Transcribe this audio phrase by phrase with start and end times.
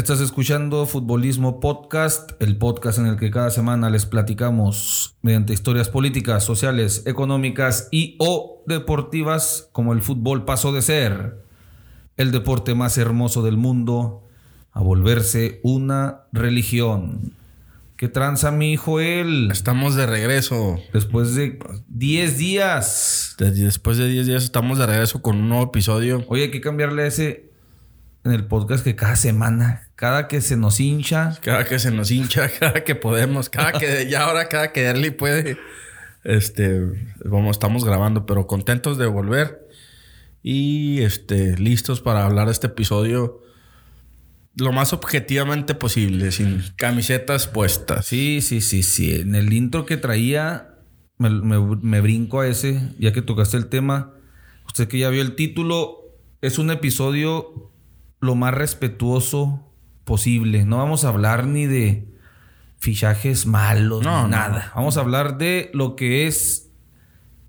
[0.00, 5.90] Estás escuchando Futbolismo Podcast, el podcast en el que cada semana les platicamos mediante historias
[5.90, 11.44] políticas, sociales, económicas y o deportivas como el fútbol pasó de ser
[12.16, 14.26] el deporte más hermoso del mundo
[14.72, 17.34] a volverse una religión.
[17.98, 19.50] ¿Qué tranza mi Joel?
[19.52, 20.78] Estamos de regreso.
[20.94, 21.58] Después de
[21.88, 23.36] 10 días.
[23.38, 26.24] Después de 10 días estamos de regreso con un nuevo episodio.
[26.28, 27.49] Oye, hay que cambiarle ese
[28.24, 31.38] en el podcast que cada semana, cada que se nos hincha.
[31.42, 35.10] Cada que se nos hincha, cada que podemos, cada que ya ahora, cada que Early
[35.10, 35.58] puede.
[36.24, 36.82] Este,
[37.28, 39.66] como estamos grabando, pero contentos de volver
[40.42, 43.42] y este, listos para hablar de este episodio
[44.56, 48.04] lo más objetivamente posible, sin camisetas puestas.
[48.04, 49.14] Sí, sí, sí, sí.
[49.14, 50.74] En el intro que traía,
[51.16, 54.12] me, me brinco a ese, ya que tocaste el tema.
[54.66, 57.69] Usted que ya vio el título, es un episodio
[58.20, 59.66] lo más respetuoso
[60.04, 60.64] posible.
[60.64, 62.06] No vamos a hablar ni de
[62.78, 64.72] fichajes malos, No, nada.
[64.74, 66.70] Vamos a hablar de lo que es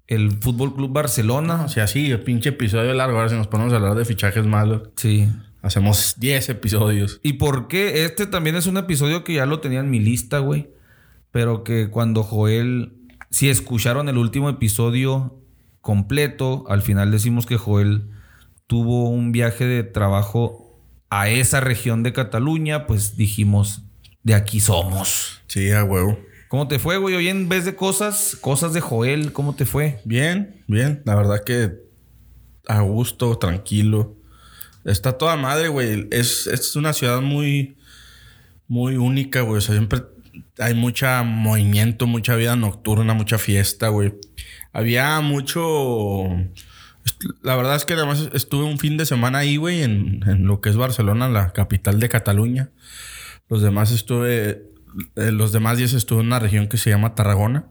[0.08, 1.64] el Fútbol Club Barcelona.
[1.64, 3.18] O sea, sí, el pinche episodio largo.
[3.18, 5.30] Ahora si nos ponemos a hablar de fichajes malos, Sí.
[5.62, 7.20] hacemos 10 episodios.
[7.24, 8.04] ¿Y por qué?
[8.06, 10.70] Este también es un episodio que ya lo tenía en mi lista, güey.
[11.32, 12.94] Pero que cuando Joel,
[13.30, 15.38] si escucharon el último episodio
[15.80, 18.10] completo, al final decimos que Joel
[18.68, 20.61] tuvo un viaje de trabajo
[21.12, 23.84] a esa región de Cataluña, pues dijimos,
[24.24, 25.44] de aquí somos.
[25.46, 26.18] Sí, a huevo.
[26.48, 27.16] ¿Cómo te fue, güey?
[27.16, 30.00] Hoy en vez de cosas, cosas de Joel, ¿cómo te fue?
[30.06, 31.02] Bien, bien.
[31.06, 31.74] La verdad que
[32.66, 34.16] a gusto, tranquilo.
[34.86, 36.08] Está toda madre, güey.
[36.12, 37.78] Es, es una ciudad muy,
[38.70, 39.58] muy única, güey.
[39.58, 40.04] O sea, siempre
[40.60, 44.14] hay mucho movimiento, mucha vida nocturna, mucha fiesta, güey.
[44.72, 46.30] Había mucho...
[47.44, 50.62] La verdad es que además estuve un fin de semana ahí, güey, en, en lo
[50.62, 52.70] que es Barcelona, la capital de Cataluña.
[53.50, 54.64] Los demás estuve...
[55.16, 57.66] eh, los demás días estuve en una región que se llama Tarragona.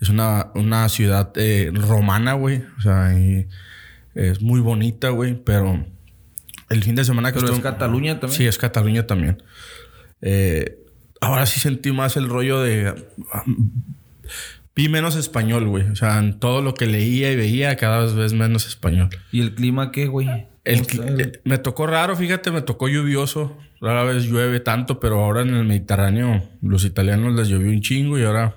[0.00, 2.62] Es una, una ciudad eh, romana, güey.
[2.78, 3.46] O sea, y
[4.14, 5.34] es muy bonita, güey.
[5.34, 5.84] Pero
[6.70, 8.38] el fin de semana que Pero es estuve- Cataluña también.
[8.38, 9.42] Sí, es Cataluña también.
[10.22, 10.78] Eh,
[11.20, 12.94] ahora sí sentí más el rollo de...
[14.80, 15.90] Vi menos español, güey.
[15.90, 19.10] O sea, en todo lo que leía y veía, cada vez menos español.
[19.30, 20.26] ¿Y el clima qué, güey?
[20.64, 20.82] Eh,
[21.44, 23.58] me tocó raro, fíjate, me tocó lluvioso.
[23.82, 28.18] Rara vez llueve tanto, pero ahora en el Mediterráneo los italianos les llovió un chingo
[28.18, 28.56] y ahora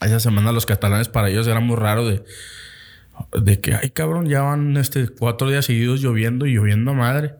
[0.00, 2.24] esa semana los catalanes para ellos era muy raro de,
[3.38, 7.34] de que, ay cabrón, ya van este, cuatro días seguidos lloviendo y lloviendo a madre.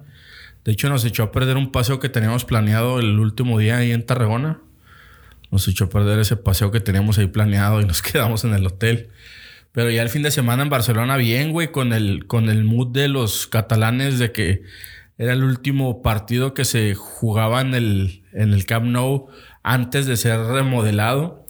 [0.67, 3.93] De hecho, nos echó a perder un paseo que teníamos planeado el último día ahí
[3.93, 4.61] en Tarragona.
[5.51, 8.67] Nos echó a perder ese paseo que teníamos ahí planeado y nos quedamos en el
[8.67, 9.11] hotel.
[9.73, 12.89] Pero ya el fin de semana en Barcelona, bien, güey, con el, con el mood
[12.89, 14.63] de los catalanes de que
[15.17, 19.29] era el último partido que se jugaba en el, en el Camp Nou
[19.63, 21.45] antes de ser remodelado.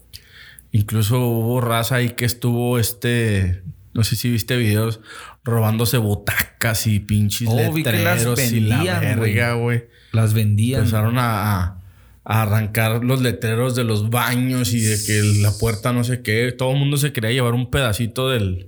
[0.71, 3.63] Incluso hubo raza ahí que estuvo este,
[3.93, 4.99] no sé si viste videos,
[5.43, 9.85] robándose butacas y pinches Oh, vi que las letreros y la verga, güey.
[10.11, 10.81] Las vendían.
[10.81, 11.80] Empezaron a, a-
[12.23, 16.51] a arrancar los letreros de los baños y de que la puerta no sé qué.
[16.51, 18.67] Todo el mundo se quería llevar un pedacito del,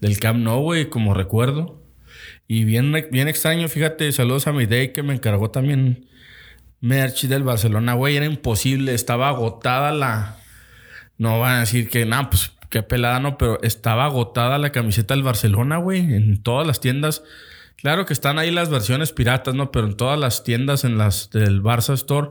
[0.00, 1.80] del Camp Nou, güey, como recuerdo.
[2.48, 6.06] Y bien, bien extraño, fíjate, saludos a mi day que me encargó también
[6.80, 8.16] merch del Barcelona, güey.
[8.16, 10.36] Era imposible, estaba agotada la...
[11.18, 15.14] No van a decir que, nada, pues qué pelada, no, pero estaba agotada la camiseta
[15.14, 17.22] del Barcelona, güey, en todas las tiendas.
[17.76, 19.72] Claro que están ahí las versiones piratas, ¿no?
[19.72, 22.30] Pero en todas las tiendas, en las del Barça Store,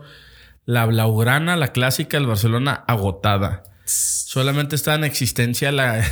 [0.66, 3.64] la Blaugrana, la clásica del Barcelona, agotada.
[3.86, 6.04] Solamente está en existencia la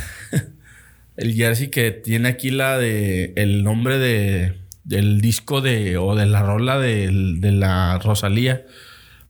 [1.17, 6.25] el jersey que tiene aquí la de el nombre de del disco de o de
[6.25, 8.65] la rola del- de, la Rosalía.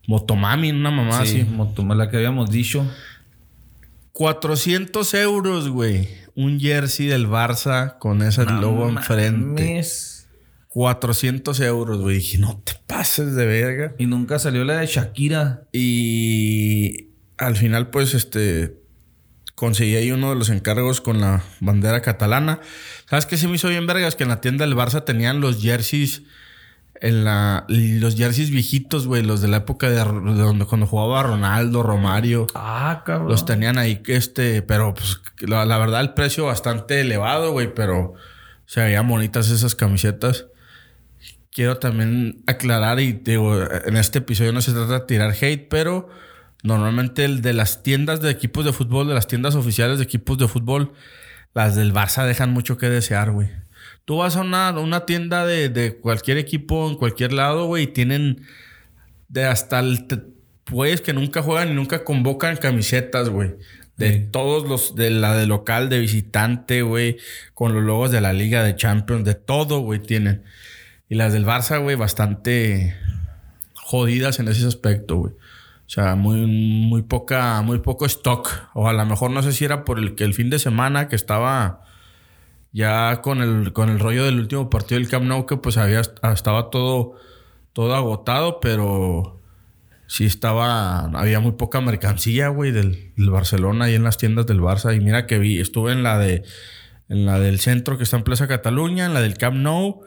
[0.08, 1.86] Motomami, una mamá sí, así.
[1.96, 2.86] La que habíamos dicho.
[4.12, 6.08] 400 euros, güey.
[6.36, 9.84] Un jersey del Barça con ese logo enfrente.
[10.74, 12.16] 400 euros, güey.
[12.16, 13.94] Dije, no te pases de verga.
[14.00, 15.68] Y nunca salió la de Shakira.
[15.72, 18.81] Y al final, pues, este...
[19.54, 22.60] Conseguí ahí uno de los encargos con la bandera catalana.
[23.08, 24.16] ¿Sabes qué se me hizo bien vergas?
[24.16, 26.24] Que en la tienda del Barça tenían los jerseys...
[27.00, 27.66] En la...
[27.68, 29.22] Los jerseys viejitos, güey.
[29.22, 32.48] Los de la época de, de donde cuando jugaba Ronaldo, Romario.
[32.56, 33.30] Ah, cabrón.
[33.30, 37.76] Los tenían ahí que este, pero pues la, la verdad el precio bastante elevado, güey,
[37.76, 38.16] pero
[38.66, 40.48] se veían bonitas esas camisetas.
[41.54, 43.56] Quiero también aclarar y digo,
[43.86, 46.10] en este episodio no se trata de tirar hate, pero
[46.64, 50.38] normalmente el de las tiendas de equipos de fútbol, de las tiendas oficiales de equipos
[50.38, 50.94] de fútbol,
[51.54, 53.50] las del Barça dejan mucho que desear, güey.
[54.06, 57.88] Tú vas a una, una tienda de, de cualquier equipo en cualquier lado, güey, y
[57.88, 58.42] tienen
[59.28, 60.08] de hasta el
[60.64, 63.56] pues que nunca juegan y nunca convocan camisetas, güey.
[63.98, 67.18] De todos los, de la de local, de visitante, güey,
[67.54, 70.44] con los logos de la Liga de Champions, de todo, güey, tienen.
[71.13, 72.95] Y las del Barça, güey, bastante
[73.75, 75.33] jodidas en ese aspecto, güey.
[75.33, 78.50] O sea, muy, muy poca, muy poco stock.
[78.74, 81.10] O a lo mejor no sé si era por el que el fin de semana
[81.10, 81.83] que estaba
[82.71, 86.01] ya con el, con el rollo del último partido del Camp Nou, que pues había,
[86.01, 87.13] estaba todo,
[87.74, 89.39] todo agotado, pero
[90.07, 94.98] sí estaba, había muy poca mercancía, güey, del, Barcelona y en las tiendas del Barça.
[94.98, 96.44] Y mira que vi, estuve en la de,
[97.07, 100.01] en la del centro que está en Plaza Cataluña, en la del Camp Nou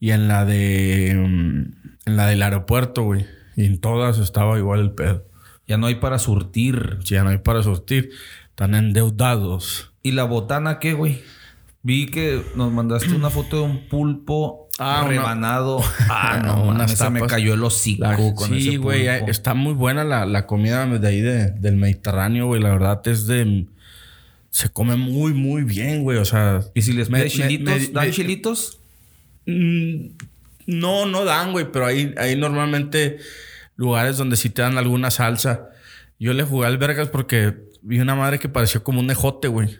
[0.00, 1.72] y en la de, mm,
[2.06, 3.26] en la del aeropuerto, güey.
[3.56, 5.24] Y en todas estaba igual el pedo.
[5.66, 6.98] Ya no hay para surtir.
[7.04, 8.10] ya no hay para surtir.
[8.50, 9.92] Están endeudados.
[10.02, 11.22] ¿Y la botana qué, güey?
[11.82, 15.82] Vi que nos mandaste una foto de un pulpo ah, rebanado.
[16.08, 20.46] Ah, no, una se me cayó el hocico con Sí, güey, está muy buena la,
[20.46, 22.60] comida de ahí del Mediterráneo, güey.
[22.60, 23.66] La verdad es de...
[24.50, 26.18] Se come muy, muy bien, güey.
[26.18, 26.60] O sea...
[26.74, 27.92] ¿Y si les mete chilitos?
[27.92, 28.78] ¿Dan chilitos?
[29.46, 30.16] Mm,
[30.66, 31.70] no, no dan, güey.
[31.70, 33.18] Pero hay, hay normalmente
[33.76, 35.70] lugares donde sí te dan alguna salsa.
[36.18, 39.78] Yo le jugué al vergas porque vi una madre que pareció como un ejote, güey.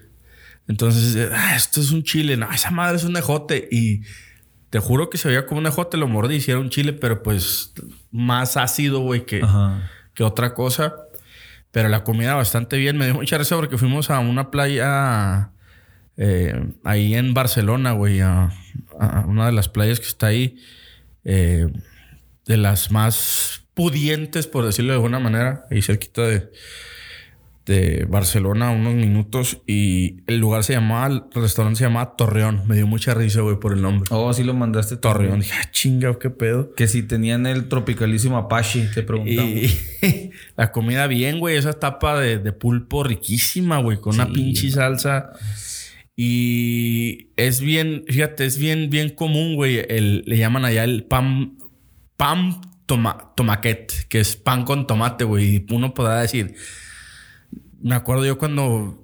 [0.67, 2.37] Entonces, ah, esto es un chile.
[2.37, 3.67] No, esa madre es un ejote.
[3.71, 4.01] Y
[4.69, 7.73] te juro que se veía como un ejote, lo mordí era un chile, pero pues
[8.11, 9.41] más ácido, güey, que,
[10.13, 10.95] que otra cosa.
[11.71, 12.97] Pero la comida bastante bien.
[12.97, 15.51] Me dio mucha risa porque fuimos a una playa
[16.17, 18.51] eh, ahí en Barcelona, güey, a,
[19.27, 20.57] una de las playas que está ahí,
[21.23, 21.67] eh,
[22.45, 26.49] de las más pudientes, por decirlo de alguna manera, ahí cerquita de,
[27.65, 32.63] de Barcelona unos minutos y el lugar se llamaba, el restaurante se llamaba Torreón.
[32.67, 34.07] Me dio mucha risa, güey, por el nombre.
[34.11, 34.97] Oh, sí lo mandaste.
[34.97, 35.39] Torreón.
[35.39, 36.73] Dije, ah, chinga, qué pedo.
[36.75, 39.51] Que si tenían el tropicalísimo Apache, te preguntamos.
[39.51, 41.57] Y la comida bien, güey.
[41.57, 45.31] Esa tapa de, pulpo riquísima, güey, con una pinche salsa.
[46.15, 49.85] Y es bien, fíjate, es bien, bien común, güey.
[49.87, 51.57] le llaman allá el pan,
[52.17, 55.65] pan toma, tomaquet, que es pan con tomate, güey.
[55.69, 56.55] Uno podrá decir
[57.85, 59.03] me acuerdo yo cuando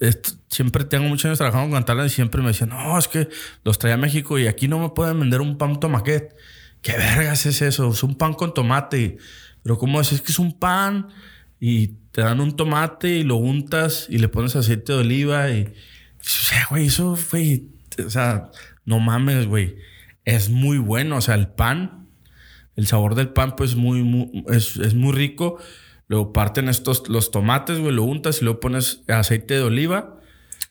[0.00, 0.14] eh,
[0.48, 3.28] siempre tengo muchos años trabajando con Talent y siempre me decían, no, es que
[3.64, 6.34] los traía a México y aquí no me pueden vender un pan tomaquet.
[6.80, 7.90] ¿Qué vergas es eso?
[7.90, 9.18] Es un pan con tomate.
[9.62, 10.12] Pero ¿cómo es?
[10.12, 11.08] Es que es un pan
[11.60, 15.72] y te dan un tomate y lo untas y le pones aceite de oliva y...
[16.20, 17.68] O sea, güey, eso, güey,
[18.04, 18.50] o sea,
[18.84, 19.76] no mames, güey.
[20.24, 22.08] Es muy bueno, o sea, el pan,
[22.76, 25.58] el sabor del pan, pues muy, es, es muy rico.
[26.08, 30.18] Luego parten estos, los tomates, güey, lo untas y luego pones aceite de oliva.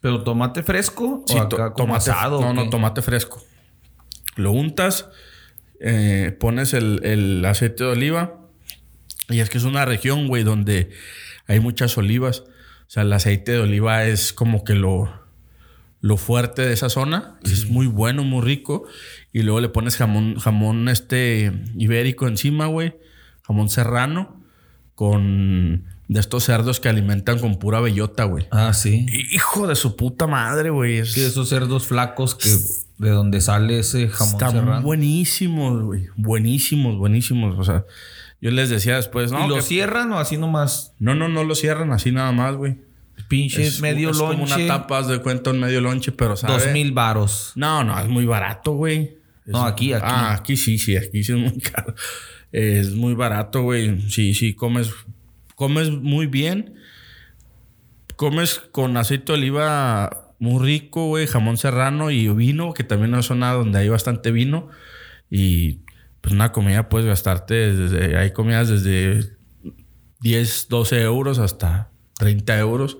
[0.01, 1.23] ¿Pero tomate fresco?
[1.27, 3.43] Sí, tomate asado, No, no, tomate fresco.
[4.35, 5.09] Lo untas,
[5.79, 8.39] eh, pones el, aceite de oliva.
[9.29, 10.91] Y es que es una región, güey, donde
[11.47, 12.41] hay muchas olivas.
[12.41, 15.11] O sea, el aceite de oliva es como que lo,
[16.01, 17.39] lo fuerte de esa zona.
[17.43, 18.85] Es muy bueno, muy rico.
[19.33, 22.95] Y luego le pones jamón, jamón este ibérico encima, güey.
[23.43, 24.41] Jamón serrano
[24.95, 28.47] con de estos cerdos que alimentan con pura bellota, güey.
[28.51, 29.05] Ah, sí.
[29.31, 31.05] Hijo de su puta madre, güey.
[31.05, 32.49] Sí, esos cerdos flacos que
[32.97, 36.07] de donde sale ese jamón Están buenísimos, güey.
[36.15, 37.59] Buenísimos, buenísimos.
[37.59, 37.85] O sea,
[38.41, 39.45] yo les decía después, ¿no?
[39.45, 40.93] ¿Y lo cierran o así nomás?
[40.99, 42.77] No, no, no lo cierran así nada más, güey.
[43.27, 44.43] Pinche medio lonche.
[44.43, 46.53] Es como una tapa de cuenta un medio lonche, pero ¿sabe?
[46.53, 47.51] Dos mil varos.
[47.55, 49.17] No, no, es muy barato, güey.
[49.45, 50.05] No, aquí, aquí.
[50.05, 51.95] Ah, aquí sí, sí, aquí sí es muy caro.
[52.51, 54.09] Es muy barato, güey.
[54.09, 54.91] Sí, sí, comes,
[55.55, 56.75] comes muy bien.
[58.15, 61.27] Comes con aceite de oliva muy rico, güey.
[61.27, 64.69] Jamón serrano y vino, que también es una zona donde hay bastante vino.
[65.29, 65.81] Y
[66.21, 68.17] pues una comida puedes gastarte desde...
[68.17, 69.37] Hay comidas desde
[70.21, 72.97] 10, 12 euros hasta 30 euros.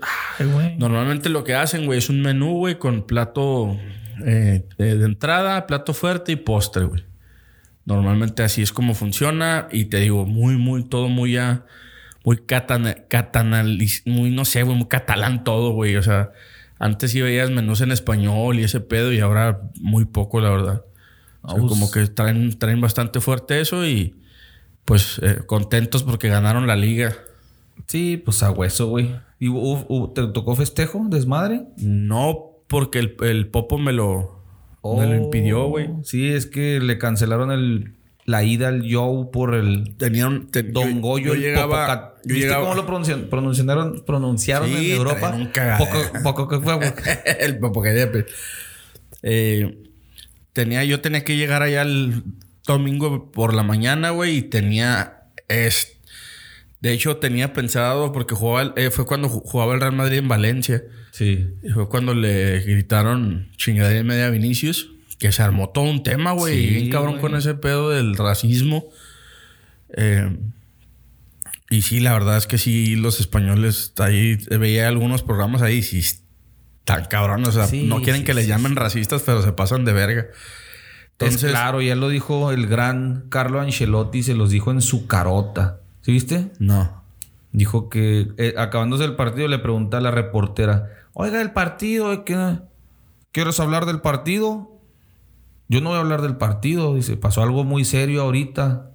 [0.78, 3.78] Normalmente lo que hacen, güey, es un menú, güey, con plato
[4.26, 7.04] eh, de entrada, plato fuerte y postre, güey.
[7.86, 11.66] Normalmente así es como funciona y te digo, muy, muy, todo muy ya,
[12.26, 12.44] muy
[14.06, 15.96] muy, no sé, muy catalán todo, güey.
[15.96, 16.32] O sea,
[16.80, 20.84] antes sí veías menús en español y ese pedo y ahora muy poco, la verdad.
[21.42, 24.16] como que traen, traen bastante fuerte eso y
[24.84, 27.16] pues eh, contentos porque ganaron la liga.
[27.88, 29.16] Sí, pues a hueso, güey.
[29.40, 29.50] ¿Y
[30.14, 31.68] te tocó festejo, desmadre?
[31.78, 34.42] No, porque el, el Popo me lo,
[34.84, 35.90] me lo impidió, güey.
[36.04, 37.94] Sí, es que le cancelaron el,
[38.26, 39.96] la ida al Joe por el.
[39.98, 40.50] Tenían.
[40.72, 41.34] Don Goyo.
[41.34, 42.16] Yo, llegaba.
[42.26, 45.34] ¿Viste cómo lo pronunciaron, pronunciaron, pronunciaron en Europa?
[45.34, 46.94] Un poco, poco que fue.
[47.40, 48.26] el Popocadepe.
[49.24, 49.78] Eh,
[50.52, 52.24] tenía, yo tenía que llegar allá el
[52.66, 55.97] domingo por la mañana, güey, y tenía Es,
[56.80, 60.84] de hecho, tenía pensado, porque jugaba, eh, fue cuando jugaba el Real Madrid en Valencia.
[61.12, 61.48] Sí.
[61.64, 64.92] Y fue cuando le gritaron chingadera y media a Vinicius.
[65.18, 66.54] Que se armó todo un tema, güey.
[66.56, 67.22] Sí, bien cabrón güey.
[67.22, 68.86] con ese pedo del racismo.
[69.96, 70.38] Eh,
[71.72, 76.00] y sí, la verdad es que sí, los españoles ahí veía algunos programas ahí sí
[76.00, 77.50] están cabrones.
[77.50, 80.28] O sea, Sí, no quieren sí, que les llamen racistas, pero se pasan de verga.
[81.14, 85.08] Entonces, Entonces, claro, ya lo dijo el gran Carlo Ancelotti, se los dijo en su
[85.08, 85.80] carota.
[86.08, 86.54] ¿Sí viste?
[86.60, 87.04] no.
[87.52, 92.60] Dijo que eh, acabándose el partido le pregunta a la reportera, oiga, el partido, ¿qué?
[93.34, 94.72] ¿quieres hablar del partido?
[95.68, 98.90] Yo no voy a hablar del partido, dice, pasó algo muy serio ahorita.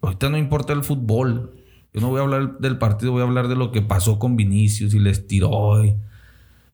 [0.00, 1.56] Ahorita no importa el fútbol.
[1.92, 4.36] Yo no voy a hablar del partido, voy a hablar de lo que pasó con
[4.36, 5.84] Vinicius y les tiró.
[5.84, 5.96] y-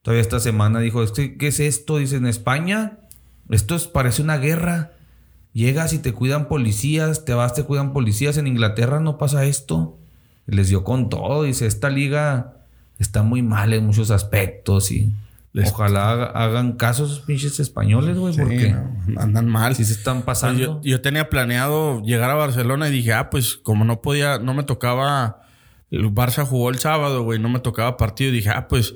[0.02, 1.96] Todavía esta semana dijo, "Es que, ¿qué es esto?
[1.96, 2.98] Dice, en España,
[3.48, 4.92] esto es, parece una guerra.
[5.54, 8.36] Llegas y te cuidan policías, te vas, te cuidan policías.
[8.36, 9.96] En Inglaterra no pasa esto.
[10.46, 11.44] Les dio con todo.
[11.44, 12.56] Dice, esta liga
[12.98, 15.10] está muy mal en muchos aspectos y
[15.52, 19.74] Les- ojalá haga- hagan caso esos pinches españoles, güey, Sí, porque no, andan mal.
[19.76, 20.60] si se están pasando.
[20.60, 24.52] yo, yo tenía planeado llegar a Barcelona y dije, ah, pues como no podía, no
[24.54, 25.40] me tocaba.
[25.92, 28.32] El Barça jugó el sábado, güey, no me tocaba partido.
[28.32, 28.94] Dije, ah, pues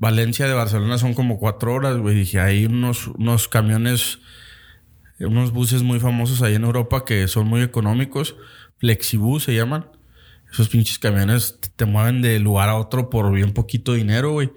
[0.00, 2.14] Valencia de Barcelona son como cuatro horas, güey.
[2.16, 4.18] Dije, hay unos, unos camiones,
[5.20, 8.36] unos buses muy famosos ahí en Europa que son muy económicos.
[8.78, 9.86] Flexibus se llaman.
[10.52, 14.50] Esos pinches camiones te mueven de lugar a otro por bien poquito dinero, güey.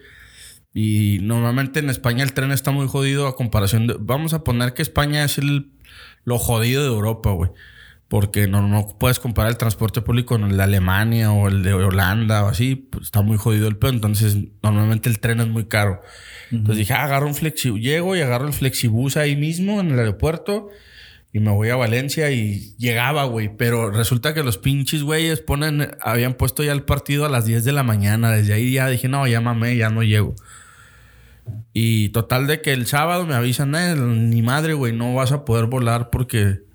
[0.74, 3.98] Y normalmente en España el tren está muy jodido a comparación de...
[4.00, 5.72] Vamos a poner que España es el,
[6.24, 7.52] lo jodido de Europa, güey.
[8.12, 11.74] Porque no, no puedes comparar el transporte público con el de Alemania o el de
[11.74, 12.76] Holanda o así.
[12.76, 13.92] Pues está muy jodido el pedo.
[13.92, 16.02] Entonces, normalmente el tren es muy caro.
[16.52, 17.80] Entonces dije, ah, agarro un flexibus.
[17.80, 20.68] Llego y agarro el flexibus ahí mismo en el aeropuerto.
[21.32, 23.56] Y me voy a Valencia y llegaba, güey.
[23.56, 25.92] Pero resulta que los pinches güeyes ponen...
[26.02, 28.32] Habían puesto ya el partido a las 10 de la mañana.
[28.32, 30.36] Desde ahí ya dije, no, ya mamé, ya no llego.
[31.72, 35.46] Y total de que el sábado me avisan, eh, ni madre, güey, no vas a
[35.46, 36.70] poder volar porque...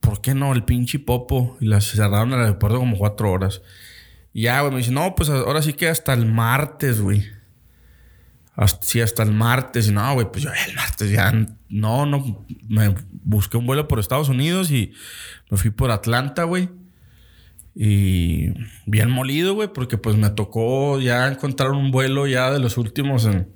[0.00, 0.52] ¿Por qué no?
[0.52, 1.56] El pinche popo.
[1.60, 3.62] Y las cerraron el aeropuerto como cuatro horas.
[4.32, 7.26] Y ya, güey, me dice, no, pues ahora sí que hasta el martes, güey.
[8.54, 9.88] Hasta, sí, hasta el martes.
[9.88, 11.32] Y no, güey, pues yo el martes ya...
[11.68, 12.44] No, no.
[12.68, 14.92] Me busqué un vuelo por Estados Unidos y
[15.50, 16.68] me fui por Atlanta, güey.
[17.74, 18.52] Y
[18.86, 23.24] bien molido, güey, porque pues me tocó ya encontrar un vuelo ya de los últimos
[23.24, 23.48] en,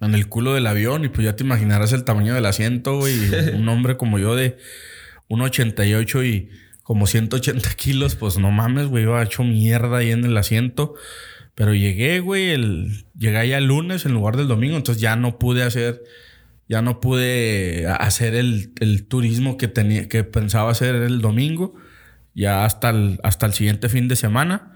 [0.00, 1.04] en el culo del avión.
[1.04, 3.14] Y pues ya te imaginarás el tamaño del asiento, güey.
[3.14, 4.58] Y un hombre como yo de
[5.32, 6.50] 1,88 y
[6.82, 10.94] como 180 kilos, pues no mames, güey, iba hecho mierda ahí en el asiento.
[11.54, 12.56] Pero llegué, güey,
[13.16, 16.02] llegué ya el lunes en lugar del domingo, entonces ya no pude hacer,
[16.66, 21.74] ya no pude hacer el, el turismo que tenía, que pensaba hacer el domingo,
[22.34, 24.71] ya hasta el, hasta el siguiente fin de semana.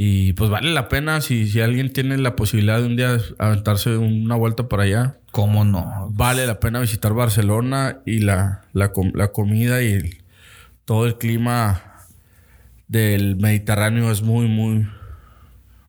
[0.00, 3.96] Y pues vale la pena si, si alguien tiene la posibilidad de un día aventarse
[3.96, 5.16] una vuelta para allá.
[5.32, 6.08] ¿Cómo no?
[6.12, 10.18] Vale la pena visitar Barcelona y la, la, com- la comida y el-
[10.84, 11.82] todo el clima
[12.86, 14.86] del Mediterráneo es muy, muy,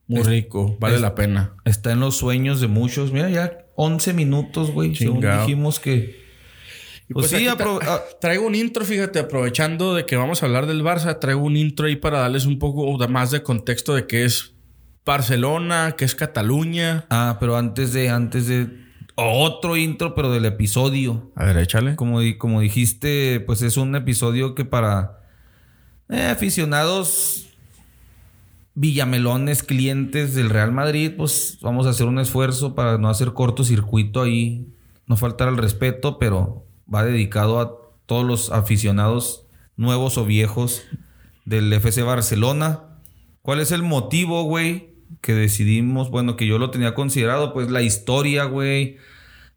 [0.08, 0.76] muy rico.
[0.80, 1.52] Vale es- la pena.
[1.64, 3.12] Está en los sueños de muchos.
[3.12, 4.96] Mira, ya 11 minutos, güey.
[4.96, 6.19] Según dijimos que...
[7.12, 10.66] Pues, sí, apro- tra- ah, traigo un intro, fíjate, aprovechando de que vamos a hablar
[10.66, 14.24] del Barça, traigo un intro ahí para darles un poco más de contexto de qué
[14.24, 14.54] es
[15.04, 17.06] Barcelona, qué es Cataluña.
[17.10, 18.68] Ah, pero antes de, antes de
[19.16, 21.32] otro intro, pero del episodio.
[21.34, 21.96] A ver, échale.
[21.96, 25.18] Como, como dijiste, pues es un episodio que para
[26.08, 27.48] eh, aficionados
[28.74, 34.22] villamelones, clientes del Real Madrid, pues vamos a hacer un esfuerzo para no hacer cortocircuito
[34.22, 34.68] ahí,
[35.06, 37.72] no faltar al respeto, pero va dedicado a
[38.06, 40.82] todos los aficionados nuevos o viejos
[41.44, 42.80] del FC Barcelona.
[43.42, 44.94] ¿Cuál es el motivo, güey?
[45.20, 48.98] Que decidimos, bueno, que yo lo tenía considerado, pues la historia, güey,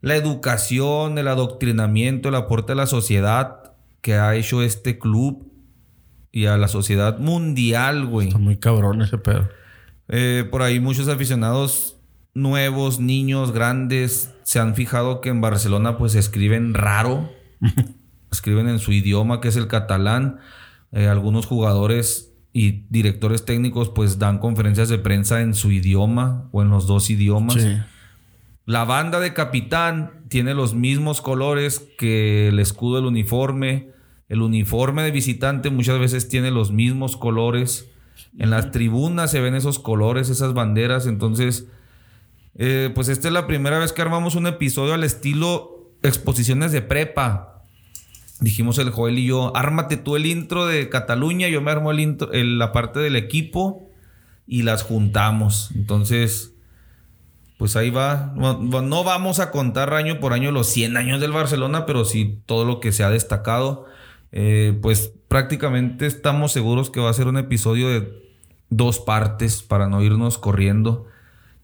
[0.02, 5.52] la educación, el adoctrinamiento, el aporte a la sociedad que ha hecho este club
[6.32, 8.28] y a la sociedad mundial, güey.
[8.28, 9.48] Está muy cabrón ese pedo.
[10.10, 11.98] Eh, por ahí muchos aficionados
[12.34, 17.30] nuevos, niños, grandes, se han fijado que en Barcelona pues escriben raro.
[18.32, 20.40] escriben en su idioma que es el catalán.
[20.92, 26.62] Eh, algunos jugadores y directores técnicos pues dan conferencias de prensa en su idioma o
[26.62, 27.62] en los dos idiomas.
[27.62, 27.78] Sí.
[28.66, 33.90] La banda de capitán tiene los mismos colores que el escudo del uniforme.
[34.30, 37.90] El uniforme de visitante muchas veces tiene los mismos colores.
[38.38, 41.08] En las tribunas se ven esos colores, esas banderas.
[41.08, 41.68] Entonces,
[42.56, 46.82] eh, pues esta es la primera vez que armamos un episodio al estilo exposiciones de
[46.82, 47.64] prepa.
[48.40, 52.00] dijimos el Joel y yo, ármate tú el intro de Cataluña, yo me armo el
[52.00, 53.90] intro, la parte del equipo
[54.46, 55.72] y las juntamos.
[55.76, 56.54] Entonces,
[57.58, 58.34] pues ahí va.
[58.36, 62.42] No, no vamos a contar año por año los 100 años del Barcelona, pero sí
[62.46, 63.86] todo lo que se ha destacado.
[64.32, 68.12] Eh, pues prácticamente estamos seguros que va a ser un episodio de
[68.70, 71.08] dos partes para no irnos corriendo.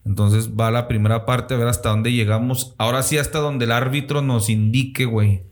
[0.04, 2.74] Entonces va la primera parte a ver hasta dónde llegamos.
[2.78, 5.42] Ahora sí hasta donde el árbitro nos indique, güey.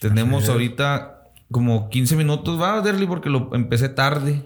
[0.00, 4.42] Tenemos ahorita como 15 minutos, va, Derly, porque lo empecé tarde.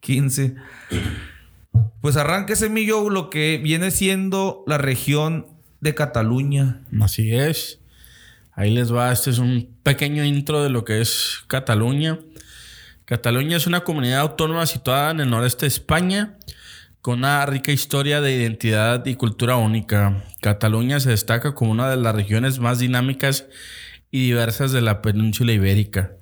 [0.00, 0.56] 15.
[2.00, 5.46] Pues arránquese mi yo lo que viene siendo la región
[5.80, 6.82] de Cataluña.
[7.00, 7.80] Así es.
[8.54, 9.10] Ahí les va.
[9.10, 12.18] Este es un pequeño intro de lo que es Cataluña.
[13.04, 16.36] Cataluña es una comunidad autónoma situada en el noreste de España
[17.02, 20.24] con una rica historia de identidad y cultura única.
[20.40, 23.46] Cataluña se destaca como una de las regiones más dinámicas
[24.10, 26.12] y diversas de la península ibérica.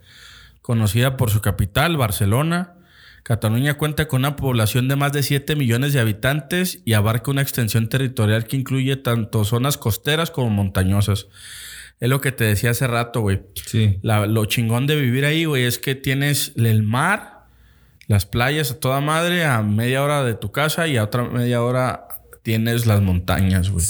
[0.62, 2.74] Conocida por su capital, Barcelona,
[3.22, 7.42] Cataluña cuenta con una población de más de 7 millones de habitantes y abarca una
[7.42, 11.26] extensión territorial que incluye tanto zonas costeras como montañosas.
[12.00, 13.42] Es lo que te decía hace rato, güey.
[13.66, 13.98] Sí.
[14.02, 17.39] La- lo chingón de vivir ahí, güey, es que tienes el mar,
[18.10, 21.62] las playas a toda madre a media hora de tu casa y a otra media
[21.62, 22.08] hora
[22.42, 23.86] tienes las montañas, güey.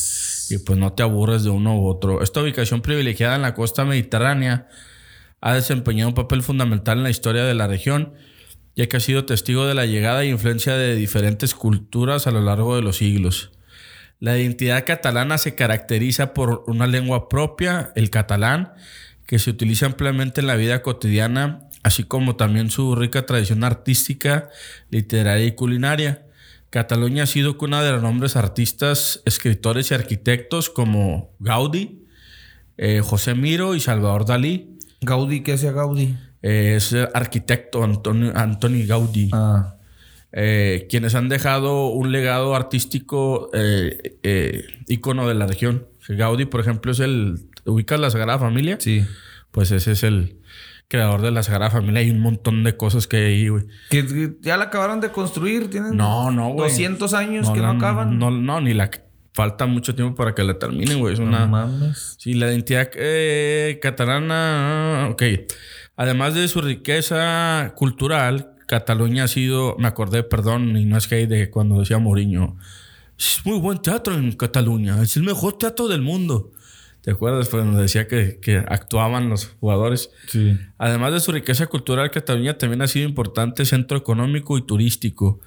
[0.51, 2.21] Y pues no te aburres de uno u otro.
[2.21, 4.69] Esta ubicación privilegiada en la costa mediterránea
[5.41, 8.13] ha desempeñado un papel fundamental en la historia de la región,
[8.77, 12.43] ya que ha sido testigo de la llegada e influencia de diferentes culturas a lo
[12.43, 13.53] largo de los siglos.
[14.19, 18.75] La identidad catalana se caracteriza por una lengua propia, el catalán,
[19.27, 24.51] que se utiliza ampliamente en la vida cotidiana, así como también su rica tradición artística,
[24.91, 26.27] literaria y culinaria.
[26.71, 32.05] Cataluña ha sido cuna de renombrados artistas, escritores y arquitectos como Gaudí,
[32.77, 34.79] eh, José Miro y Salvador Dalí.
[35.01, 36.17] Gaudí, ¿qué hacía Gaudí?
[36.43, 39.77] Eh, es arquitecto Antonio, Antoni Gaudí Ah,
[40.33, 43.51] eh, quienes han dejado un legado artístico
[44.87, 45.87] ícono de la región.
[46.09, 47.41] Gaudí, por ejemplo, es el...
[47.65, 48.79] ¿Ubicas la Sagrada Familia?
[48.81, 49.05] sí.
[49.51, 50.40] Pues ese es el
[50.91, 52.01] creador de la Sagrada Familia.
[52.01, 53.65] Hay un montón de cosas que hay güey.
[53.91, 56.69] Que, ya la acabaron de construir, tienen No, no, güey.
[56.69, 58.19] 200 años que no acaban.
[58.19, 58.91] No, no, ni la...
[59.33, 61.15] Falta mucho tiempo para que la terminen, güey.
[61.15, 61.41] Es una...
[61.41, 62.17] No mames.
[62.19, 65.23] Sí, la identidad eh, catalana, ok.
[65.95, 71.29] Además de su riqueza cultural, Cataluña ha sido, me acordé, perdón, y no es que
[71.29, 72.57] de cuando decía Mourinho,
[73.17, 76.51] es muy buen teatro en Cataluña, es el mejor teatro del mundo.
[77.03, 80.11] ¿Te acuerdas cuando decía que, que actuaban los jugadores?
[80.29, 80.59] Sí.
[80.77, 85.41] Además de su riqueza cultural, Cataluña también ha sido importante centro económico y turístico.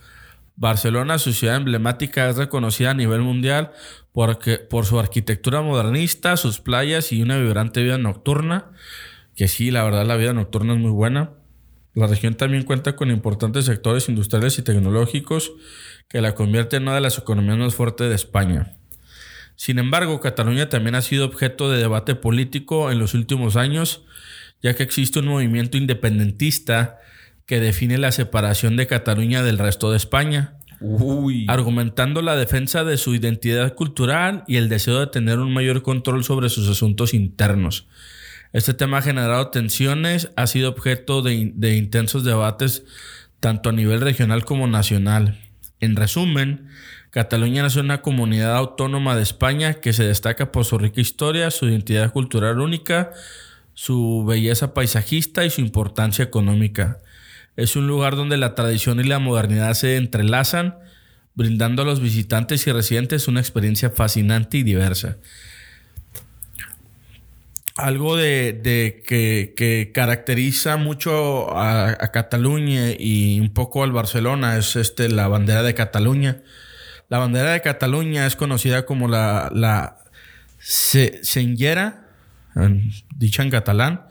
[0.56, 3.72] Barcelona, su ciudad emblemática, es reconocida a nivel mundial
[4.12, 8.72] porque, por su arquitectura modernista, sus playas y una vibrante vida nocturna.
[9.36, 11.32] Que sí, la verdad, la vida nocturna es muy buena.
[11.96, 15.52] La región también cuenta con importantes sectores industriales y tecnológicos
[16.08, 18.78] que la convierten en una de las economías más fuertes de España.
[19.56, 24.04] Sin embargo, Cataluña también ha sido objeto de debate político en los últimos años,
[24.62, 26.98] ya que existe un movimiento independentista
[27.46, 31.46] que define la separación de Cataluña del resto de España, Uy.
[31.50, 36.24] argumentando la defensa de su identidad cultural y el deseo de tener un mayor control
[36.24, 37.88] sobre sus asuntos internos.
[38.54, 42.84] Este tema ha generado tensiones, ha sido objeto de, in- de intensos debates
[43.40, 45.40] tanto a nivel regional como nacional.
[45.80, 46.68] En resumen,
[47.14, 51.68] Cataluña es una comunidad autónoma de España que se destaca por su rica historia, su
[51.68, 53.12] identidad cultural única,
[53.76, 56.98] su belleza paisajista y su importancia económica.
[57.56, 60.80] Es un lugar donde la tradición y la modernidad se entrelazan,
[61.36, 65.18] brindando a los visitantes y residentes una experiencia fascinante y diversa.
[67.76, 75.10] Algo de, que caracteriza mucho a, a Cataluña y un poco al Barcelona es este,
[75.10, 76.42] la bandera de Cataluña.
[77.14, 80.00] La bandera de Cataluña es conocida como la, la
[80.58, 82.08] Senyera,
[82.56, 84.08] en- dicha en catalán.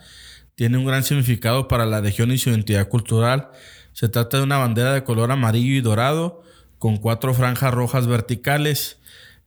[0.54, 3.48] Tiene un gran significado para la región y su identidad cultural.
[3.92, 6.44] Se trata de una bandera de color amarillo y dorado
[6.78, 8.98] con cuatro franjas rojas verticales.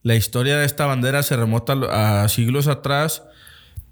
[0.03, 3.23] La historia de esta bandera se remota a siglos atrás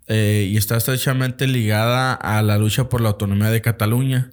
[0.08, 4.32] eh, y está estrechamente ligada a la lucha por la autonomía de Cataluña.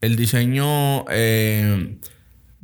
[0.00, 1.98] El diseño eh,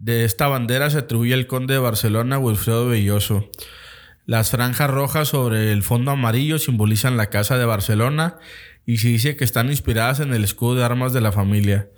[0.01, 3.51] de esta bandera se atribuye al conde de Barcelona, Wilfredo Belloso.
[4.25, 8.39] Las franjas rojas sobre el fondo amarillo simbolizan la casa de Barcelona
[8.87, 11.91] y se dice que están inspiradas en el escudo de armas de la familia.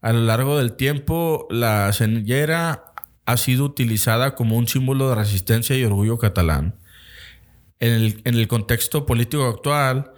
[0.00, 2.84] A lo largo del tiempo, la senyera
[3.26, 6.76] ha sido utilizada como un símbolo de resistencia y orgullo catalán.
[7.78, 10.12] En el, en el contexto político actual,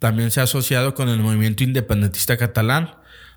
[0.00, 2.96] también se ha asociado con el movimiento independentista catalán.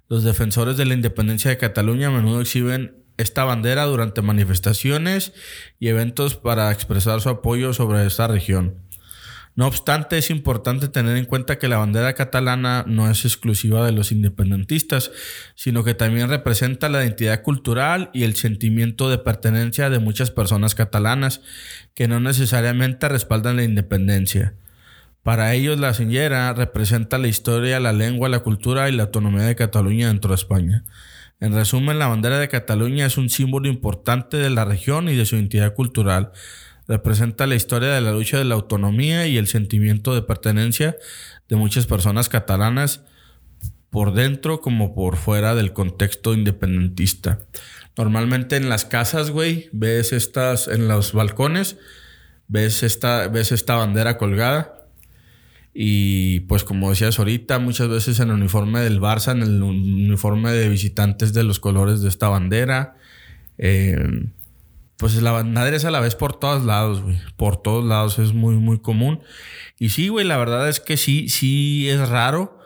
[0.10, 5.34] Los defensores de la independencia de Cataluña a menudo exhiben esta bandera durante manifestaciones
[5.80, 8.88] y eventos para expresar su apoyo sobre esta región.
[9.58, 13.91] No obstante, es importante tener en cuenta que la bandera catalana no es exclusiva de
[13.91, 15.10] los independentistas,
[15.56, 20.75] sino que también representa la identidad cultural y el sentimiento de pertenencia de muchas personas
[20.75, 21.41] catalanas
[21.95, 24.53] que no necesariamente respaldan la independencia.
[25.23, 29.56] Para ellos la señera representa la historia, la lengua, la cultura y la autonomía de
[29.56, 30.84] Cataluña dentro de España.
[31.39, 35.26] En resumen, la bandera de Cataluña es un símbolo importante de la región y de
[35.26, 36.32] su identidad cultural.
[36.88, 40.97] Representa la historia de la lucha de la autonomía y el sentimiento de pertenencia
[41.47, 43.02] de muchas personas catalanas
[43.91, 47.39] por dentro como por fuera del contexto independentista.
[47.95, 51.78] Normalmente en las casas, güey, ves estas en los balcones,
[52.47, 54.76] ves esta, ves esta bandera colgada
[55.79, 60.51] y pues como decías ahorita, muchas veces en el uniforme del Barça, en el uniforme
[60.51, 62.95] de visitantes de los colores de esta bandera.
[63.59, 64.25] Eh,
[64.97, 67.19] pues la bandera esa la ves por todos lados, güey.
[67.35, 69.19] Por todos lados es muy, muy común.
[69.77, 72.57] Y sí, güey, la verdad es que sí, sí es raro.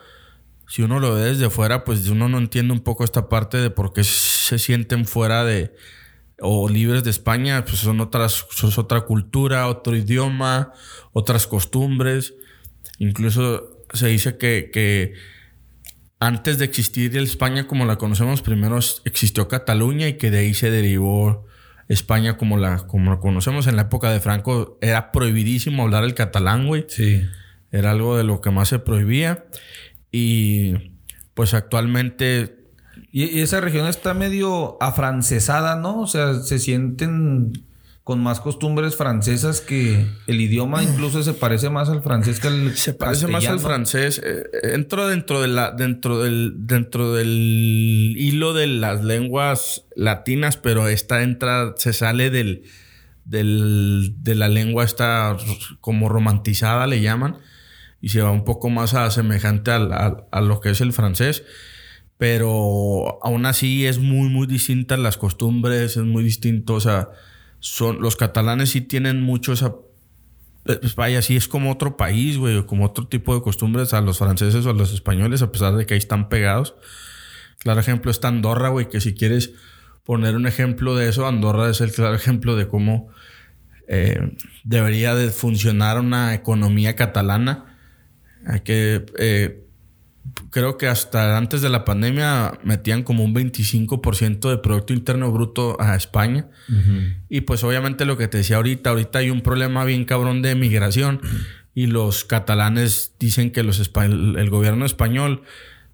[0.70, 3.72] Si uno lo ve desde fuera, pues uno no entiende un poco esta parte de
[3.72, 5.76] por qué se sienten fuera de
[6.40, 10.72] o libres de España, pues son otras, son otra cultura, otro idioma,
[11.12, 12.36] otras costumbres.
[13.02, 15.14] Incluso se dice que,
[16.20, 20.70] antes de existir España como la conocemos, primero existió Cataluña y que de ahí se
[20.70, 21.48] derivó
[21.88, 23.66] España como la, como la conocemos.
[23.66, 26.86] En la época de Franco era prohibidísimo hablar el catalán, güey.
[26.90, 27.24] Sí.
[27.72, 29.46] Era algo de lo que más se prohibía.
[30.12, 30.76] Y
[31.34, 32.56] pues actualmente...
[33.12, 36.02] Y, y esa región está medio afrancesada, ¿no?
[36.02, 37.66] O sea, se sienten
[38.04, 42.76] con más costumbres francesas que el idioma incluso se parece más al francés que al
[42.76, 44.20] se parece más al francés.
[44.24, 50.88] Eh, entro dentro de la dentro del dentro del hilo de las lenguas latinas pero
[50.88, 52.64] esta entra se sale del,
[53.26, 55.38] del de la lengua esta
[55.80, 57.38] como romantizada le llaman
[58.02, 61.44] y se va un poco más a semejante a, a lo que es el francés.
[62.18, 67.10] Pero aún así es muy muy distinta las costumbres es muy distinto o sea
[67.62, 69.76] son, los catalanes sí tienen mucho esa...
[70.66, 74.02] Eh, pues vaya, sí es como otro país, güey, como otro tipo de costumbres a
[74.02, 76.76] los franceses o a los españoles, a pesar de que ahí están pegados.
[77.60, 79.54] Claro ejemplo está Andorra, güey, que si quieres
[80.04, 83.10] poner un ejemplo de eso, Andorra es el claro ejemplo de cómo
[83.88, 87.78] eh, debería de funcionar una economía catalana.
[88.48, 89.64] Hay que eh,
[90.52, 95.78] creo que hasta antes de la pandemia metían como un 25% de Producto Interno Bruto
[95.80, 96.50] a España.
[97.30, 100.54] Y pues obviamente lo que te decía ahorita, ahorita hay un problema bien cabrón de
[100.56, 101.22] migración
[101.74, 105.44] y los catalanes dicen que los el gobierno español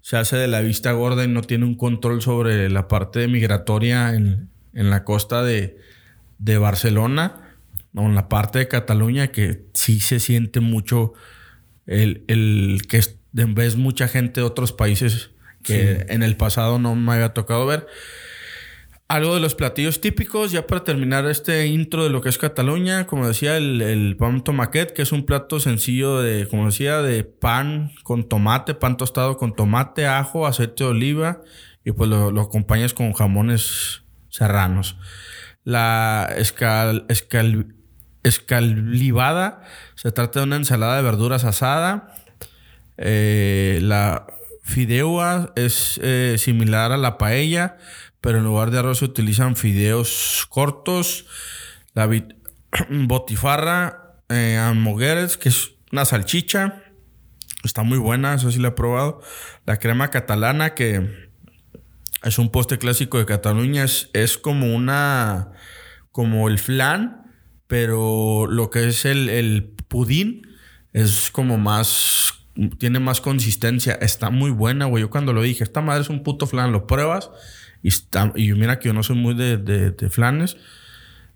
[0.00, 4.14] se hace de la vista gorda y no tiene un control sobre la parte migratoria
[4.14, 5.78] en, la costa de,
[6.38, 7.56] de Barcelona
[7.94, 11.14] o en la parte de Cataluña que sí se siente mucho
[11.86, 12.98] el, el que
[13.32, 15.30] ves mucha gente de otros países
[15.62, 17.86] que en el pasado no me había tocado ver.
[19.08, 23.06] Algo de los platillos típicos, ya para terminar este intro de lo que es Cataluña,
[23.06, 27.24] como decía, el, el pan tomaquet, que es un plato sencillo de, como decía, de
[27.24, 31.40] pan con tomate, pan tostado con tomate, ajo, aceite de oliva,
[31.86, 34.98] y pues lo, acompañas con jamones serranos.
[35.64, 37.74] La escal, escal,
[38.24, 39.62] escalivada
[39.94, 42.12] se trata de una ensalada de verduras asada,
[42.98, 44.26] eh, la
[44.62, 47.78] fideuá es eh, similar a la paella,
[48.20, 51.26] pero en lugar de arroz se utilizan fideos cortos.
[51.94, 52.06] La
[52.90, 54.60] botifarra eh,
[55.40, 56.82] que es una salchicha.
[57.64, 59.20] Está muy buena, eso sí la he probado.
[59.64, 61.30] La crema catalana, que
[62.22, 65.52] es un postre clásico de Cataluña, es, es como una.
[66.12, 67.32] como el flan,
[67.66, 70.46] pero lo que es el, el pudín
[70.92, 72.37] es como más
[72.78, 75.02] tiene más consistencia, está muy buena, güey.
[75.02, 77.30] Yo cuando lo dije, esta madre es un puto flan, lo pruebas
[77.82, 80.56] y, está, y mira que yo no soy muy de, de, flanes,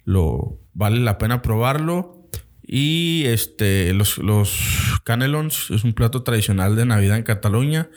[0.04, 2.18] lo, vale la pena probarlo.
[2.64, 7.88] Y este, los, los canelons es un plato tradicional de Navidad en Cataluña.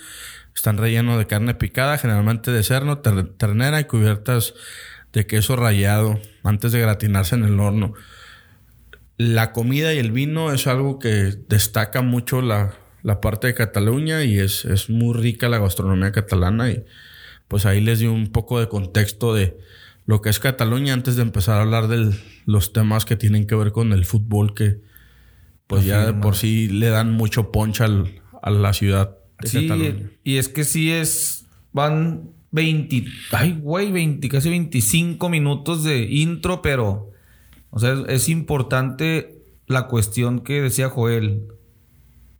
[0.55, 4.53] Están rellenos de carne picada, generalmente de cerno, ternera y cubiertas
[5.13, 7.93] de queso rallado antes de gratinarse en el horno.
[9.17, 12.73] La comida y el vino es algo que destaca mucho la,
[13.05, 16.83] la parte de Cataluña y es, es muy rica la gastronomía catalana y
[17.47, 19.57] pues ahí les di un poco de contexto de
[20.07, 22.13] lo que es Cataluña antes de empezar a hablar de
[22.45, 24.79] los temas que tienen que ver con el fútbol que
[25.67, 29.67] pues ya de por sí le dan mucho poncha al, a la ciudad de Sí,
[29.67, 30.09] Cataluña.
[30.23, 31.45] y es que sí es.
[31.73, 33.05] Van 20.
[33.31, 37.11] Ay, güey, 20, casi 25 minutos de intro, pero.
[37.69, 41.47] O sea, es, es importante la cuestión que decía Joel.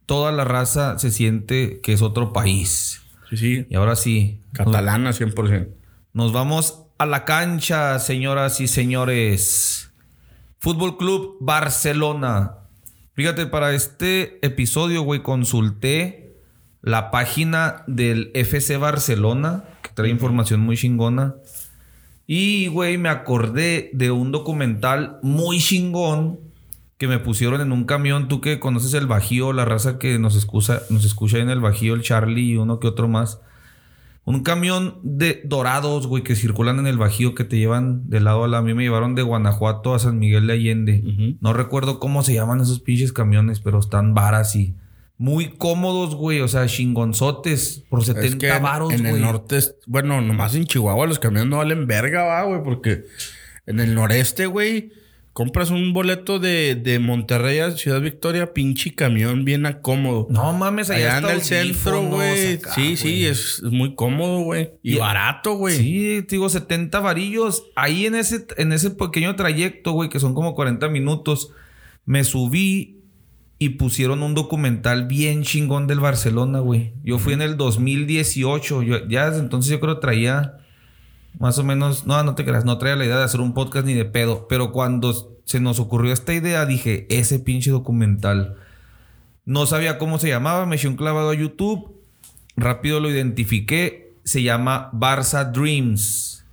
[0.06, 3.02] Toda la raza se siente que es otro país.
[3.30, 3.68] Sí, sí.
[3.70, 4.42] Y ahora sí.
[4.54, 5.70] Catalana 100%.
[6.14, 9.92] Nos vamos a la cancha, señoras y señores.
[10.60, 12.56] Fútbol Club Barcelona.
[13.14, 16.38] Fíjate, para este episodio, güey, consulté
[16.82, 21.36] la página del FC Barcelona, que trae información muy chingona.
[22.28, 26.40] Y, güey, me acordé de un documental muy chingón
[26.98, 28.28] que me pusieron en un camión.
[28.28, 31.94] Tú que conoces el Bajío, la raza que nos escucha, nos escucha en el Bajío,
[31.94, 33.40] el Charlie y uno que otro más.
[34.24, 38.44] Un camión de dorados, güey, que circulan en el Bajío, que te llevan de lado
[38.44, 38.64] a lado.
[38.64, 41.36] A mí me llevaron de Guanajuato a San Miguel de Allende.
[41.42, 44.74] No recuerdo cómo se llaman esos pinches camiones, pero están varas y
[45.20, 46.42] muy cómodos, güey.
[46.42, 49.14] O sea, chingonzotes por 70 Es que en- varos, en, güey.
[49.16, 53.04] el norte, bueno, nomás en Chihuahua los camiones no valen verga, va, güey, porque
[53.68, 54.92] en el noreste, güey,
[55.36, 60.28] compras un boleto de, de Monterrey a Ciudad Victoria, pinche camión bien acómodo.
[60.30, 62.58] No mames, allá Allá en está el centro, güey.
[62.74, 64.72] Sí, sí, es, es muy cómodo, güey.
[64.82, 65.76] Y, Y- barato, güey.
[65.76, 67.66] Sí, te digo, 70 varillos.
[67.76, 71.52] Ahí en ese, en ese pequeño trayecto, güey, que son como 40 minutos,
[72.06, 73.02] me subí
[73.60, 76.94] y pusieron un documental bien chingón del Barcelona, güey.
[77.04, 78.84] Yo fui en el 2018.
[78.84, 80.60] Yo, ya desde entonces yo creo traía
[81.40, 82.06] más o menos...
[82.06, 84.48] No, no te creas, no traía la idea de hacer un podcast ni de pedo.
[84.48, 88.58] Pero cuando se nos ocurrió esta idea, dije, ese pinche documental.
[89.46, 91.96] No sabía cómo se llamaba, me eché un clavado a YouTube
[92.58, 96.46] rápido lo identifiqué, se llama Barça Dreams.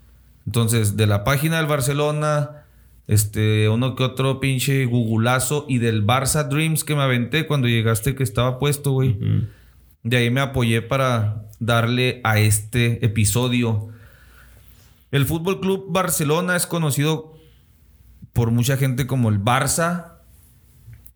[0.46, 2.64] Entonces, de la página del Barcelona,
[3.06, 8.14] este, uno que otro pinche googlazo y del Barça Dreams que me aventé cuando llegaste
[8.14, 9.18] que estaba puesto, güey.
[10.02, 13.88] De ahí me apoyé para darle a este episodio.
[15.12, 17.34] El Fútbol Club Barcelona es conocido
[18.32, 20.14] por mucha gente como el Barça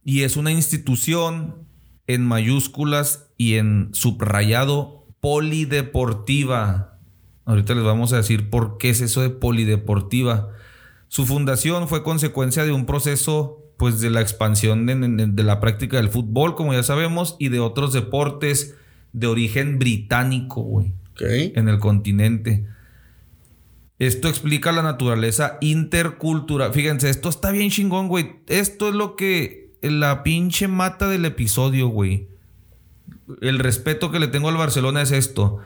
[0.05, 1.67] y es una institución
[2.07, 6.99] en mayúsculas y en subrayado polideportiva.
[7.45, 10.51] Ahorita les vamos a decir por qué es eso de polideportiva.
[11.09, 15.61] Su fundación fue consecuencia de un proceso pues de la expansión de, de- de la
[15.61, 18.75] práctica del fútbol, como ya sabemos, y de otros deportes
[19.13, 20.93] de origen británico, güey
[21.57, 22.67] en el continente.
[23.99, 26.73] Esto explica la naturaleza intercultural.
[26.73, 28.37] Fíjense, esto está bien chingón, güey.
[28.47, 32.29] Esto es lo que la pinche mata del episodio, güey.
[33.41, 35.61] El respeto que le tengo al Barcelona es esto.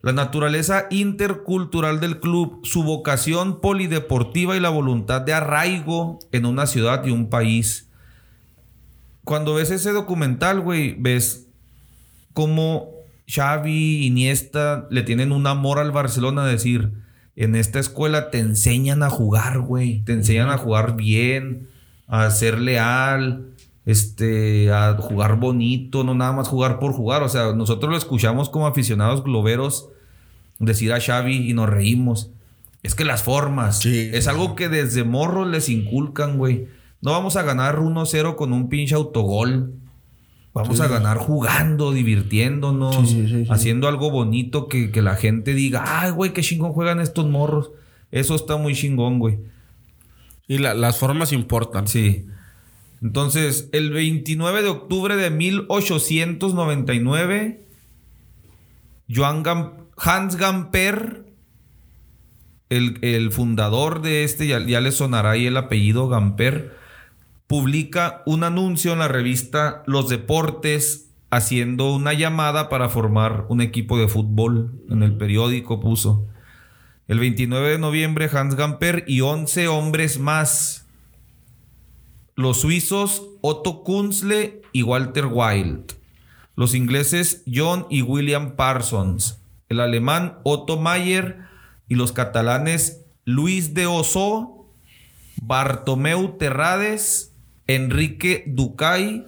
[0.00, 6.66] La naturaleza intercultural del club, su vocación polideportiva y la voluntad de arraigo en una
[6.66, 7.88] ciudad y un país.
[9.24, 11.46] Cuando ves ese documental, güey, ves
[12.32, 12.90] cómo
[13.28, 17.01] Xavi, Iniesta le tienen un amor al Barcelona, decir,
[17.36, 21.68] en esta escuela te enseñan a jugar, güey, te enseñan a jugar bien,
[22.06, 23.46] a ser leal,
[23.86, 28.48] este, a jugar bonito, no nada más jugar por jugar, o sea, nosotros lo escuchamos
[28.48, 29.88] como aficionados globeros
[30.58, 32.30] decir a Xavi y nos reímos.
[32.82, 36.68] Es que las formas, Sí, es sí, algo que desde morros les inculcan, güey.
[37.00, 39.74] No vamos a ganar 1-0 con un pinche autogol.
[40.54, 40.82] Vamos Sí.
[40.82, 43.50] a ganar jugando, divirtiéndonos, Sí, sí, sí, sí.
[43.50, 47.70] haciendo algo bonito que, que la gente diga, ay, güey, qué chingón juegan estos morros.
[48.10, 49.38] Eso está muy chingón, güey.
[50.46, 51.88] Y la- las formas importan.
[51.88, 52.26] Sí.
[53.00, 57.64] Entonces, el 29 de octubre de 1899,
[59.08, 61.24] Joan Gam- Hans Gamper,
[62.68, 66.76] el, el fundador de este, ya, ya le sonará ahí el apellido Gamper,
[67.46, 73.98] publica un anuncio en la revista Los Deportes haciendo una llamada para formar un equipo
[73.98, 74.82] de fútbol.
[74.90, 76.26] En el periódico puso.
[77.08, 80.86] El 29 de noviembre, Hans Gamper y 11 hombres más.
[82.34, 85.94] Los suizos Otto Kunzle y Walter Wild.
[86.54, 89.40] Los ingleses John y William Parsons.
[89.68, 91.38] El alemán Otto Mayer
[91.88, 94.66] y los catalanes Luis de Oso,
[95.42, 97.31] Bartomeu Terrades,
[97.74, 99.26] Enrique Ducay,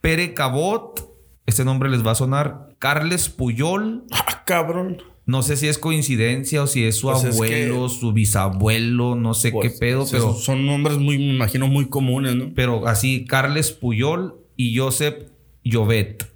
[0.00, 1.12] Pere Cabot.
[1.46, 2.68] Este nombre les va a sonar.
[2.78, 4.04] Carles Puyol.
[4.10, 5.02] Ah, cabrón.
[5.26, 9.34] No sé si es coincidencia o si es su Pues es abuelo, su bisabuelo, no
[9.34, 12.52] sé Pues, qué pedo, pero, Son nombres muy, me imagino, muy comunes, ¿no?
[12.54, 15.28] pero así Carles Puyol y Josep
[15.64, 16.32] Llobet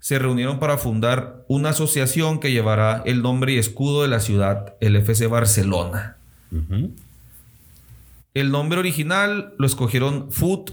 [0.00, 4.74] se reunieron para fundar una asociación que llevará el nombre y escudo de la ciudad,
[4.82, 6.18] el FC Barcelona.
[8.34, 10.72] El nombre original lo escogieron Foot,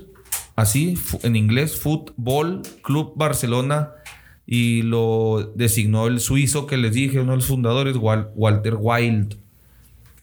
[0.55, 3.91] así en inglés, Fútbol Club Barcelona,
[4.47, 9.37] y lo designó el suizo que les dije, uno de los fundadores, Walter Wild.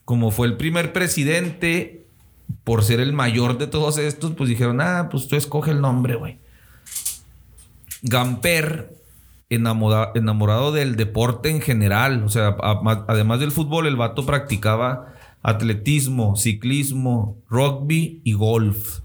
[0.03, 2.05] Como fue el primer presidente,
[2.65, 6.15] por ser el mayor de todos estos, pues dijeron, ah, pues tú escoge el nombre,
[6.15, 6.39] güey.
[8.01, 8.93] Gamper,
[9.49, 12.57] enamorado del deporte en general, o sea,
[13.07, 18.99] además del fútbol, el vato practicaba atletismo, ciclismo, rugby y golf.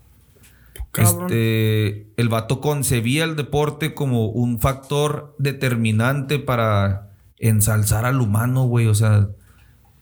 [0.96, 8.86] Este, el vato concebía el deporte como un factor determinante para ensalzar al humano, güey.
[8.86, 9.28] O sea,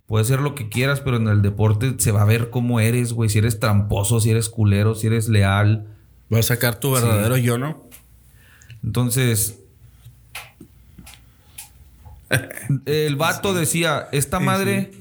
[0.07, 3.15] puedes ser lo que quieras, pero en el deporte se va a ver cómo eres,
[3.15, 3.31] güey.
[3.31, 5.87] Si eres tramposo, si eres culero, si eres leal.
[6.33, 7.89] Va a sacar tu verdadero yo, ¿no?
[8.85, 9.61] Entonces,
[12.85, 14.93] el vato decía, esta madre,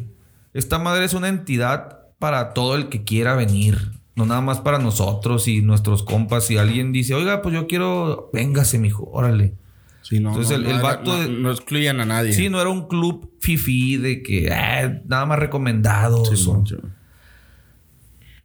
[0.53, 3.91] esta madre es una entidad para todo el que quiera venir.
[4.15, 6.45] No nada más para nosotros y nuestros compas.
[6.45, 9.55] Si alguien dice, oiga, pues yo quiero, véngase, mijo, órale.
[10.01, 11.27] Sí, no, Entonces el, vato.
[11.27, 12.33] No, excluyan a nadie.
[12.33, 16.23] Sí, no era un club fifi de que eh, nada más recomendado.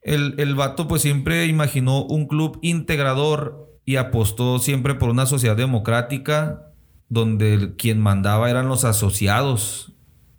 [0.02, 5.56] el, el vato, pues siempre imaginó un club integrador y apostó siempre por una sociedad
[5.56, 6.72] democrática
[7.08, 9.92] donde quien mandaba eran los asociados.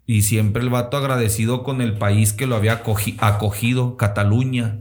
[0.07, 2.81] Y siempre el vato agradecido con el país que lo había
[3.19, 4.79] acogido, Cataluña.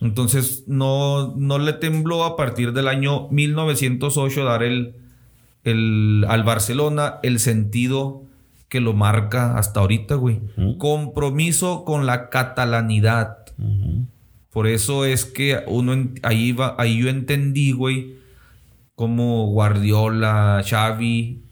[0.00, 4.94] Entonces no, no le tembló a partir del año 1908 dar el,
[5.64, 8.24] el, al Barcelona el sentido
[8.68, 10.40] que lo marca hasta ahorita, güey.
[10.78, 13.38] Compromiso con la catalanidad.
[14.50, 18.16] Por eso es que uno ahí, va, ahí yo entendí, güey,
[18.94, 21.45] como Guardiola, Xavi,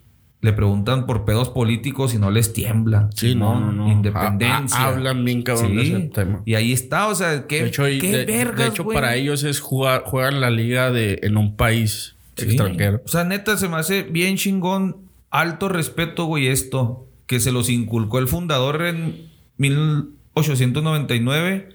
[0.45, 3.09] le preguntan por pedos políticos y no les tiembla.
[3.15, 3.91] Sí, no, no, no.
[3.91, 4.89] Independencia.
[4.89, 6.43] hablan bien cabrón de ese tema.
[6.45, 10.03] Y ahí está, o sea, qué, de hecho, qué de, hecho para ellos es jugar,
[10.05, 13.01] juegan la liga de, en un país extranjero.
[13.07, 14.99] O sea, neta, se me hace bien chingón,
[15.31, 21.71] alto respeto, güey, esto, que se los inculcó el fundador en 1899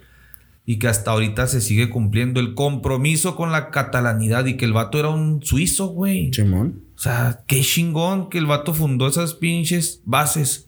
[0.68, 4.74] y que hasta ahorita se sigue cumpliendo el compromiso con la catalanidad y que el
[4.74, 6.30] vato era un suizo, güey.
[6.30, 6.88] Chimón.
[7.00, 10.68] O sea, qué chingón que el vato fundó esas pinches bases.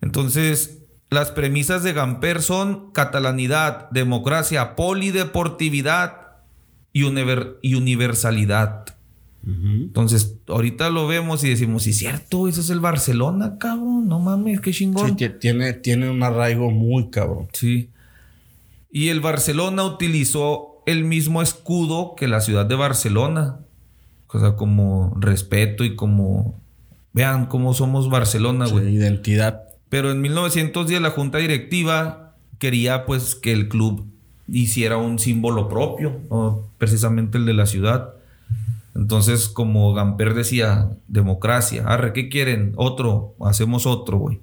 [0.00, 6.32] Entonces, las premisas de Gamper son catalanidad, democracia, polideportividad
[6.92, 8.86] y, universalidad.
[9.44, 14.60] Entonces, ahorita lo vemos y decimos, sí, cierto, ese es el Barcelona, cabrón, no mames,
[14.60, 15.16] qué chingón.
[15.16, 17.46] Sí, tiene, tiene un arraigo muy cabrón.
[17.52, 17.88] Sí.
[18.90, 23.60] Y el Barcelona utilizó el mismo escudo que la ciudad de Barcelona.
[24.32, 26.60] O sea, como respeto y como...
[27.12, 28.94] Vean cómo somos Barcelona, güey.
[28.94, 29.64] identidad.
[29.90, 34.06] Pero en 1910 la junta directiva quería pues que el club
[34.48, 36.62] hiciera un símbolo propio, ¿no?
[36.78, 38.14] precisamente el de la ciudad.
[38.94, 41.84] Entonces, como Gamper decía, democracia.
[41.86, 42.72] Arre, ¿qué quieren?
[42.76, 44.40] Otro, hacemos otro, güey.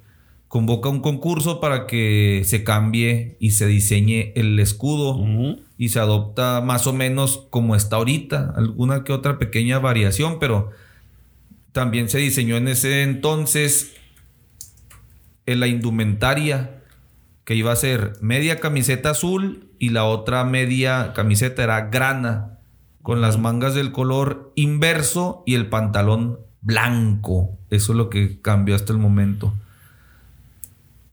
[0.49, 5.23] Convoca un concurso para que se cambie y se diseñe el escudo
[5.77, 10.71] y se adopta más o menos como está ahorita, alguna que otra pequeña variación, pero
[11.71, 13.95] también se diseñó en ese entonces
[15.45, 16.81] en la indumentaria
[17.45, 22.59] que iba a ser media camiseta azul y la otra media camiseta era grana
[23.01, 27.57] con las mangas del color inverso y el pantalón blanco.
[27.69, 29.53] Eso es lo que cambió hasta el momento.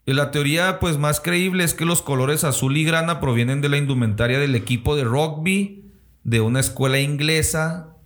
[0.07, 3.69] Y la teoría pues más creíble es que los colores azul y grana provienen de
[3.69, 5.90] la indumentaria del equipo de rugby
[6.23, 7.97] de una escuela inglesa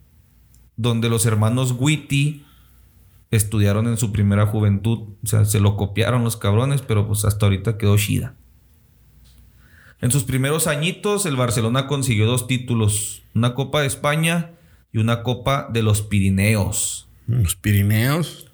[0.76, 2.44] donde los hermanos Whitty
[3.30, 5.10] estudiaron en su primera juventud.
[5.22, 8.34] O sea, se lo copiaron los cabrones, pero pues hasta ahorita quedó Shida.
[10.00, 14.52] En sus primeros añitos, el Barcelona consiguió dos títulos: una Copa de España
[14.90, 17.08] y una Copa de los Pirineos.
[17.26, 18.49] ¿Los Pirineos?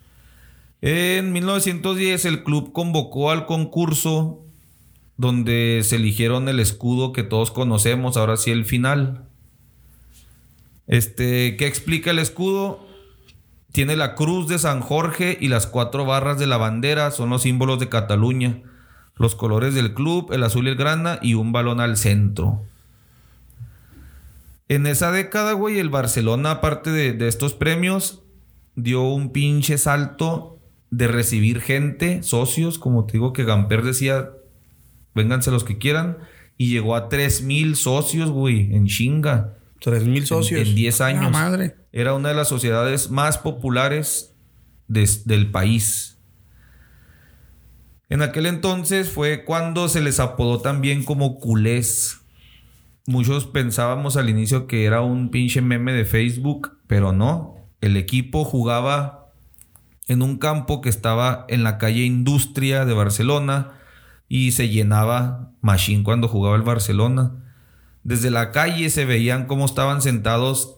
[0.88, 4.44] En 1910 el club convocó al concurso
[5.16, 9.26] donde se eligieron el escudo que todos conocemos, ahora sí el final.
[10.86, 12.86] Este, ¿qué explica el escudo?
[13.72, 17.42] Tiene la cruz de San Jorge y las cuatro barras de la bandera, son los
[17.42, 18.62] símbolos de Cataluña.
[19.16, 22.62] Los colores del club, el azul y el grana y un balón al centro.
[24.68, 28.22] En esa década, güey, el Barcelona, aparte de, de estos premios,
[28.76, 30.55] dio un pinche salto
[30.90, 34.30] de recibir gente, socios, como te digo que Gamper decía,
[35.14, 36.18] vénganse los que quieran,
[36.56, 39.58] y llegó a 3000 socios, güey, en chinga.
[39.80, 40.68] 3000 socios.
[40.68, 41.32] En 10 años.
[41.32, 41.76] madre.
[41.92, 44.34] Era una de las sociedades más populares
[44.88, 46.18] del país.
[48.08, 52.20] En aquel entonces fue cuando se les apodó también como culés.
[53.06, 58.44] Muchos pensábamos al inicio que era un pinche meme de Facebook, pero no el equipo
[58.44, 59.25] jugaba
[60.06, 63.72] en un campo que estaba en la calle Industria de Barcelona
[64.28, 67.32] y se llenaba machine cuando jugaba el Barcelona.
[68.04, 70.76] Desde la calle se veían cómo estaban sentados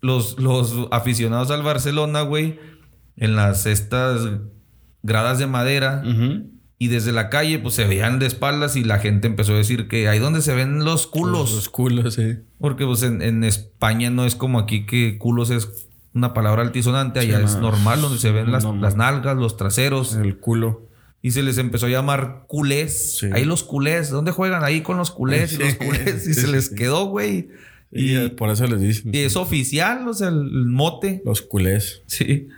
[0.00, 2.58] los, los aficionados al Barcelona, güey,
[3.16, 4.28] en las estas
[5.02, 6.02] gradas de madera.
[6.76, 9.86] Y desde la calle, pues se veían de espaldas y la gente empezó a decir
[9.86, 11.54] que ahí donde se ven los culos.
[11.54, 12.38] Los culos, sí.
[12.58, 17.20] Porque pues en, España no es como aquí que culos es una palabra altisonante.
[17.20, 20.14] Allá es normal, donde se ven las, las, nalgas, los traseros.
[20.14, 20.88] El culo.
[21.20, 23.24] Y se les empezó a llamar culés.
[23.32, 24.10] Ahí los culés.
[24.10, 24.62] ¿Dónde juegan?
[24.62, 26.26] Ahí con los culés y los culés.
[26.28, 27.48] Y se les quedó, güey.
[27.90, 29.14] Y, por eso les dicen.
[29.14, 31.22] Y es oficial, o sea, el, mote.
[31.24, 32.02] Los culés.
[32.06, 32.48] Sí.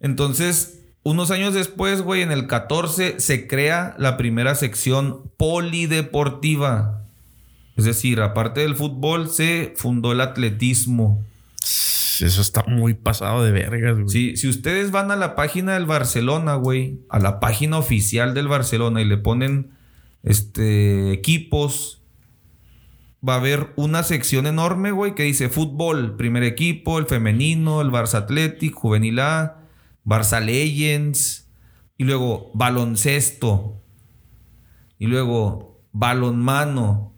[0.00, 7.04] Entonces, unos años después, güey, en el 14 se crea la primera sección polideportiva.
[7.76, 11.24] Es decir, aparte del fútbol, se fundó el atletismo.
[12.22, 14.08] Eso está muy pasado de vergas, güey.
[14.08, 18.48] Sí, si ustedes van a la página del Barcelona, güey, a la página oficial del
[18.48, 19.72] Barcelona y le ponen
[20.22, 22.02] este equipos,
[23.26, 27.90] va a haber una sección enorme, güey, que dice fútbol, primer equipo, el femenino, el
[27.90, 29.62] Barça Athletic, juvenil A,
[30.04, 31.48] Barça Legends,
[31.98, 33.82] y luego baloncesto,
[34.98, 37.14] y luego balonmano,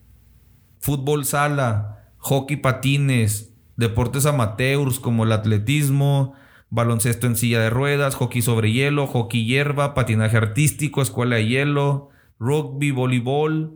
[0.80, 3.47] fútbol sala, hockey patines,
[3.78, 6.34] deportes amateurs como el atletismo,
[6.68, 12.10] baloncesto en silla de ruedas, hockey sobre hielo, hockey hierba, patinaje artístico, escuela de hielo,
[12.40, 13.72] rugby, voleibol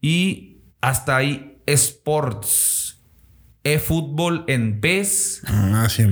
[0.00, 3.00] y hasta ahí sports,
[3.62, 5.42] e-fútbol en PES.
[5.46, 6.02] Ah, sí,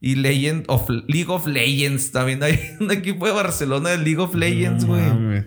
[0.00, 2.10] Y Legend of League of Legends.
[2.10, 5.46] También hay un equipo de Barcelona de League of Legends, güey.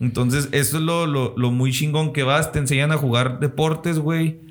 [0.00, 2.52] Entonces, eso es lo, lo, muy chingón que vas.
[2.52, 4.47] Te enseñan a jugar deportes, güey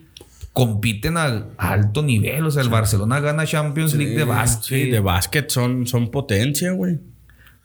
[0.58, 2.44] compiten a alto nivel.
[2.48, 4.64] O sea, el Barcelona gana Champions League de básquet.
[4.64, 6.98] Sí, de básquet son, son potencia, güey.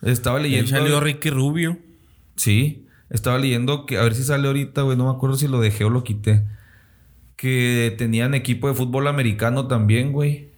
[0.03, 0.69] Estaba leyendo.
[0.69, 1.79] salió Ricky Rubio.
[2.37, 2.85] Sí.
[3.09, 4.99] Estaba leyendo que, a ver si sale ahorita, güey.
[4.99, 6.45] No me acuerdo si lo dejé o lo quité.
[7.37, 10.51] Que tenían equipo de fútbol americano también, güey.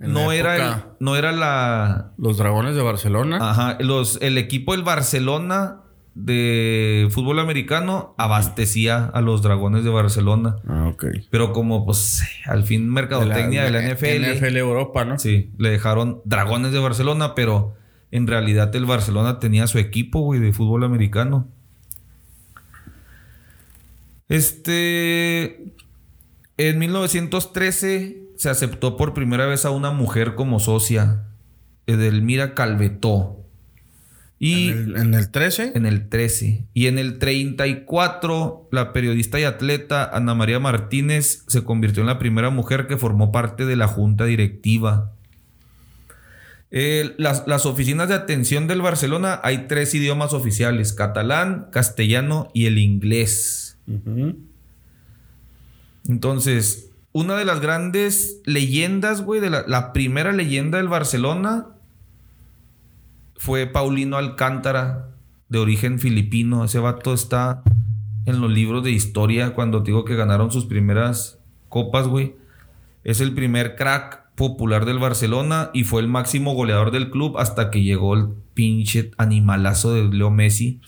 [0.00, 2.12] No era, no era la.
[2.16, 3.38] Los dragones de Barcelona.
[3.42, 3.76] Ajá.
[3.80, 5.82] Los, el equipo del Barcelona
[6.18, 10.56] de fútbol americano abastecía a los Dragones de Barcelona.
[10.66, 11.06] Ah, ok.
[11.30, 14.36] Pero como, pues, al fin mercadotecnia de la, NFL.
[14.36, 15.18] NFL Europa, ¿no?
[15.18, 17.74] Sí, le dejaron Dragones de Barcelona, pero
[18.10, 21.46] en realidad el Barcelona tenía su equipo, güey, de fútbol americano.
[24.28, 25.72] Este.
[26.56, 31.26] En 1913 se aceptó por primera vez a una mujer como socia,
[31.86, 33.36] Edelmira Calvetó.
[34.40, 35.72] Y ¿En el, 13?
[35.74, 36.64] En el 13.
[36.72, 42.20] Y en el 34, la periodista y atleta Ana María Martínez se convirtió en la
[42.20, 45.12] primera mujer que formó parte de la junta directiva.
[46.70, 52.78] Eh, las, oficinas de atención del Barcelona hay tres idiomas oficiales: catalán, castellano y el
[52.78, 53.76] inglés.
[56.06, 61.77] Entonces, una de las grandes leyendas, güey, de la, la primera leyenda del Barcelona
[63.38, 65.10] fue Paulino Alcántara,
[65.48, 66.64] de origen filipino.
[66.64, 67.62] Ese vato está
[68.26, 72.34] en los libros de historia cuando digo que ganaron sus primeras copas, güey.
[73.04, 77.70] Es el primer crack popular del Barcelona y fue el máximo goleador del club hasta
[77.70, 80.80] que llegó el pinche animalazo de Leo Messi.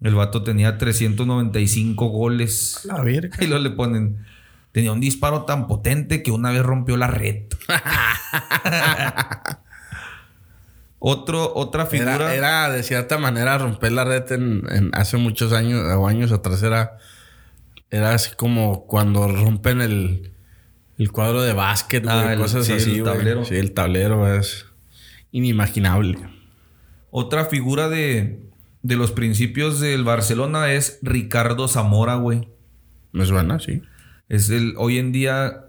[0.00, 2.82] El vato tenía 395 goles.
[2.84, 3.36] La verga.
[3.40, 4.18] Y luego le ponen.
[4.70, 7.44] Tenía un disparo tan potente que una vez rompió la red.
[11.00, 12.34] Otro, otra figura.
[12.34, 16.62] Era, de cierta manera romper la red en, hace muchos años o años atrás.
[16.62, 16.98] Era,
[17.90, 20.32] era así como cuando rompen el,
[20.98, 22.96] el cuadro de básquet, ah, cosas así.
[22.98, 23.44] El tablero.
[23.44, 24.66] Sí, el tablero es
[25.30, 26.18] inimaginable.
[27.10, 28.40] Otra figura de,
[28.82, 32.48] de los principios del Barcelona es Ricardo Zamora, güey.
[33.12, 33.82] Me suena, sí.
[34.28, 35.67] Es el, hoy en día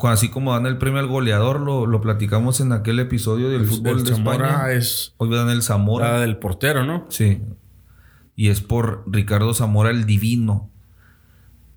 [0.00, 4.12] así como dan el premio al goleador, lo, platicamos en aquel episodio del fútbol de
[4.12, 4.72] España.
[4.72, 5.14] es.
[5.18, 6.20] Hoy dan el Zamora.
[6.20, 7.06] del portero, ¿no?
[7.08, 7.40] Sí.
[8.34, 10.70] Y es por Ricardo Zamora el Divino.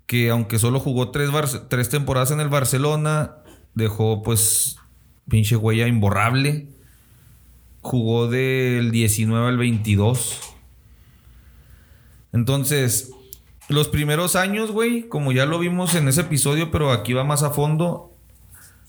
[0.06, 1.30] Que aunque solo jugó tres,
[1.68, 3.36] tres temporadas en el Barcelona,
[3.74, 4.76] dejó pues
[5.28, 6.68] pinche huella imborrable.
[7.82, 10.40] Jugó del 19 al 22.
[12.32, 13.10] Entonces,
[13.68, 17.42] los primeros años, güey, como ya lo vimos en ese episodio, pero aquí va más
[17.42, 18.12] a fondo.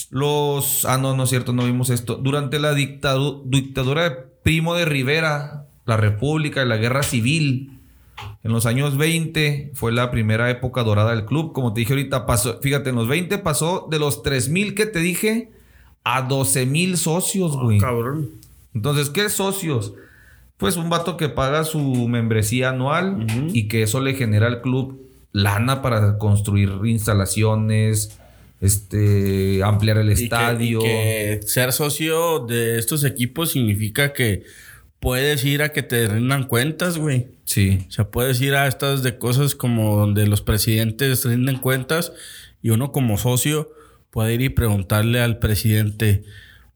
[0.10, 0.86] Los.
[0.86, 2.16] Ah, no, no es cierto, no vimos esto.
[2.16, 4.12] Durante la dictadura de
[4.44, 7.74] Primo de Rivera, la República y la Guerra Civil,
[8.44, 11.54] En los años 20 fue la primera época dorada del club.
[11.54, 14.86] Como te dije ahorita, pasó, fíjate, en los 20 pasó de los 3 mil que
[14.86, 15.52] te dije
[16.04, 17.80] a 12 mil socios, güey.
[17.80, 18.30] Cabrón.
[18.74, 19.94] Entonces, ¿qué socios?
[20.58, 25.00] Pues un vato que paga su membresía anual y que eso le genera al club
[25.32, 28.18] lana para construir instalaciones,
[28.60, 30.80] este, ampliar el Y que- estadio.
[30.80, 34.44] y que ser socio de estos equipos significa que
[35.00, 37.28] puedes ir a que te rindan cuentas, güey.
[37.46, 37.86] Sí.
[37.88, 42.14] O sea, puedes ir a estas de cosas como donde los presidentes rinden cuentas
[42.64, 43.72] y uno como socio
[44.10, 46.24] puede ir y preguntarle al presidente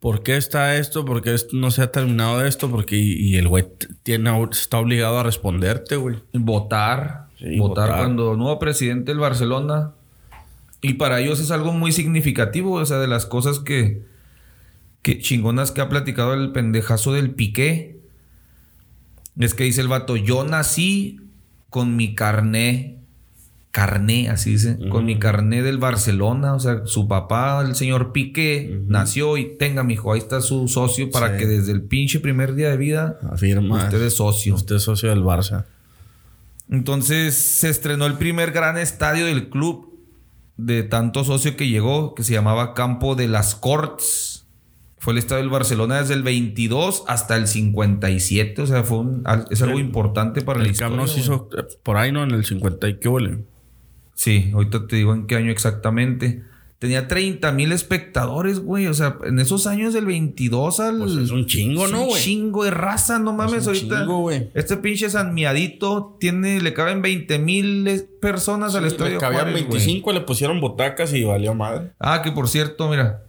[0.02, 3.38] por qué está esto, por qué esto no se ha terminado esto, porque y, y
[3.38, 3.68] el güey
[4.02, 6.18] tiene está obligado a responderte, güey.
[6.34, 7.28] Votar.
[7.38, 8.00] Sí, votar, votar.
[8.00, 9.94] cuando nuevo presidente del Barcelona.
[10.82, 12.74] Y para ellos es algo muy significativo.
[12.74, 14.04] O sea, de las cosas que,
[15.04, 18.00] que chingonas que ha platicado el pendejazo del Piqué.
[19.38, 21.20] Es que dice el vato, yo nací
[21.70, 22.98] con mi carné.
[23.72, 24.78] Carné, así dice.
[24.90, 26.54] Con mi carné del Barcelona.
[26.56, 31.10] O sea, su papá, el señor Piqué, nació y tenga, mijo, ahí está su socio
[31.10, 31.40] para Sí.
[31.40, 33.78] que desde el pinche primer día de vida Afirma.
[33.86, 34.56] usted es socio.
[34.56, 35.66] Usted es socio del Barça.
[36.70, 39.90] Entonces se estrenó el primer gran estadio del club
[40.58, 44.46] de tanto socio que llegó, que se llamaba Campo de las Corts.
[44.98, 48.62] Fue el estadio del Barcelona desde el 22 hasta el 57.
[48.62, 51.20] O sea, fue un- es algo El- importante para la El Camp historia.
[51.24, 52.24] Hizo eh, por ahí, ¿no?
[52.24, 53.40] En el 50 y qué huele.
[54.22, 56.44] Sí, ahorita te digo en qué año exactamente.
[56.78, 58.86] Tenía 30 mil espectadores, güey.
[58.86, 61.00] O sea, en esos años del 22 al...
[61.00, 62.22] Pues es un chingo, es ¿no, un güey?
[62.22, 63.64] chingo de raza, no mames.
[63.64, 64.52] un ahorita chingo, güey.
[64.54, 69.14] este pinche San Miadito tiene, le caben 20 mil personas al estadio.
[69.14, 69.80] Le cabían Juárez, güey.
[69.80, 71.90] 25, le pusieron botacas y valió madre.
[72.00, 73.24] Ah, que por cierto, mira.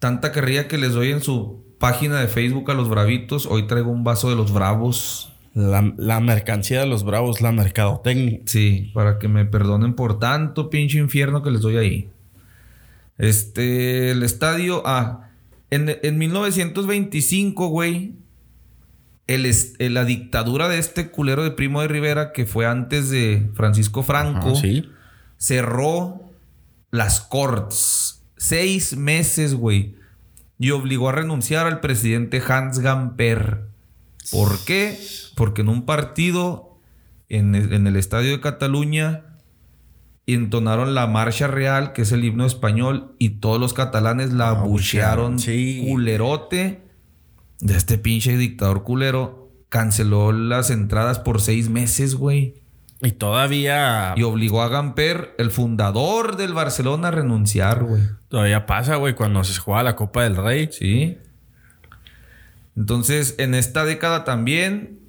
[0.00, 3.46] Tanta carrilla que les doy en su página de Facebook a los bravitos.
[3.46, 5.29] Hoy traigo un vaso de los bravos.
[5.52, 8.40] La, la mercancía de los bravos, la mercadotecnia.
[8.46, 12.10] Sí, para que me perdonen por tanto pinche infierno que les doy ahí.
[13.18, 14.82] Este, el estadio.
[14.86, 15.28] Ah,
[15.70, 18.14] en, en 1925, güey.
[19.26, 19.48] El,
[19.94, 24.56] la dictadura de este culero de Primo de Rivera, que fue antes de Francisco Franco,
[24.56, 24.88] sí.
[25.36, 26.32] cerró
[26.90, 28.24] las Corts.
[28.36, 29.94] Seis meses, güey.
[30.58, 33.69] Y obligó a renunciar al presidente Hans Gamper.
[34.30, 34.98] ¿Por qué?
[35.34, 36.78] Porque en un partido
[37.28, 39.24] en el, en el estadio de Cataluña
[40.26, 45.38] entonaron la marcha real, que es el himno español, y todos los catalanes la abuchearon
[45.38, 45.84] sí.
[45.88, 46.82] culerote.
[47.60, 52.54] De este pinche dictador culero canceló las entradas por seis meses, güey.
[53.02, 58.02] Y todavía, Y obligó a Gamper, el fundador del Barcelona, a renunciar, güey.
[58.28, 60.68] todavía pasa, güey, cuando se juega la Copa del Rey.
[60.70, 61.18] Sí.
[62.80, 65.00] Entonces, en esta década también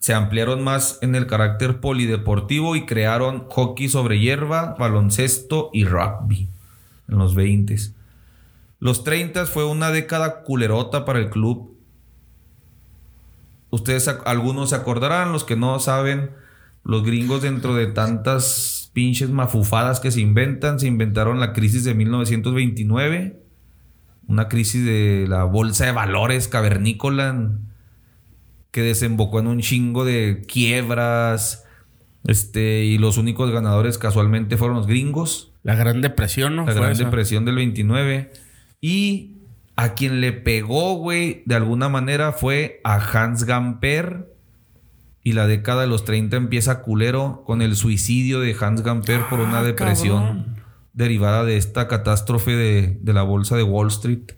[0.00, 6.50] se ampliaron más en el carácter polideportivo y crearon hockey sobre hierba, baloncesto y rugby
[7.08, 7.74] en los 20.
[8.80, 11.74] Los 30 fue una década culerota para el club.
[13.70, 16.32] Ustedes, algunos se acordarán, los que no saben,
[16.84, 21.94] los gringos dentro de tantas pinches mafufadas que se inventan, se inventaron la crisis de
[21.94, 23.45] 1929
[24.28, 27.50] una crisis de la bolsa de valores cavernícola
[28.70, 31.64] que desembocó en un chingo de quiebras.
[32.24, 35.52] Este, y los únicos ganadores casualmente fueron los gringos.
[35.62, 36.66] La Gran Depresión, ¿no?
[36.66, 37.04] La Gran esa.
[37.04, 38.32] Depresión del 29.
[38.80, 39.36] Y
[39.76, 44.32] a quien le pegó, güey, de alguna manera fue a Hans Gamper.
[45.22, 49.40] Y la década de los 30 empieza culero con el suicidio de Hans Gamper por
[49.40, 50.56] una Ah, depresión cabrón.
[50.96, 54.32] Derivada de esta catástrofe de, de la bolsa de Wall Street.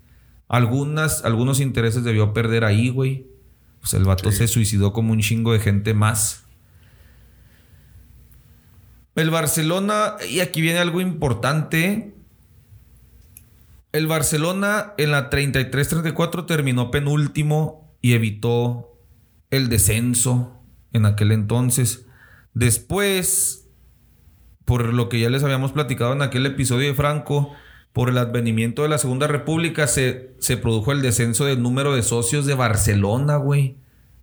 [0.48, 3.28] Algunas, algunos intereses debió perder ahí, güey.
[3.80, 6.44] Pues el vato se suicidó como un chingo de gente más.
[9.14, 12.14] El Barcelona, y aquí viene algo importante.
[13.92, 18.98] El Barcelona en la 33-34 terminó penúltimo y evitó
[19.50, 20.60] el descenso
[20.92, 22.06] en aquel entonces.
[22.52, 23.67] Después,
[24.68, 27.54] por lo que ya les habíamos platicado en aquel episodio de Franco,
[27.94, 32.02] por el advenimiento de la Segunda República se, se produjo el descenso del número de
[32.02, 33.76] socios de Barcelona, güey.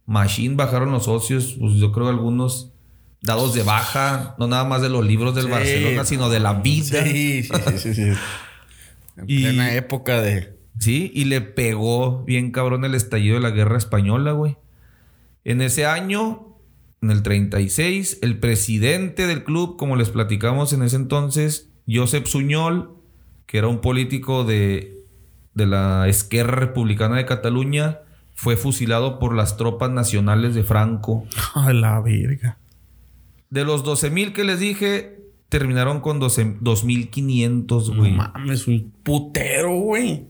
[0.06, 2.72] Machine bajaron los socios, pues yo creo algunos
[3.22, 5.50] dados de baja, no nada más de los libros del Sí.
[5.52, 7.04] Barcelona, sino de la vida.
[7.04, 8.12] Sí, sí, sí, sí, sí.
[9.18, 10.54] En Y- plena época de...
[10.78, 14.58] Sí, y le pegó bien cabrón el estallido de la guerra española, güey.
[15.46, 16.55] En ese año,
[17.02, 22.92] en el 36, el presidente del club, como les platicamos en ese entonces, Josep Suñol,
[23.46, 25.04] que era un político de,
[25.54, 28.00] de la Esquerra Republicana de Cataluña,
[28.34, 31.26] fue fusilado por las tropas nacionales de Franco.
[31.54, 32.58] A la verga.
[33.50, 35.20] De los 12 mil que les dije,
[35.50, 38.12] terminaron con 12 2.500, güey.
[38.12, 40.26] No mames, un putero, güey.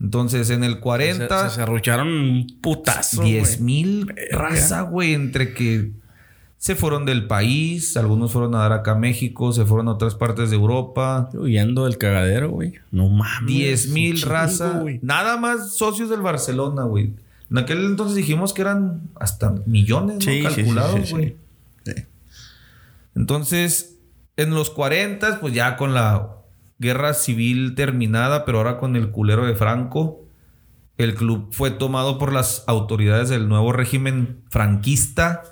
[0.00, 3.22] Entonces, en el Se, 40, se serrucharon un putazo.
[3.22, 3.62] 10 güey.
[3.62, 5.92] mil raza, güey, entre que
[6.56, 10.14] se fueron del país, algunos fueron a dar acá a México, se fueron a otras
[10.14, 11.28] partes de Europa.
[11.34, 12.74] Huyendo del cagadero, güey.
[12.90, 13.46] No mames.
[13.46, 14.78] 10 mil raza.
[14.80, 14.98] güey.
[15.02, 17.12] Nada más socios del Barcelona, güey.
[17.50, 20.32] En aquel entonces dijimos que eran hasta millones, ¿no?
[20.32, 21.12] Sí, Calculados, sí, sí.
[21.12, 21.36] güey.
[21.84, 21.92] Sí.
[23.14, 23.96] Entonces,
[24.36, 26.30] en los 40, pues ya con la
[26.78, 30.24] guerra civil terminada, pero ahora con el culero de Franco,
[30.98, 35.42] el club fue tomado por las autoridades del nuevo régimen franquista.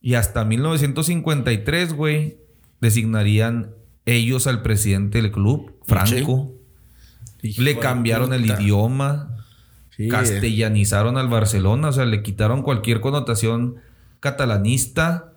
[0.00, 2.36] Y hasta 1953, güey,
[2.80, 3.70] designarían
[4.04, 6.52] ellos al presidente del club, Franco.
[7.42, 9.32] Le cambiaron el idioma,
[9.96, 13.76] Sí, castellanizaron al Barcelona, o sea, le quitaron cualquier connotación
[14.20, 15.32] catalanista.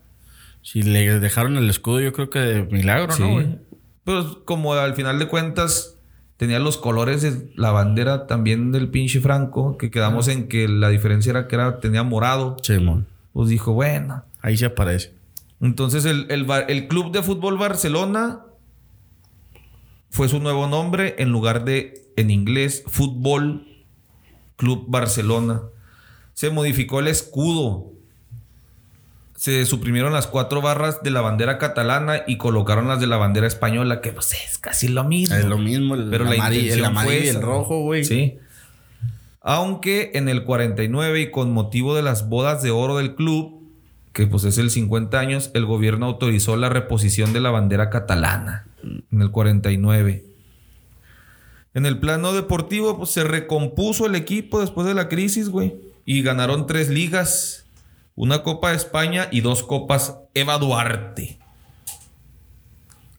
[0.61, 3.21] Si le dejaron el escudo, yo creo que de milagro, Sí.
[3.23, 3.57] ¿no, güey?
[4.03, 5.97] Pero como al final de cuentas
[6.37, 10.89] tenía los colores de la bandera también del pinche Franco, que quedamos en que la
[10.89, 12.57] diferencia era que era, tenía morado.
[12.61, 13.07] Simón.
[13.33, 14.23] Pues dijo, bueno.
[14.41, 15.13] Ahí se aparece.
[15.61, 18.45] Entonces el, el el Club de Fútbol Barcelona
[20.09, 23.67] fue su nuevo nombre en lugar de, en inglés, Fútbol
[24.55, 25.61] Club Barcelona.
[26.33, 27.91] Se modificó el escudo.
[29.39, 33.47] Se suprimieron las cuatro barras de la bandera catalana y colocaron las de la bandera
[33.47, 35.37] española, que pues es casi lo mismo.
[35.37, 35.95] Es lo mismo.
[35.95, 38.03] El, Pero la amarillo, el amarillo y el rojo, güey.
[38.03, 38.37] Sí.
[39.39, 43.63] Aunque en el 49 y con motivo de las bodas de oro del club,
[44.11, 48.67] que pues es el 50 años, el gobierno autorizó la reposición de la bandera catalana
[48.83, 50.25] en el 49.
[51.75, 55.75] En el plano deportivo, pues se recompuso el equipo después de la crisis, güey.
[56.03, 57.67] Y ganaron tres ligas,
[58.19, 61.39] una Copa de España y dos Copas Eva Duarte.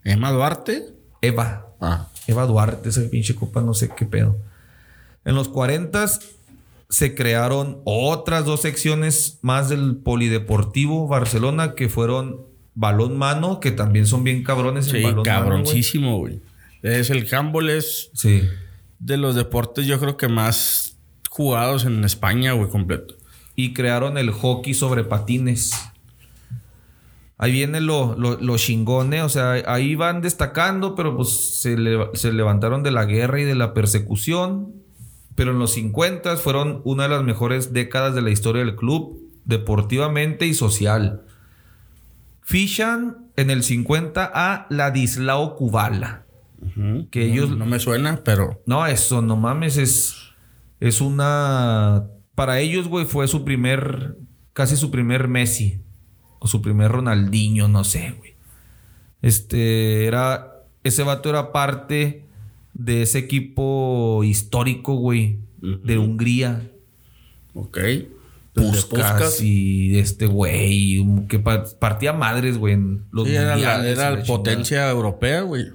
[0.05, 0.93] Emma Duarte.
[1.23, 1.69] Eva.
[1.81, 2.09] Ah.
[2.27, 4.37] Eva Duarte, esa pinche copa, no sé qué pedo.
[5.25, 6.07] En los 40
[6.91, 12.43] se crearon otras dos secciones más del Polideportivo Barcelona que fueron
[12.75, 16.43] balón mano, que también son bien cabrones en Sí, balón cabroncísimo, güey.
[16.83, 18.11] Es el handball es.
[18.13, 18.43] Sí.
[18.99, 20.99] de los deportes yo creo que más
[21.31, 23.15] jugados en España, güey, completo.
[23.63, 25.73] Y crearon el hockey sobre patines.
[27.37, 28.55] Ahí viene lo, lo, lo.
[28.55, 33.45] O sea, ahí van destacando, pero pues se, le- se levantaron de la guerra y
[33.45, 34.73] de la persecución.
[35.35, 39.19] Pero en los 50 fueron una de las mejores décadas de la historia del club,
[39.45, 41.23] deportivamente y social.
[42.43, 46.25] Fichan en el 50 a Ladislao Kubala.
[47.11, 50.17] Que ellos No, no me suena, pero no, eso no mames, es,
[50.79, 52.05] es una...
[52.41, 54.17] Para ellos, güey, fue su primer,
[54.55, 55.81] casi su primer Messi.
[56.39, 58.33] O su primer Ronaldinho, no sé, güey.
[59.21, 62.25] Este, era, ese vato era parte
[62.73, 66.71] de ese equipo histórico, güey, de Hungría.
[67.53, 67.79] ok.
[68.55, 74.09] Puskas y este güey, que pa- partía madres, güey, en los Sí, era la, era
[74.17, 74.25] chingada.
[74.25, 75.67] potencia europea, güey.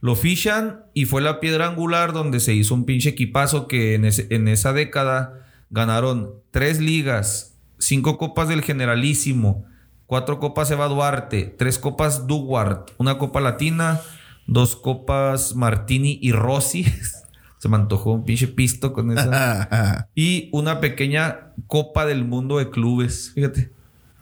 [0.00, 4.04] Lo fichan y fue la piedra angular donde se hizo un pinche equipazo que en,
[4.06, 5.43] ese- en esa década
[5.74, 9.66] ganaron tres ligas, cinco copas del Generalísimo,
[10.06, 14.00] cuatro copas Eva Duarte, tres copas Duwart, una copa latina,
[14.46, 16.84] dos copas Martini y Rossi.
[17.58, 20.08] se me antojó un pinche pisto con esa.
[20.14, 23.32] y una pequeña copa del mundo de clubes.
[23.34, 23.72] Fíjate.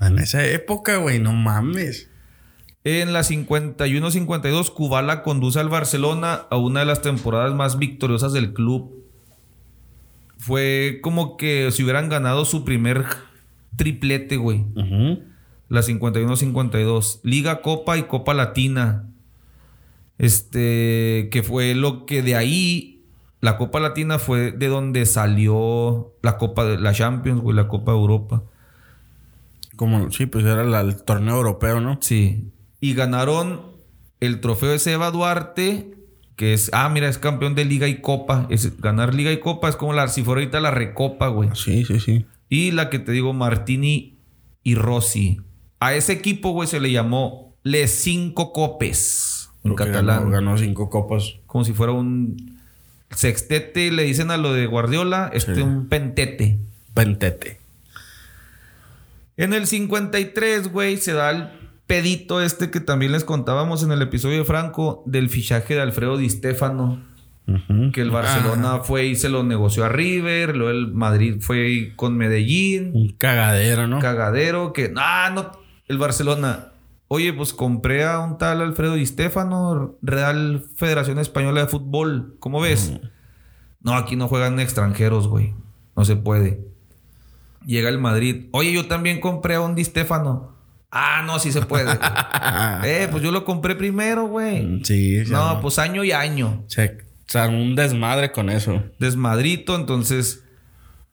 [0.01, 2.09] en esa época, güey, no mames.
[2.85, 8.55] En la 51-52, Kubala conduce al Barcelona a una de las temporadas más victoriosas del
[8.55, 9.02] club.
[10.43, 13.05] Fue como que si hubieran ganado su primer
[13.77, 14.65] triplete, güey.
[14.75, 15.23] Ujú.
[15.69, 17.21] La 51-52.
[17.23, 19.09] Liga, Copa y Copa Latina.
[20.19, 23.05] Este, que fue lo que de ahí,
[23.41, 27.93] la Copa Latina fue de donde salió la Copa de la Champions, güey, la Copa
[27.93, 28.43] de Europa.
[29.77, 31.99] Como, sí, pues era la- el torneo europeo, ¿no?
[32.01, 32.51] Sí.
[32.81, 33.63] Y ganaron
[34.21, 35.95] el trofeo de Seba Duarte,
[36.37, 38.47] que es, ah, mira, es campeón de Liga y Copa.
[38.51, 41.51] Es, ganar Liga y Copa es como la, si fuera ahorita la Recopa, güey.
[41.55, 42.25] Sí, sí, sí.
[42.49, 44.17] Y la que te digo, Martini
[44.63, 45.41] y Rossi.
[45.81, 50.19] A ese equipo, güey, se le llamó Les Cinco Copes en catalán.
[50.19, 51.37] Ganó, ganó cinco copas.
[51.47, 52.59] Como si fuera un
[53.11, 55.61] sextete, le dicen a lo de Guardiola, este Sí.
[55.63, 56.59] un pentete.
[56.95, 57.59] Pentete.
[59.37, 61.49] En el 53, güey, se da el
[61.93, 66.17] pedito este que también les contábamos en el episodio de Franco del fichaje de Alfredo
[66.17, 67.03] Di Stefano
[67.47, 67.91] Ujú.
[67.93, 70.57] Que el Barcelona Ah, fue y se lo negoció a River.
[70.57, 72.93] Luego el Madrid fue con Medellín.
[72.95, 73.99] un cagadero, ¿no?
[73.99, 74.73] Cagadero.
[74.73, 75.51] Que, ah, no.
[75.89, 76.69] El Barcelona.
[77.09, 82.37] Oye, pues compré a un tal Alfredo Di Stéfano, Real Federación Española de Fútbol.
[82.39, 82.93] ¿Cómo ves?
[83.81, 85.53] No, aquí no juegan extranjeros, güey.
[85.97, 86.61] No se puede.
[87.67, 88.47] Llega el Madrid.
[88.53, 90.52] Oye, yo también compré a un Di Stéfano.
[90.95, 91.91] Ah, no, sí se puede.
[92.85, 94.85] eh, pues yo lo compré primero, güey.
[94.85, 95.33] sí, sí.
[95.33, 96.65] No, pues año y año.
[96.67, 98.83] Se, se armó un desmadre con eso.
[98.99, 100.45] Desmadrito, entonces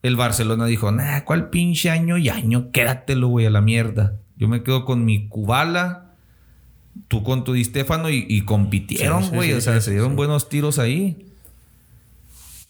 [0.02, 2.70] el Barcelona dijo, nah, ¿cuál pinche año y año?
[2.72, 4.16] Quédatelo, güey, a la mierda.
[4.36, 6.12] Yo me quedo con mi Kubala,
[7.08, 9.48] tú con tu Di y, y compitieron, Sí, güey.
[9.50, 11.26] sí, o sea, se dieron buenos tiros ahí.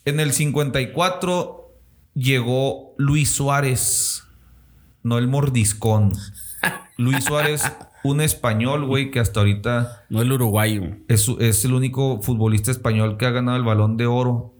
[0.04, 1.72] En el 54
[2.14, 4.24] llegó Luis Suárez,
[5.02, 6.12] no el mordiscón.
[6.96, 7.62] Luis Suárez,
[8.04, 10.82] un español, güey, que hasta ahorita No el uruguayo.
[11.08, 14.54] es, es el único futbolista español que ha ganado el balón de oro.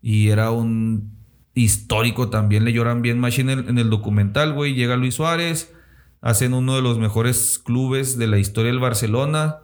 [0.00, 1.12] Y era un
[1.54, 2.64] histórico también.
[2.64, 4.74] Le lloran bien Machine en el, en el documental, güey.
[4.74, 5.72] Llega Luis Suárez.
[6.20, 9.58] Hacen uno de los mejores clubes de la historia del Barcelona.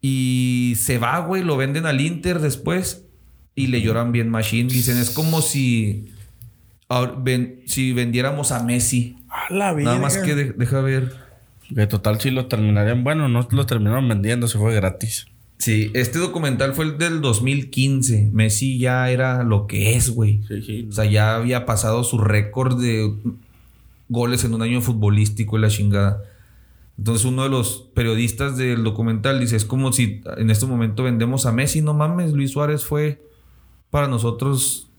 [0.00, 1.42] Y se va, güey.
[1.42, 3.06] Lo venden al Inter después.
[3.54, 4.68] Y le lloran bien Machine.
[4.72, 6.13] Dicen, es como si...
[7.18, 9.16] ven- si vendiéramos a Messi.
[9.28, 11.12] A la Nada más que de- deja ver.
[11.74, 13.04] Que total sí lo terminarían.
[13.04, 15.26] Bueno, no lo terminaron vendiendo, se fue gratis.
[15.58, 18.28] Sí, este documental fue el del 2015.
[18.32, 20.40] Messi ya era lo que es, güey.
[20.46, 20.86] Sí, sí.
[20.90, 23.14] O sea, ya había pasado su récord de
[24.08, 26.22] goles en un año futbolístico y la chingada.
[26.98, 31.46] Entonces uno de los periodistas del documental dice, es como si en este momento vendemos
[31.46, 33.22] a Messi, no mames, Luis Suárez fue
[33.90, 34.90] para nosotros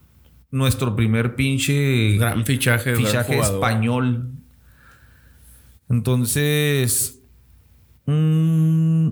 [0.55, 2.91] nuestro primer pinche Gran fichaje.
[2.93, 3.55] gran fichaje jugador.
[3.55, 4.31] español.
[5.89, 7.19] Entonces.
[8.05, 9.09] mm,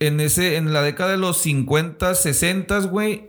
[0.00, 0.56] en ese.
[0.56, 3.28] En la década de los 50, 60, güey.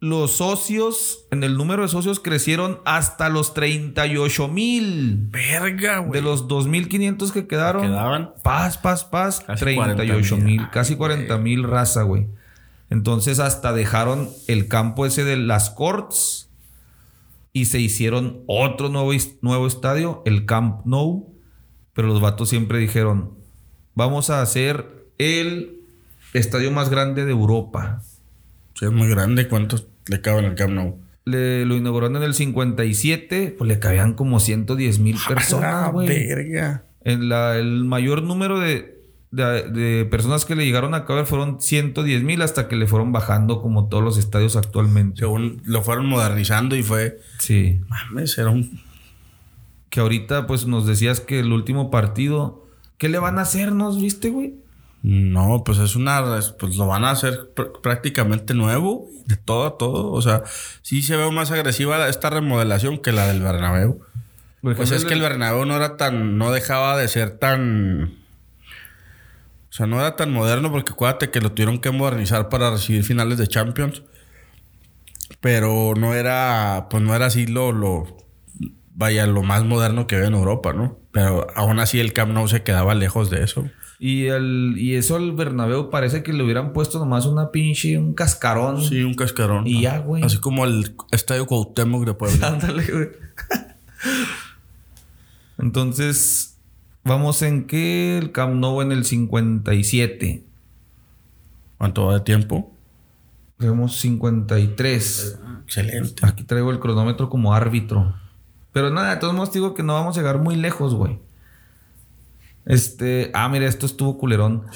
[0.00, 1.26] Los socios.
[1.32, 5.26] En el número de socios crecieron hasta los 38 mil.
[5.30, 6.12] Verga, güey.
[6.12, 7.82] De los 2.500 que quedaron.
[7.82, 8.30] Quedaban.
[8.44, 9.40] Paz, paz, paz.
[9.40, 10.44] Casi 38 40,000.
[10.44, 10.70] mil.
[10.70, 12.28] Casi 40 mil raza, güey.
[12.90, 16.50] Entonces hasta dejaron el campo ese de las Corts.
[17.52, 19.10] Y se hicieron otro nuevo,
[19.40, 21.34] nuevo estadio, el Camp Nou.
[21.92, 23.34] Pero los vatos siempre dijeron,
[23.94, 25.80] vamos a hacer el
[26.32, 28.00] estadio más grande de Europa.
[28.74, 29.48] Sí, es muy grande.
[29.48, 31.00] ¿Cuántos le caben al Camp Nou?
[31.24, 36.06] Le, lo inauguraron en el 57, pues le cabían como 110 mil personas, güey.
[36.08, 36.84] verga.
[37.02, 38.97] En la, el mayor número de,
[39.30, 43.12] de- de personas que le llegaron a caber fueron 110 mil hasta que le fueron
[43.12, 45.20] bajando como todos los estadios actualmente.
[45.20, 47.20] Según lo fueron modernizando y fue.
[47.38, 47.80] Sí.
[47.88, 48.80] Mames, era un.
[49.90, 52.66] Que ahorita pues nos decías que el último partido...
[52.98, 53.72] ¿Qué le van a hacer?
[53.72, 54.54] ¿Nos viste, güey?
[55.02, 56.36] No, pues es una.
[56.38, 59.06] es- Pues lo van a hacer pr- prácticamente nuevo.
[59.26, 60.10] De todo a todo.
[60.10, 60.42] O sea,
[60.82, 64.00] sí se ve más agresiva esta remodelación que la del Bernabéu.
[64.62, 66.36] Pues es que el Bernabéu no era tan.
[66.38, 68.17] No dejaba de ser tan.
[69.70, 73.04] O sea, no era tan moderno porque acuérdate que lo tuvieron que modernizar para recibir
[73.04, 74.02] finales de Champions.
[75.40, 76.88] Pero no era.
[76.90, 77.72] Pues no era así lo.
[77.72, 78.16] lo
[78.94, 80.98] vaya, lo más moderno que había en Europa, ¿no?
[81.12, 83.70] Pero aún así el Camp Nou se quedaba lejos de eso.
[84.00, 87.98] Y, el, y eso al Bernabéu parece que le hubieran puesto nomás una pinche...
[87.98, 88.82] Un cascarón.
[88.82, 89.66] Sí, un cascarón.
[89.66, 90.22] Y ya, güey.
[90.22, 92.46] Así como el Estadio Cuauhtémoc de Puebla.
[92.48, 93.08] Ándale, güey.
[95.58, 96.57] Entonces,
[97.04, 100.44] vamos en que el Camp Nou en el 57.
[101.78, 102.72] ¿Cuánto va de tiempo?
[103.58, 105.38] Tenemos 53.
[105.64, 106.26] Excelente.
[106.26, 108.14] Aquí traigo el cronómetro como árbitro.
[108.72, 111.18] Pero nada, de todos modos digo que no vamos a llegar muy lejos, güey.
[112.64, 114.66] Este, ah, mira, esto estuvo culerón.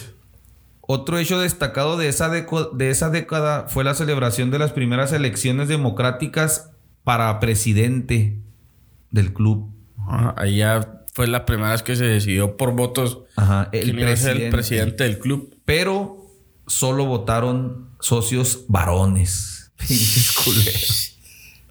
[0.81, 5.69] Otro hecho destacado de esa, de esa década fue la celebración de las primeras elecciones
[5.69, 6.71] democráticas
[7.05, 8.41] para presidente
[9.11, 9.71] del club.
[10.37, 14.11] Ahí ya fue la primera vez que se decidió por votos Ajá, el quién iba
[14.11, 14.45] a ser presidente.
[14.47, 15.57] el presidente del club.
[15.65, 16.27] Pero
[16.67, 19.73] solo votaron socios varones.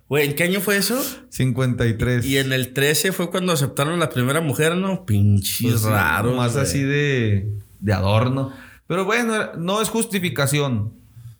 [0.07, 1.01] Güey, ¿en qué año fue eso?
[1.29, 2.25] 53.
[2.25, 5.05] Y en el 13 fue cuando aceptaron la primera mujer, ¿no?
[5.05, 6.33] Pinches Pues, raro.
[6.35, 8.51] Más así de, de adorno.
[8.87, 10.93] Pero bueno, no es justificación.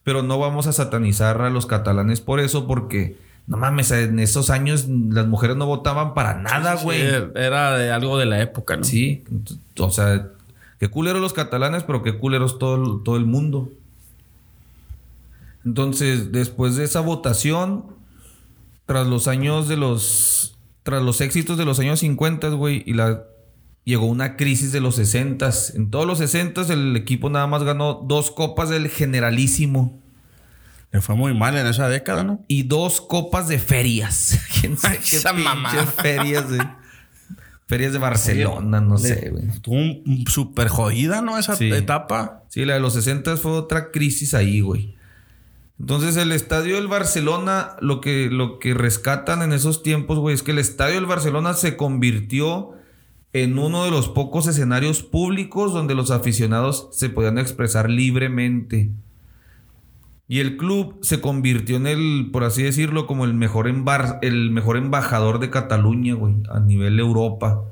[0.04, 3.18] Pero no vamos a satanizar a los catalanes por eso, porque
[3.48, 7.02] no mames, en esos años las mujeres no votaban para nada, güey.
[7.36, 8.84] Era de algo de la época, ¿no?
[8.84, 9.24] Sí,
[9.78, 10.30] o sea,
[10.80, 13.70] qué culeros los catalanes, pero qué culeros todo, todo el mundo.
[15.66, 17.86] Entonces, después de esa votación,
[18.86, 20.58] tras los años de los.
[20.84, 23.24] Tras los éxitos de los años 50, güey, y la
[23.84, 28.04] llegó una crisis de los 60 En todos los 60 el equipo nada más ganó
[28.06, 30.01] dos copas del Generalísimo.
[30.92, 32.44] Le fue muy mal en esa década, ¿no?
[32.48, 34.40] Y dos copas de ferias.
[34.62, 35.70] ¿Quién sabe qué Esa mamá.
[35.86, 36.60] ferias de...
[37.68, 39.48] Ferias de Barcelona, no sé, güey.
[39.48, 39.78] Estuvo
[40.30, 41.38] súper jodida, ¿no?
[41.38, 41.72] Esa Sí.
[41.72, 42.44] etapa.
[42.50, 44.96] Sí, la de los 60 fue otra crisis ahí, güey.
[45.80, 50.44] Entonces, el estadio del Barcelona, lo que, lo que rescatan en esos tiempos, güey, es
[50.44, 52.72] que el estadio del Barcelona se convirtió
[53.32, 58.92] en uno de los pocos escenarios públicos donde los aficionados se podían expresar libremente.
[60.32, 64.50] Y el club se convirtió en el, por así decirlo, como el mejor, embar- el
[64.50, 67.66] mejor embajador de Cataluña, güey, a nivel Europa.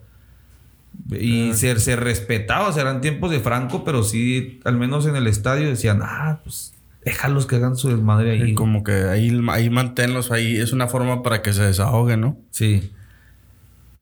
[1.10, 5.16] Y se, se respetaba, o sea, eran tiempos de Franco, pero sí, al menos en
[5.16, 6.74] el estadio decían, ah, pues
[7.06, 8.52] déjalos que hagan su desmadre ahí.
[8.52, 10.58] Y como que ahí, ahí manténlos ahí.
[10.58, 12.38] Es una forma para que se desahoguen, ¿no?
[12.52, 12.92] Sí.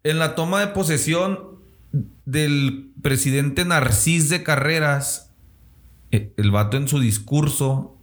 [0.04, 1.38] En la toma de posesión
[2.26, 5.32] del presidente Narcís de Carreras,
[6.10, 7.94] eh, el vato en su discurso,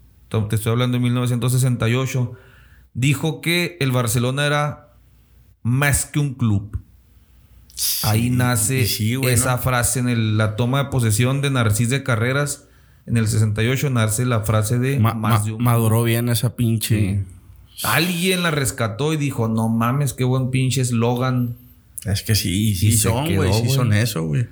[0.49, 2.32] te estoy hablando de 1968,
[2.95, 4.89] dijo que el Barcelona era
[5.62, 6.78] más que un club.
[8.03, 12.68] Ahí nace sí, esa frase en el- la toma de posesión de Narcís de Carreras.
[13.07, 16.55] En el 68 nace la frase de Ma- más ma- de un maduró bien esa
[16.57, 17.24] pinche.
[17.82, 21.57] Alguien la rescató y dijo, no mames, qué buen pinche eslogan.
[22.05, 23.53] Es que sí, sí Y son, güey.
[23.53, 24.47] Sí son eso, güey.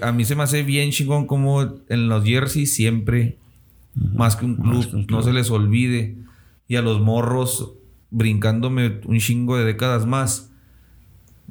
[0.00, 3.36] A mí se me hace bien chingón como en los jerseys siempre,
[3.96, 6.16] más que un club, Más que un no se les olvide.
[6.68, 7.72] Y a los morros
[8.10, 10.50] brincándome un chingo de décadas más.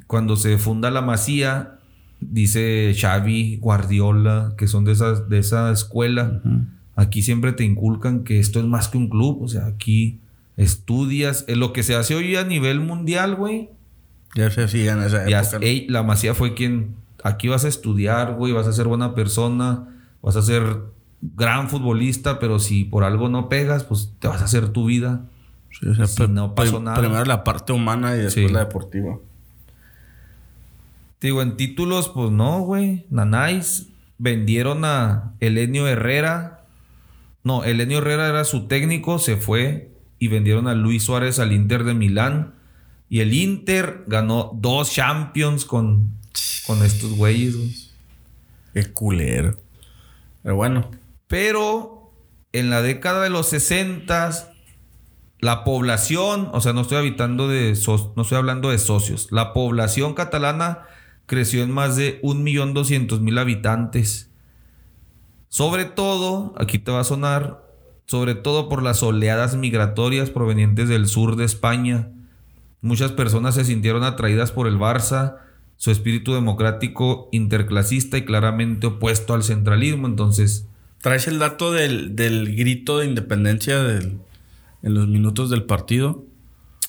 [0.06, 1.78] Cuando se funda la Masía,
[2.20, 6.42] dice Xavi, Guardiola, que son de, esas, de esa escuela.
[6.94, 9.42] Aquí siempre te inculcan que esto es más que un club.
[9.42, 10.20] O sea, aquí
[10.56, 11.44] estudias.
[11.48, 13.70] En lo que se hace hoy a nivel mundial, güey.
[14.34, 15.58] Ya se hacía en esa época.
[15.62, 16.94] ey, la Masía fue quien.
[17.24, 19.88] Aquí vas a estudiar, güey, vas a ser buena persona,
[20.22, 20.62] vas a ser
[21.20, 25.22] gran futbolista, pero si por algo no pegas, pues te vas a hacer tu vida.
[25.70, 26.98] Sí, o sea, si no pasó nada.
[26.98, 28.52] Primero la parte humana y después Sí.
[28.52, 29.18] la deportiva.
[31.18, 33.06] Te digo, en títulos, pues no, güey.
[33.10, 33.88] Nanais
[34.18, 36.64] vendieron a Elenio Herrera.
[37.42, 41.84] No, Elenio Herrera era su técnico, se fue y vendieron a Luis Suárez al Inter
[41.84, 42.54] de Milán.
[43.08, 46.10] Y el Inter ganó dos Champions con,
[46.66, 47.74] con estos güeyes, güey.
[48.74, 49.56] Qué culero.
[50.42, 50.90] Pero bueno.
[51.28, 52.12] Pero
[52.52, 54.52] en la década de los 60
[55.40, 57.78] la población, o sea, no estoy habitando de
[58.16, 60.84] no estoy hablando de socios, la población catalana
[61.26, 64.30] creció en más de 1.200.000 habitantes.
[65.48, 67.64] Sobre todo, aquí te va a sonar,
[68.06, 72.10] sobre todo por las oleadas migratorias provenientes del sur de España.
[72.80, 75.38] Muchas personas se sintieron atraídas por el Barça,
[75.76, 80.06] su espíritu democrático interclasista y claramente opuesto al centralismo.
[80.06, 80.68] Entonces,
[81.00, 84.18] ¿Traes el dato del, del grito de independencia del-
[84.82, 86.24] en los minutos del partido?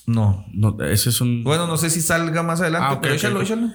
[0.06, 0.46] no.
[0.52, 1.44] No, ese es un.
[1.44, 3.70] Bueno, no sé si salga más adelante, Ah, pero échalo, échalo.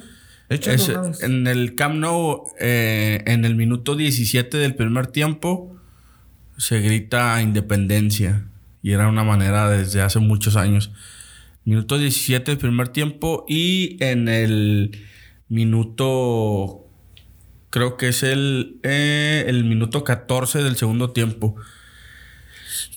[0.49, 1.21] Échalo Ese- una vez.
[1.23, 5.77] en el Camp Nou, eh, en el minuto 17 del primer tiempo,
[6.57, 8.45] se grita independencia.
[8.81, 10.91] Y era una manera desde hace muchos años.
[11.65, 14.91] Minuto 17 del primer tiempo y en el
[15.49, 16.79] minuto...
[17.73, 21.55] Creo que es el, eh, el minuto 14 del segundo tiempo.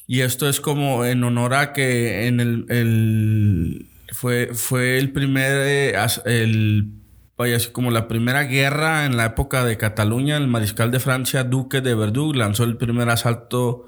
[0.06, 5.94] Y esto es como en honor a que en el, fue, fue el primer eh,
[6.26, 6.90] el
[7.38, 11.80] vaya como la primera guerra en la época de Cataluña, el mariscal de Francia, Duque
[11.80, 13.86] de Verdú, lanzó el primer asalto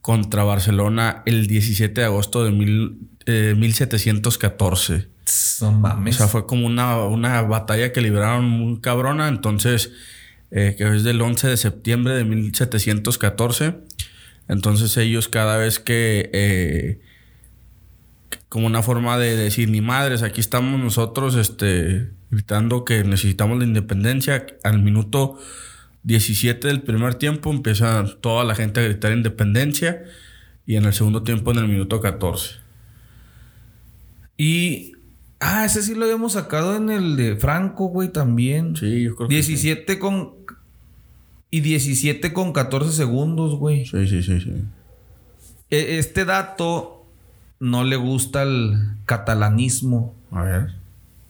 [0.00, 5.13] contra Barcelona el 17 de agosto de mil, eh, 1714.
[5.60, 6.16] No O mames.
[6.16, 9.28] sea, fue como una, una batalla que libraron muy cabrona.
[9.28, 9.92] Entonces,
[10.50, 13.76] eh, que es del 11 de septiembre de 1714.
[14.48, 17.00] Entonces, ellos cada vez que, eh,
[18.48, 23.64] como una forma de decir, ni madres, aquí estamos nosotros, este, gritando que necesitamos la
[23.64, 25.38] independencia, al minuto
[26.02, 30.04] 17 del primer tiempo empieza toda la gente a gritar independencia.
[30.66, 32.56] Y en el segundo tiempo, en el minuto 14.
[34.36, 34.93] Y.
[35.46, 38.74] Ah, ese sí lo habíamos sacado en el de Franco, güey, también.
[38.76, 39.52] Sí, yo creo que sí.
[39.52, 40.32] 17 con.
[41.50, 43.84] Y 17 con 14 segundos, güey.
[43.84, 44.52] Sí, sí, sí, sí.
[45.70, 47.04] E- Este dato
[47.60, 50.14] no le gusta el catalanismo.
[50.30, 50.74] A ver.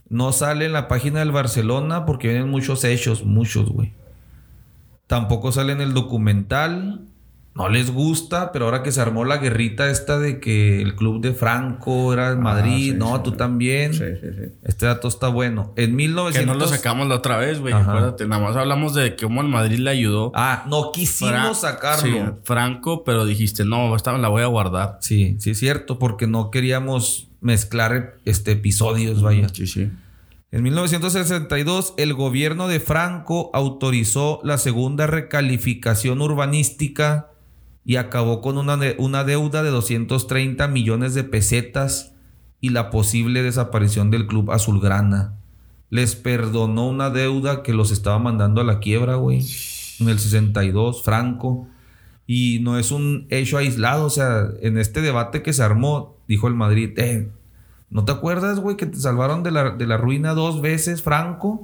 [0.09, 3.93] No sale en la página del Barcelona porque vienen muchos hechos, muchos, güey.
[5.09, 7.01] Tampoco sale en el documental
[7.57, 11.21] no les gusta, pero ahora que se armó la guerrita esta de que el club
[11.21, 13.23] de Franco era en Madrid, sí, no, sí.
[13.23, 13.95] tú también.
[13.95, 14.53] Sí, sí, sí.
[14.65, 15.73] Este dato está bueno.
[15.77, 17.73] En 1900 Que no lo sacamos la otra vez, güey.
[17.73, 20.33] Acuérdate, nada más hablamos de cómo el Madrid le ayudó.
[20.35, 22.03] Ah, no quisimos Fra- sacarlo.
[22.03, 24.99] Sí, Franco, pero dijiste, no, esta me la voy a guardar.
[25.01, 29.49] Sí, sí es cierto, porque no queríamos mezclar este episodios, vaya.
[29.51, 29.93] Sí, sí.
[30.51, 37.29] En 1962, el gobierno de Franco autorizó la segunda recalificación urbanística
[37.85, 42.13] y acabó con una, de- una deuda de 230 millones de pesetas
[42.61, 45.35] y la posible desaparición del club azulgrana.
[45.91, 49.45] Les perdonó una deuda que los estaba mandando a la quiebra, güey.
[50.01, 51.69] En el 62, Franco.
[52.27, 56.49] Y no es un hecho aislado, o sea, en este debate que se armó, dijo
[56.49, 57.31] el Madrid, eh,
[57.91, 61.63] ¿no te acuerdas, güey, que te salvaron de la, de la ruina dos veces, Franco?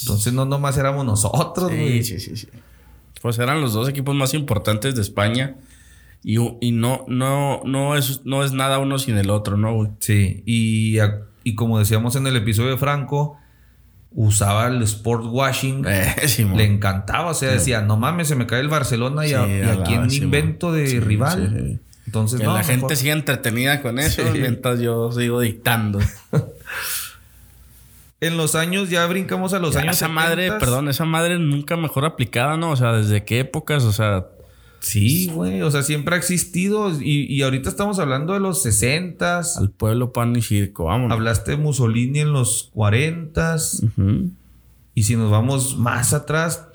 [0.00, 2.02] Entonces no nomás éramos nosotros, güey.
[2.02, 2.48] Sí, sí, sí, sí.
[3.24, 5.56] Pues eran los dos equipos más importantes de España.
[6.22, 9.88] Y, y no, no, no, es, no es nada uno sin el otro, ¿no, güey?
[9.98, 10.98] Sí, y,
[11.42, 13.38] y como decíamos en el episodio de Franco,
[14.12, 15.86] usaba el sport washing.
[15.88, 16.14] Eh.
[16.54, 19.50] Le encantaba, o sea, decía, no mames, se me cae el Barcelona y, a, Sí,
[19.52, 20.24] y a hablaba, quién Simón.
[20.26, 21.80] invento de rival.
[22.04, 25.98] Entonces, Que no, la mejor- gente siga entretenida con eso mientras yo sigo dictando.
[28.26, 30.58] En los años, ya brincamos a los Ya, años esa madre, 70s.
[30.60, 32.70] perdón, esa madre nunca mejor aplicada, ¿no?
[32.70, 33.84] O sea, ¿desde qué épocas?
[33.84, 34.26] O sea,
[34.80, 36.90] Sí, güey, o sea, siempre ha existido.
[37.00, 41.10] Y, y ahorita estamos hablando de los 60 al pueblo pan y circo, vámonos.
[41.16, 44.30] Hablaste de Mussolini en los 40 Ujú.
[44.96, 46.68] Y si nos vamos más atrás,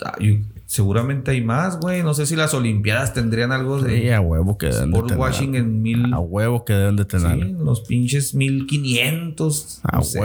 [0.66, 2.02] seguramente hay más, güey.
[2.02, 5.06] No sé si las Olimpiadas tendrían algo de Sí, a huevo que deben de sport
[5.08, 5.20] tener.
[5.20, 6.12] washing en mil.
[6.12, 7.46] A huevo que deben de Sí, tener.
[7.46, 9.80] en los pinches 1500.
[9.84, 10.18] A no sé.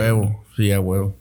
[0.56, 1.16] Sí, a huevo.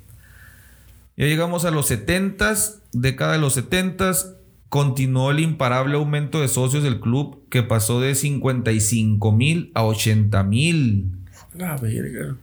[1.17, 4.35] Ya llegamos a los 70s, década de los 70s.
[4.69, 10.43] Continuó el imparable aumento de socios del club que pasó de 55 mil a 80
[10.43, 11.11] mil.
[11.53, 12.35] La verga.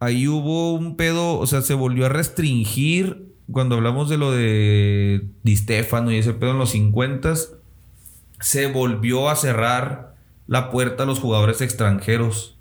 [0.00, 5.26] Ahí hubo un pedo, o sea, se volvió a restringir cuando hablamos de lo de
[5.42, 7.34] Di Stefano y ese pedo en los 50
[8.40, 10.14] se volvió a cerrar
[10.46, 12.53] la puerta a los jugadores extranjeros.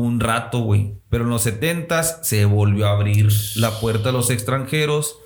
[0.00, 0.94] Un rato, güey.
[1.10, 5.18] Pero en los 70 se volvió a abrir la puerta a los extranjeros.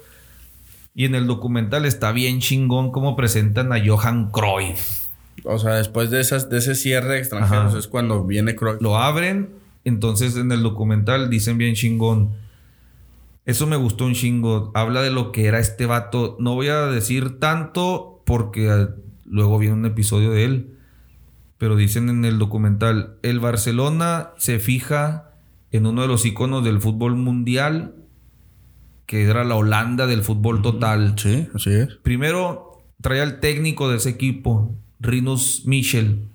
[0.97, 5.05] Y en el documental está bien chingón cómo presentan a Johan Cruyff.
[5.45, 7.79] O sea, después de, esas, de ese cierre de extranjeros Ajá.
[7.79, 8.83] es cuando viene Cruyff.
[8.83, 9.51] lo abren.
[9.85, 12.33] Entonces en el documental dicen bien chingón.
[13.47, 14.73] Eso me gustó un chingo.
[14.75, 16.37] Habla de lo que era este vato.
[16.41, 18.89] No voy a decir tanto porque eh,
[19.25, 20.79] luego viene un episodio de él.
[21.65, 25.31] Pero dicen en el documental, el Barcelona se fija
[25.71, 27.95] en uno de los iconos del fútbol mundial,
[29.07, 31.15] que era la Holanda del fútbol total.
[31.17, 31.89] Sí, así es.
[32.03, 36.29] Primero trae al técnico de ese equipo, Rinus Michel.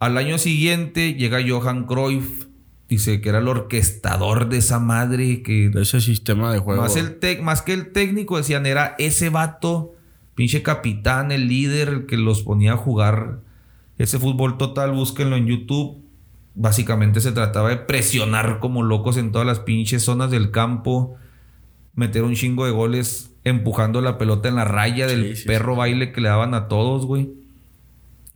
[0.00, 2.46] Al año siguiente llega Johan Cruyff.
[2.88, 5.42] Dice que era el orquestador de esa madre.
[5.44, 6.82] Que De ese sistema de juego.
[6.82, 9.94] más, el tec- más que el técnico decían era ese vato,
[10.34, 13.48] pinche capitán, el líder, el que los ponía a jugar
[14.02, 14.92] ese fútbol total.
[14.92, 16.02] Búsquenlo en YouTube.
[16.54, 21.16] Básicamente se trataba de presionar como locos en todas las pinches zonas del campo.
[21.94, 25.76] Meter un chingo de goles empujando la pelota en la raya del Sí, sí, perro
[25.76, 27.30] baile que le daban a todos, güey.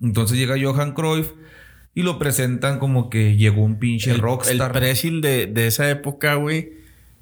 [0.01, 1.33] Entonces llega Johan Cruyff
[1.95, 4.73] y lo presentan como que llegó un pinche el, el rockstar.
[4.73, 6.73] pressing de, de esa época, güey,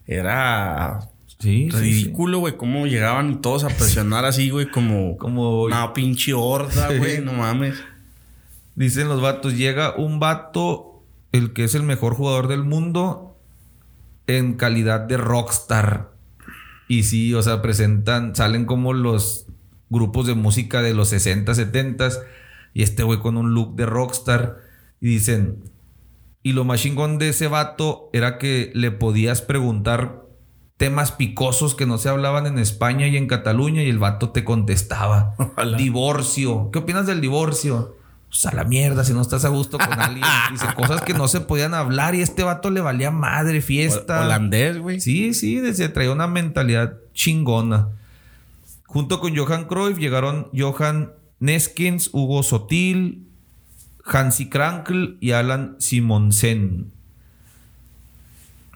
[0.07, 1.77] era sí, sí, sí.
[1.79, 2.57] ridículo, güey.
[2.57, 5.17] Cómo llegaban todos a presionar así, güey, como...
[5.19, 7.75] Como Una pinche horda, güey, no mames.
[8.75, 11.03] Dicen los vatos, llega un vato,
[11.33, 13.39] el que es el mejor jugador del mundo,
[14.27, 16.13] en calidad de rockstar.
[16.89, 19.47] Y sí, o sea, presentan, salen como los
[19.91, 22.11] grupos de música de los 60, 70
[22.75, 24.59] y este güey con un look de rockstar.
[25.01, 25.65] Y dicen,
[26.43, 30.23] y lo más chingón de ese vato era que le podías preguntar
[30.77, 34.45] temas picosos que no se hablaban en España y en Cataluña y el vato te
[34.45, 35.35] contestaba.
[35.39, 35.77] Ojalá.
[35.77, 36.71] Divorcio.
[36.73, 37.97] ¿Qué opinas del divorcio?
[38.33, 40.25] Pues a la mierda, si no estás a gusto con alguien.
[40.51, 44.25] Dice cosas que no se podían hablar y este vato le valía madre, fiesta.
[44.25, 45.01] Holandés, güey.
[45.01, 47.91] Sí, sí, decía, traía una mentalidad chingona.
[48.87, 53.29] Junto con Johan Cruyff llegaron Johan Neskins, Hugo Sotil,
[54.07, 56.91] Hansi Krankel y Alan Simonsen.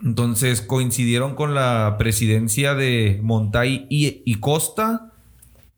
[0.05, 5.13] Entonces coincidieron con la presidencia de Montay y, y Costa.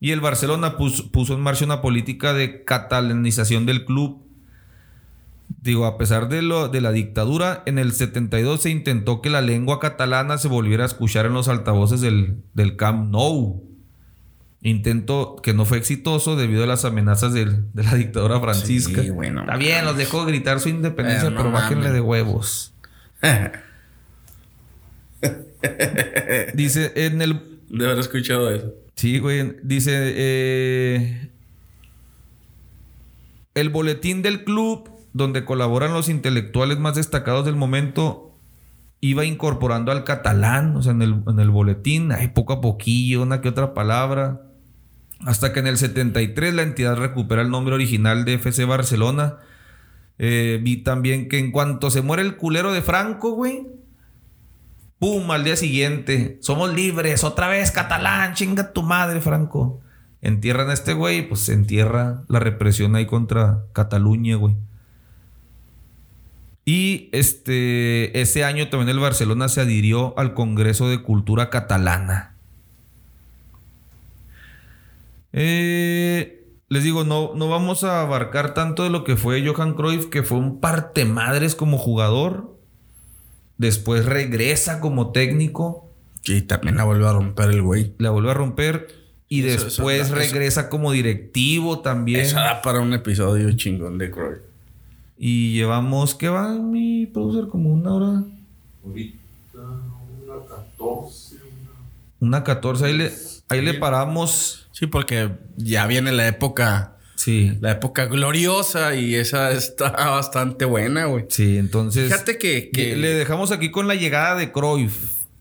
[0.00, 4.22] Y el Barcelona puso, puso en marcha una política de catalanización del club.
[5.62, 9.40] Digo, a pesar de, lo, de la dictadura, en el 72 se intentó que la
[9.40, 13.64] lengua catalana se volviera a escuchar en los altavoces del, del Camp Nou.
[14.60, 19.02] Intento que no fue exitoso debido a las amenazas del- de la dictadura francisca.
[19.02, 21.92] Sí, bueno, Está bien, los dejó gritar su independencia, Eh, no pero bájenle mames.
[21.94, 22.74] de huevos.
[26.54, 28.72] Dice en el De haber escuchado eso.
[28.98, 29.56] Sí, güey.
[29.62, 29.92] Dice.
[29.94, 31.30] eh,
[33.54, 38.36] el boletín del club, donde colaboran los intelectuales más destacados del momento,
[39.00, 43.22] iba incorporando al catalán, o sea, en el, en el boletín, hay poco a poquillo,
[43.22, 44.42] una que otra palabra.
[45.20, 49.36] Hasta que en el 73 la entidad recupera el nombre original de FC Barcelona.
[50.18, 53.64] Eh, vi también que en cuanto se muere el culero de Franco, güey,
[54.98, 55.30] ¡Pum!
[55.30, 56.38] Al día siguiente.
[56.40, 57.24] Somos libres.
[57.24, 58.34] Otra vez, catalán.
[58.34, 59.80] Chinga tu madre, Franco.
[60.22, 61.28] Entierran a este güey.
[61.28, 64.56] Pues se entierra la represión ahí contra Cataluña, güey.
[66.64, 72.34] Y este, ese año también el Barcelona se adhirió al Congreso de Cultura Catalana.
[75.32, 80.06] Eh, les digo, no, no vamos a abarcar tanto de lo que fue Johan Cruyff,
[80.06, 82.57] que fue un partemadres como jugador.
[83.58, 85.84] Después regresa como técnico,
[86.22, 87.94] Sí, también la vuelve a romper el güey.
[87.98, 88.88] la vuelve a romper
[89.28, 92.20] y Eso- después eso- regresa como directivo también.
[92.20, 94.36] Eso da para un episodio chingón de Croy.
[95.18, 97.48] Y llevamos, ¿qué va mi producer?
[97.48, 98.22] Como una hora.
[98.84, 99.16] Ahorita
[100.22, 102.28] una 14, una...
[102.38, 102.84] Una 14.
[102.86, 103.12] Ahí le,
[103.48, 104.68] ahí le paramos.
[104.72, 107.58] Sí, porque ya viene la época, Sí.
[107.60, 111.24] la época gloriosa y esa está bastante buena, güey.
[111.28, 112.04] Sí, entonces.
[112.04, 114.94] Fíjate que, que le dejamos aquí con la llegada de Cruyff.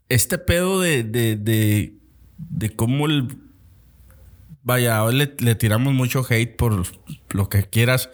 [0.09, 1.93] este pedo de, de, de,
[2.38, 3.28] de cómo el...
[4.63, 6.84] Vaya, hoy le, le tiramos mucho hate por
[7.30, 8.09] lo que quieras,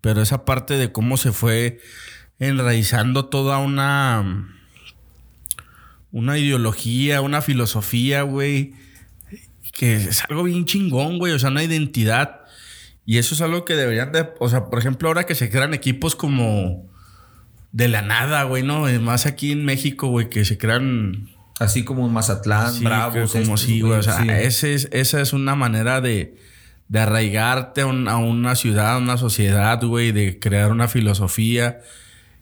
[0.00, 1.80] pero esa parte de cómo se fue
[2.38, 4.50] enraizando toda una...
[6.12, 8.74] Una ideología, una filosofía, güey,
[9.72, 12.42] que es algo bien chingón, güey, o sea, una identidad.
[13.06, 14.28] Y eso es algo que deberían de...
[14.38, 16.88] O sea, por ejemplo, ahora que se crean equipos como...
[17.72, 18.82] De la nada, güey, ¿no?
[19.00, 21.28] Más aquí en México, güey, que se crean
[21.58, 23.32] Así como Mazatlán, Sí, Bravos.
[23.32, 23.98] como sí, güey.
[23.98, 24.28] O sea, sí.
[24.28, 26.36] ese es- esa es una manera de,
[26.88, 31.80] de arraigarte a, un- a una ciudad, a una sociedad, güey, de crear una filosofía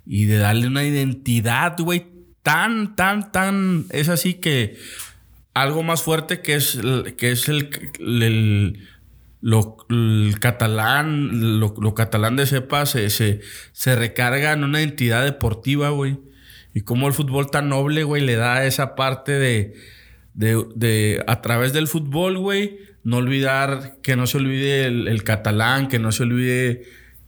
[0.06, 2.06] y de darle una identidad, güey,
[2.42, 3.86] tan, tan, tan.
[3.90, 4.76] Es así que
[5.54, 6.78] algo más fuerte que es,
[7.16, 8.88] que es el, el-
[9.43, 13.40] lo, el catalán, lo, catalán de cepa se, se,
[13.72, 16.18] se recarga en una entidad deportiva, güey.
[16.74, 19.74] Y cómo el fútbol tan noble, güey, le da esa parte de,
[20.32, 25.88] de, de a través del fútbol, güey, no olvidar, que no se olvide el, catalán,
[25.88, 26.84] que no se olvide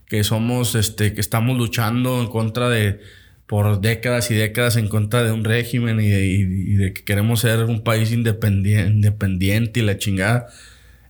[0.07, 3.01] que somos, este, que estamos luchando en contra de,
[3.45, 7.41] por décadas y décadas en contra de un régimen y de, y- de que queremos
[7.41, 10.47] ser un país independiente y la chingada.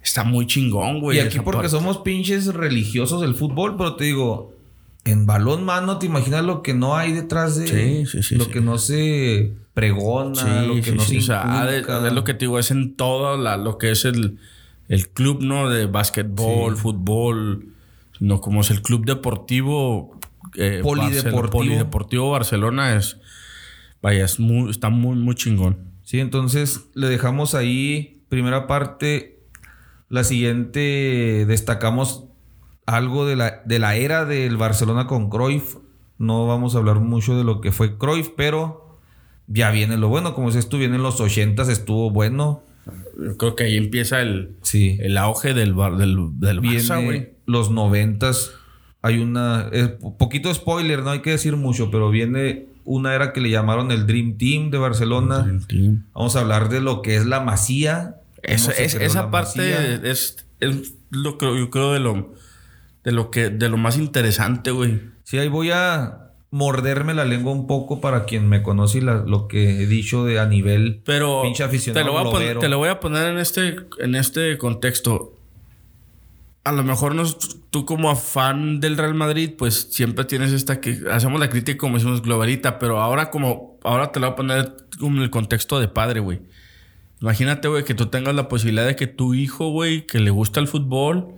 [0.06, 1.18] Está muy chingón, güey.
[1.18, 1.70] y aquí porque parte.
[1.72, 4.53] somos pinches religiosos del fútbol, pero te digo,
[5.03, 8.47] en balón mano, ¿te imaginas lo que no hay detrás de Sí, sí, sí, lo
[8.49, 12.60] que no se pregona, lo que no se o sea, de- lo que te digo,
[12.60, 14.38] es en todo la- lo que es el,
[14.88, 15.70] el club, ¿no?
[15.70, 17.68] De básquetbol, fútbol,
[18.20, 20.20] no como es el club deportivo.
[20.56, 21.49] eh, Polideportivo.
[21.49, 23.18] Polideportivo Barcelona es,
[24.01, 25.78] vaya, es muy, está muy, muy chingón.
[26.03, 29.34] Sí, entonces le dejamos ahí, primera parte.
[30.10, 32.26] La siguiente, destacamos
[32.86, 35.78] algo de la, de la era del Barcelona con Cruyff.
[36.18, 38.99] No vamos a hablar mucho de lo que fue Cruyff, pero
[39.47, 40.34] ya viene lo bueno.
[40.36, 42.62] Como dices tú, viene en los 80 estuvo bueno.
[43.20, 44.97] Yo creo que ahí empieza el, Sí.
[45.01, 47.20] el auge del, bar- del, del Barça, güey.
[47.20, 48.32] Viene los 90
[49.01, 49.70] Hay una.
[50.20, 54.05] poquito spoiler, no hay que decir mucho, pero viene una era que le llamaron el
[54.05, 55.59] Dream Team de Barcelona.
[56.13, 58.17] Vamos a hablar de lo que es la Masía.
[58.58, 62.34] Se es- esa la parte es, es lo que yo creo de lo,
[63.04, 65.01] de lo que de lo más interesante, güey.
[65.24, 69.24] Sí, ahí voy a morderme la lengua un poco para quien me conoce y la-
[69.26, 72.59] lo que he dicho de a nivel Pero pinche aficionado te lo, voy a poner,
[72.59, 75.34] te lo voy a poner en este, en este contexto.
[76.63, 77.38] A lo mejor nos-
[77.70, 81.96] tú como fan del Real Madrid, pues siempre tienes esta que hacemos la crítica como
[81.97, 85.88] decimos globalita, pero ahora como ahora te lo voy a poner en el contexto de
[85.89, 86.42] padre, güey.
[87.26, 90.60] Imagínate, güey, que tú tengas la posibilidad de que tu hijo, güey, que le gusta
[90.60, 91.34] el fútbol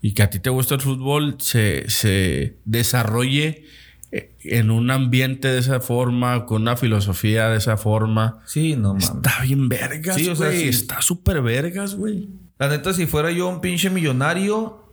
[0.00, 3.64] y que a ti te gusta el fútbol, se, se desarrolle
[4.12, 8.38] eh, en un ambiente de esa forma, con una filosofía de esa forma.
[8.46, 9.10] Sí, no mames.
[9.10, 10.32] Está bien vergas, Sí, güey.
[10.32, 10.68] o sea, sí.
[10.68, 12.28] Está súper vergas, güey.
[12.60, 14.86] La neta, si fuera yo un pinche millonario,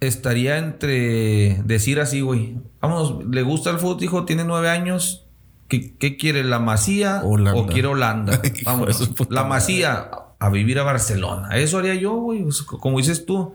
[0.00, 2.56] estaría entre decir así, güey.
[2.80, 5.25] Vamos, le gusta el fútbol, hijo, tiene nueve años.
[5.68, 6.44] ¿Qué, qué quiere?
[6.44, 7.60] ¿La Masía Holanda.
[7.60, 8.40] o quiere Holanda?
[8.64, 9.44] Vamos, la.
[9.44, 10.10] Masía.
[10.38, 11.56] a vivir a Barcelona.
[11.56, 12.44] Eso haría yo, güey.
[12.80, 13.52] Como dices tú,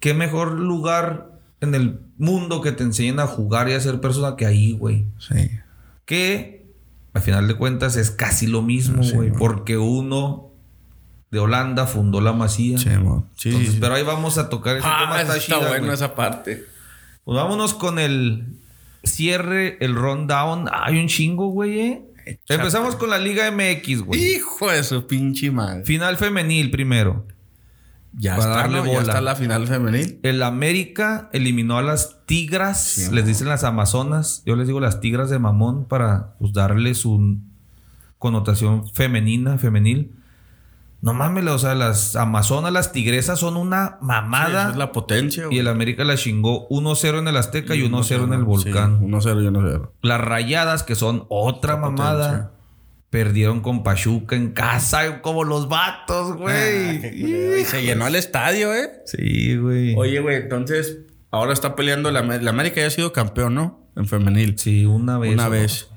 [0.00, 4.36] qué mejor lugar en el mundo que te enseñen a jugar y a ser persona
[4.36, 5.06] que ahí, güey.
[5.18, 5.50] Sí.
[6.06, 6.66] Que
[7.12, 9.32] al final de cuentas es casi lo mismo, Sí, güey.
[9.32, 10.50] porque uno
[11.30, 12.78] de Holanda fundó la Masía.
[12.78, 12.88] Sí.
[13.36, 13.78] Sí, Entonces, sí.
[13.80, 15.20] Pero ahí vamos a tocar ese Ah, tema.
[15.22, 15.94] está, Está, chida, bueno güey.
[15.94, 16.64] esa parte.
[17.24, 18.58] Pues vámonos con el
[19.04, 20.68] cierre, el rundown.
[20.72, 22.04] Hay un chingo, güey, eh.
[22.48, 24.36] Empezamos con la Liga MX, güey.
[24.36, 25.84] Hijo de su pinche madre.
[25.84, 27.26] Final femenil primero.
[28.16, 28.92] Ya Para está, darle.
[28.92, 30.20] Ya está la final femenil.
[30.22, 34.42] El América eliminó a las Tigras, Sí, les dicen las Amazonas.
[34.46, 37.38] Yo les digo las Tigras de Mamón para pues, darle su
[38.18, 40.12] connotación femenina, femenil.
[41.04, 44.62] No mames, o sea, las Amazonas, las Tigresas son una Sí, mamada.
[44.62, 45.58] esa es la potencia, Y güey.
[45.58, 49.00] el América la chingó 1-0 en el Azteca y 1-0 en el Volcán.
[49.00, 49.92] Sí, 1-0 y 1-0.
[50.02, 52.50] Las Rayadas, que son otra Otra mamada, potencia.
[53.10, 56.98] perdieron con Pachuca en casa, como los vatos, Ah, güey.
[57.20, 57.58] culero.
[57.58, 58.90] Y se llenó el estadio, ¿eh?
[59.04, 59.94] sí, güey.
[59.96, 61.00] Oye, güey, entonces
[61.30, 63.88] ahora está peleando la, la América ya ha sido campeón, ¿no?
[63.94, 64.58] En femenil.
[64.58, 65.34] Sí, una vez.
[65.34, 65.50] Una ¿o no?
[65.50, 65.88] vez.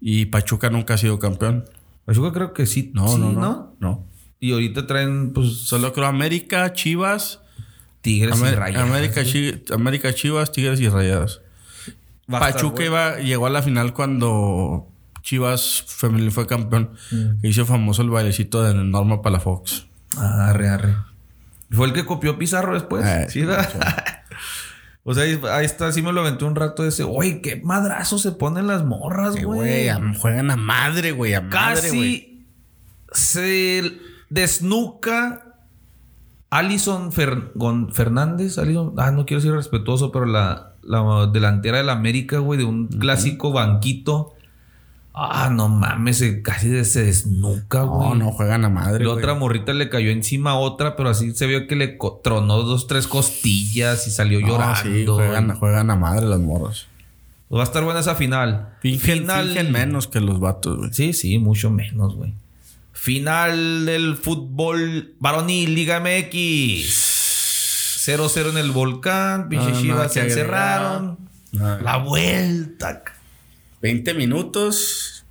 [0.00, 1.64] Y Pachuca nunca ha sido campeón.
[2.04, 2.90] Pachuca creo que sí.
[2.94, 4.06] No, sí, no, no, no.
[4.40, 7.40] Y ahorita traen, pues, Solo creo América, Chivas,
[8.00, 8.88] Tigres y Rayadas.
[8.88, 11.40] América, Chi- América, Chivas, Tigres y Rayadas.
[12.26, 12.84] Pachuca bueno.
[12.86, 14.88] iba, llegó a la final cuando
[15.22, 16.92] Chivas femenil fue campeón.
[17.10, 17.40] Mm.
[17.42, 19.86] Que hizo famoso el bailecito de Norma Palafox.
[20.16, 20.96] Arre, arre.
[21.70, 23.04] Fue el que copió Pizarro después.
[23.06, 23.68] Eh, sí, ¿verdad?
[25.04, 27.04] o sea, ahí, ahí está, sí me lo aventé un rato ese.
[27.04, 29.44] Oye, qué madrazo se ponen las morras, güey.
[29.90, 32.00] Güey, juegan a madre, güey, a madre, güey.
[32.00, 32.46] Casi
[33.12, 33.92] se
[34.30, 35.44] desnuca
[36.50, 37.52] Alison Fer-
[37.92, 38.58] Fernández.
[38.58, 42.88] Alison- ah, no quiero ser respetuoso, pero la, la delantera del América, güey, de un
[42.88, 44.34] clásico banquito.
[45.12, 48.10] Ah, no mames, casi se desnuca, güey.
[48.10, 49.04] No, no juegan a madre.
[49.04, 52.62] La otra morrita le cayó encima a otra, pero así se vio que le tronó
[52.62, 54.80] dos, tres costillas y salió No, llorando.
[54.82, 56.86] sí, juegan, juegan a madre las morras.
[57.52, 58.68] Va a estar buena esa final.
[58.80, 59.48] Fingen, final.
[59.48, 60.92] fingen menos que los vatos, güey.
[60.92, 62.32] Sí, sí, mucho menos, güey.
[63.02, 66.84] Final del fútbol varonil, Liga MX.
[68.06, 69.48] 0-0 en el volcán.
[69.80, 71.18] Chivas se encerraron.
[71.52, 73.02] La vuelta.
[73.80, 75.24] 20 minutos,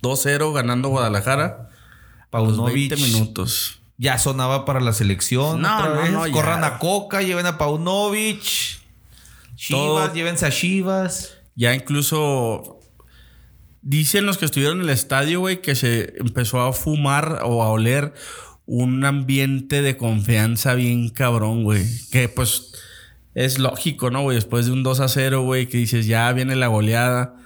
[0.00, 1.68] 2-0 ganando Guadalajara.
[2.30, 3.80] Paunovic 20 minutos.
[3.98, 5.60] ya sonaba para la selección.
[5.60, 6.12] No, otra no, vez.
[6.12, 6.32] no, ya.
[6.32, 8.40] Corran a Coca, lleven a Paunovic.
[9.54, 9.68] Chivas,
[10.08, 11.34] Todo- llévense a Chivas.
[11.56, 12.80] Ya incluso
[13.82, 17.68] dicen los que estuvieron en el estadio, güey, que se empezó a fumar o a
[17.68, 18.14] oler
[18.64, 21.84] un ambiente de confianza bien cabrón, güey.
[22.10, 22.72] Que pues
[23.34, 24.36] es lógico, ¿no, güey?
[24.36, 27.36] Después de un 2 a 0, güey, que dices, ya viene la goleada.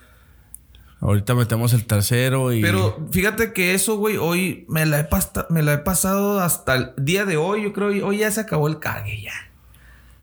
[1.00, 2.62] Ahorita metemos el tercero y...
[2.62, 5.08] Pero fíjate que eso, güey, hoy me la, he
[5.50, 7.64] me la he pasado hasta el día de hoy.
[7.64, 9.45] Yo creo que hoy ya se acabó el cague ya.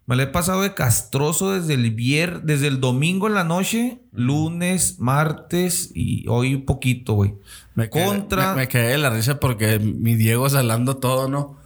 [0.05, 3.99] Me la he pasado de castroso desde el vier, desde el domingo en la noche,
[4.11, 7.35] lunes, martes y hoy un poquito, güey.
[7.75, 8.49] Me quedé, Contra.
[8.53, 11.57] Me, me quedé de la risa porque mi Diego salando todo, ¿no?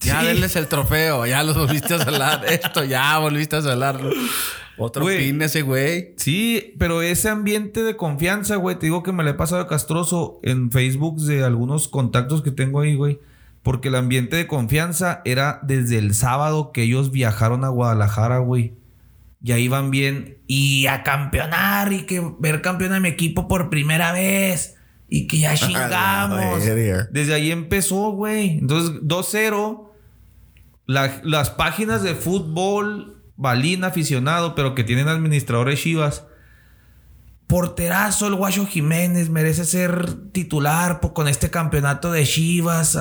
[0.00, 0.26] Ya Sí.
[0.26, 2.44] denles el trofeo, ya los volviste a salar.
[2.48, 4.10] Esto, ya volviste a salarlo.
[4.76, 6.14] Otro pin ese güey.
[6.16, 9.68] Sí, pero ese ambiente de confianza, güey, te digo que me la he pasado de
[9.68, 13.20] castroso en Facebook de algunos contactos que tengo ahí, güey.
[13.64, 18.74] Porque el ambiente de confianza era desde el sábado que ellos viajaron a Guadalajara, güey.
[19.42, 20.38] Y ahí van bien.
[20.46, 24.76] Y a campeonar y que ver campeón a mi equipo por primera vez.
[25.08, 26.62] Y que ya chingamos.
[27.10, 28.58] Desde ahí empezó, güey.
[28.58, 29.88] Entonces, 2-0.
[30.86, 36.24] La- las páginas de fútbol, Balín aficionado, pero que tienen administradores Chivas.
[37.46, 42.98] Porterazo, el Guacho Jiménez merece ser titular con este campeonato de Chivas.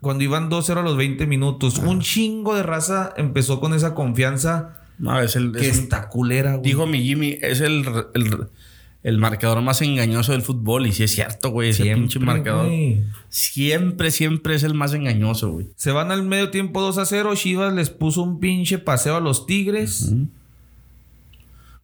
[0.00, 1.78] Cuando iban 2-0 a los 20 minutos.
[1.78, 5.52] Un chingo de raza empezó con esa confianza No, es el.
[5.52, 6.62] que es un- está culera, güey.
[6.62, 8.46] dijo mi Jimmy, es el, el,
[9.02, 10.86] el marcador más engañoso del fútbol.
[10.86, 11.70] Y sí es cierto, güey.
[11.70, 12.66] Ese pinche marcador.
[12.66, 13.04] güey.
[13.28, 15.68] Siempre, siempre es el más engañoso, güey.
[15.76, 17.34] Se van al medio tiempo 2 a 0.
[17.34, 20.12] Chivas les puso un pinche paseo a los Tigres.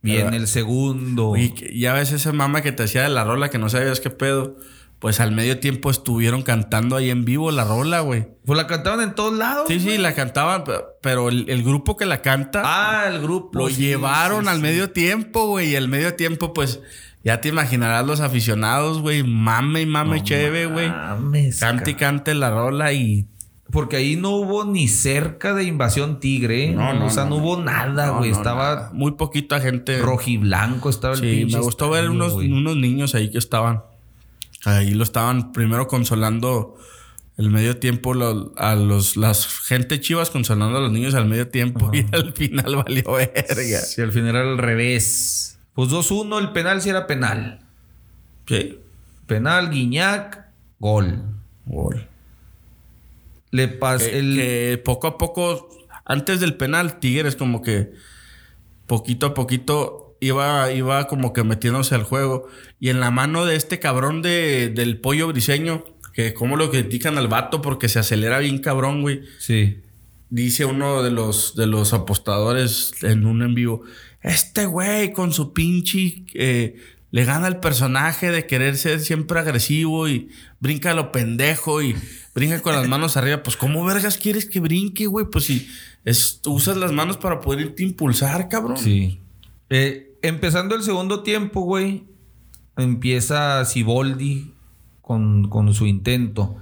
[0.03, 1.33] Viene Pero- el segundo.
[1.35, 4.11] Que ya ves esa mama que te hacía de la rola que no sabías qué
[4.11, 4.57] pedo.
[5.03, 8.29] Pues al medio tiempo estuvieron cantando ahí en vivo la rola, güey.
[8.47, 9.65] Pues la cantaban en todos lados.
[9.69, 9.99] Sí, sí, güey.
[9.99, 13.59] la cantaban, pe- pero el, el grupo que la canta Ah, el grupo.
[13.59, 14.63] lo sí, llevaron sí, al sí.
[14.63, 15.71] medio tiempo, güey.
[15.73, 16.81] Y al medio tiempo, pues,
[17.25, 19.25] ya te imaginarás los aficionados, güey.
[19.25, 20.89] Mame y mame No cheve, güey.
[20.89, 23.27] mames, Cante y ca- cante la rola y.
[23.73, 26.67] Porque ahí no hubo ni cerca de invasión tigre.
[26.67, 26.75] ¿eh?
[26.75, 28.31] No, no, o sea, no, no, hubo nada, güey.
[28.31, 28.91] no, Estaba nada.
[28.93, 29.99] muy poquita gente.
[29.99, 33.83] rojiblanco, estaba el Sí, me gustó ver unos, unos niños ahí que estaban.
[34.65, 36.77] Ahí lo estaban primero consolando
[37.39, 41.49] El medio tiempo, lo- a los, las gente chivas consolando a los niños al medio
[41.49, 43.81] tiempo y al final valió verga.
[43.81, 45.59] Si al final era al revés.
[45.75, 47.61] Pues 2-1, el penal sí era penal.
[48.47, 48.79] Sí.
[49.27, 50.45] Penal, Guiñac,
[50.79, 51.23] gol.
[51.65, 52.07] Gol.
[53.51, 54.35] Le Que, el.
[54.37, 55.69] que poco a poco,
[56.05, 57.93] antes del penal, Tigres como que
[58.87, 62.49] poquito a poquito iba, iba como que metiéndose al juego.
[62.79, 65.85] Y en la mano de este cabrón de, del pollo briseño,
[66.15, 69.23] que como lo critican al vato porque se acelera bien cabrón, güey.
[69.39, 69.81] Sí.
[70.31, 73.83] Dice uno de los, de los apostadores en un en vivo,
[74.23, 76.77] este güey con su pinche eh,
[77.11, 80.31] le gana el personaje de querer ser siempre agresivo y
[80.61, 81.97] brinca a lo pendejo y
[82.35, 83.43] brinca con las manos arriba.
[83.43, 85.27] Pues ¿cómo vergas quieres que brinque, güey?
[85.31, 85.69] Pues si
[86.05, 88.79] es, usas las manos para poder irte a impulsar, cabrón.
[88.79, 89.19] Sí.
[89.69, 92.05] Eh, empezando el segundo tiempo, güey,
[92.77, 94.55] empieza Siboldi
[95.01, 96.57] con, con su intento.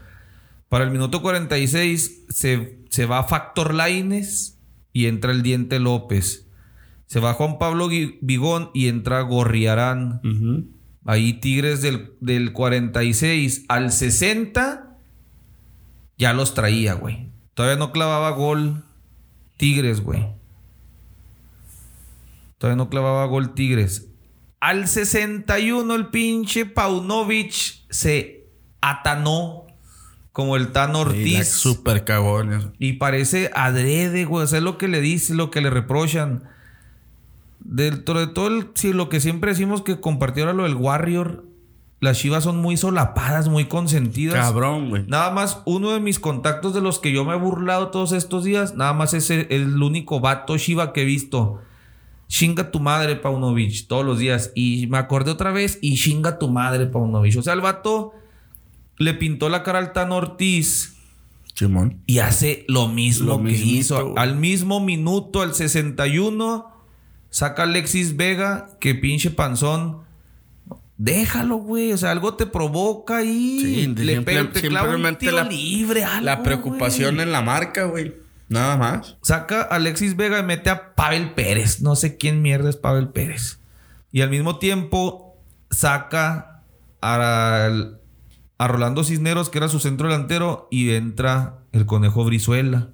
[0.68, 4.58] Para el minuto 46 se, se va Factor Laines
[4.92, 6.46] y entra el Diente López.
[7.06, 7.88] Se va Juan Pablo
[8.20, 10.20] Vigón y entra Gorriarán.
[11.04, 14.96] Ahí Tigres del, del 46 al 60
[16.16, 17.30] ya los traía, güey.
[17.54, 18.84] Todavía no clavaba gol
[19.56, 20.39] Tigres, güey.
[22.60, 24.08] Todavía no clavaba gol Tigres.
[24.60, 27.54] Al 61 el pinche Paunovic
[27.88, 28.44] se
[28.82, 29.64] atanó
[30.32, 31.64] como el Y la Ortiz.
[32.04, 32.52] Cagón.
[32.52, 32.72] eso.
[32.78, 34.44] Y parece adrede, güey.
[34.44, 36.50] O sea, es lo que le dice, lo que le reprochan.
[37.60, 41.46] Dentro de todo el, sí, lo que siempre decimos que compartió ahora lo del Warrior.
[42.00, 44.34] Las chivas son muy solapadas, muy consentidas.
[44.34, 45.06] Cabrón, güey.
[45.06, 48.44] Nada más, uno de mis contactos de los que yo me he burlado todos estos
[48.44, 51.62] días, nada más es el, el único vato Shiva que he visto.
[52.30, 54.52] Chinga tu madre, Paunovic, todos los días.
[54.54, 57.36] Y me acordé otra vez, y chinga tu madre, Paunovic.
[57.36, 58.12] O sea, el vato
[58.98, 60.94] le pintó la cara al Tan Ortiz
[61.54, 61.98] Simón.
[62.06, 64.14] y hace lo mismo Lo que mismito, hizo.
[64.16, 66.70] Al mismo minuto, al 61,
[67.30, 69.98] saca Alexis Vega, que pinche panzón.
[70.98, 71.92] Déjalo, güey.
[71.92, 75.44] O sea, algo te provoca y Sí, le pega, te clava un simplemente tiro la-
[75.44, 78.14] libre, algo, La preocupación en la marca, güey.
[78.50, 79.16] Nada más.
[79.22, 81.80] Saca a Alexis Vega y mete a Pavel Pérez.
[81.80, 83.60] No sé quién mierda es Pavel Pérez.
[84.12, 85.36] Y al mismo tiempo
[85.70, 86.62] saca
[87.00, 87.98] al-
[88.58, 92.88] a Rolando Cisneros, que era su centro delantero, y entra el Conejo Brizuela.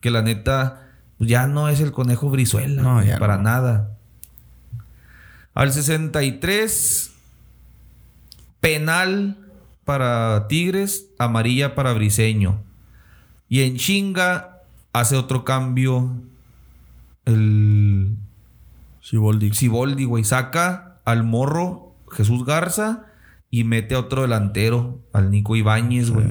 [0.00, 2.82] Que la neta pues, ya no es el Conejo Brizuela.
[2.82, 3.42] No, güey, ya para no.
[3.44, 3.96] nada.
[5.54, 7.12] Al 63,
[8.60, 9.36] penal
[9.84, 12.62] para Tigres, amarilla para Briseño.
[13.48, 14.51] Y en chinga
[14.92, 16.10] hace otro cambio
[17.24, 18.16] el
[19.00, 19.52] Siboldi.
[19.52, 20.24] Siboldi, güey.
[20.24, 23.06] Saca al morro Jesús Garza
[23.50, 26.26] y mete a otro delantero, al Nico Ibáñez, güey.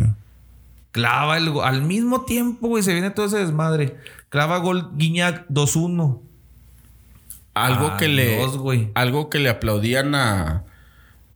[0.92, 3.98] Clava el Al mismo tiempo, güey, se viene todo ese desmadre.
[4.30, 6.20] Clava gol Guiñac 2-1.
[7.54, 8.42] Algo que le.
[8.96, 10.66] Algo que le aplaudían a.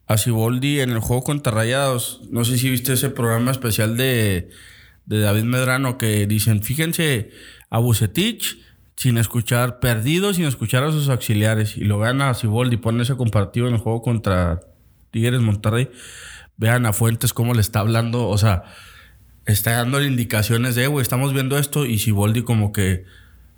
[0.07, 2.21] A Siboldi en el juego contra Rayados.
[2.29, 4.49] No sé si viste ese programa especial de.
[5.05, 7.31] De David Medrano que dicen: Fíjense
[7.69, 8.57] a Bucetich
[8.95, 11.77] sin escuchar, perdido sin escuchar a sus auxiliares.
[11.77, 12.77] Y lo gana a Siboldi.
[12.77, 14.61] Pone ese compartido en el juego contra
[15.11, 15.89] Tigres Monterrey.
[16.57, 18.27] Vean a Fuentes cómo le está hablando.
[18.27, 18.63] O sea,
[19.45, 21.85] está dándole indicaciones de, güey, estamos viendo esto.
[21.85, 23.03] Y Siboldi como que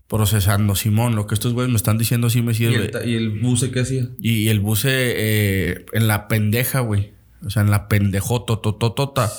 [0.07, 2.91] procesando, Simón, lo que estos güeyes me están diciendo sí me ¿Y sirve.
[3.03, 4.07] el, y el buce qué hacía?
[4.21, 7.11] Y, y el buce eh, en la pendeja, güey.
[7.45, 9.31] O sea, en la pendejotototota.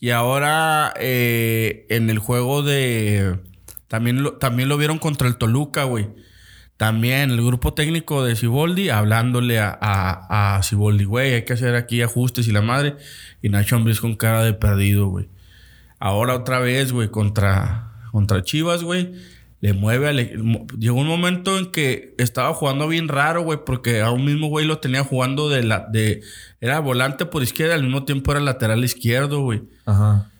[0.00, 3.38] Y ahora eh, en el juego de...
[3.88, 6.08] También lo, también lo vieron contra el Toluca, güey.
[6.76, 10.60] También el grupo técnico de Siboldi hablándole a, a, a
[11.06, 12.96] güey, hay que hacer aquí ajustes y la madre.
[13.40, 15.28] Y Nacho Ambriz con cara de perdido, güey.
[15.98, 19.14] Ahora otra vez, güey, contra, contra Chivas, güey.
[19.60, 20.16] Le mueve al...
[20.78, 24.66] Llegó un momento en que estaba jugando bien raro, güey, porque a un mismo güey
[24.66, 25.86] lo tenía jugando de la...
[25.90, 26.22] de
[26.60, 29.62] Era volante por izquierda, al mismo tiempo era lateral izquierdo, güey.
[29.86, 30.30] Ajá.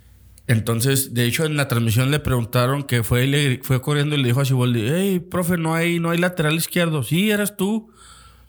[0.49, 4.19] Entonces, de hecho, en la transmisión le preguntaron que fue y le fue corriendo y
[4.23, 7.03] le dijo a Siboldi, hey, profe, no hay, no hay lateral izquierdo.
[7.03, 7.91] Sí, eras tú.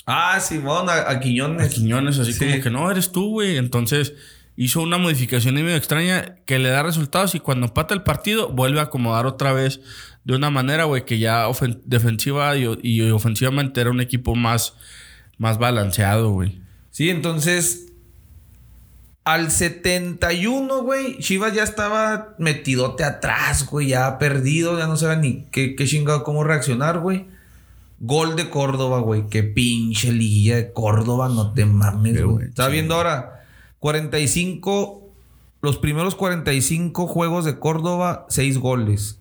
[0.06, 1.66] Ah, Simón, a, a Quiñones.
[1.66, 2.46] A Quiñones, así Sí.
[2.46, 3.58] como que no, eres tú, güey.
[3.58, 4.14] Entonces
[4.58, 8.80] hizo una modificación medio extraña que le da resultados y cuando empata el partido vuelve
[8.80, 9.80] a acomodar otra vez
[10.26, 11.46] de una manera, güey, que ya
[11.86, 14.74] defensiva y, y ofensivamente era un equipo más,
[15.38, 16.60] más balanceado, güey.
[16.90, 17.84] Sí, entonces.
[19.24, 25.44] Al 71, güey, Chivas ya estaba metidote atrás, güey, ya perdido, ya no sabía ni
[25.52, 27.26] qué, qué chingado, cómo reaccionar, güey.
[28.00, 32.48] Gol de Córdoba, güey, qué pinche liguilla de Córdoba, no te mames, güey.
[32.48, 32.74] Estaba sí.
[32.74, 33.37] viendo ahora,
[33.80, 35.08] 45
[35.62, 39.20] los primeros 45 juegos de Córdoba, 6 goles.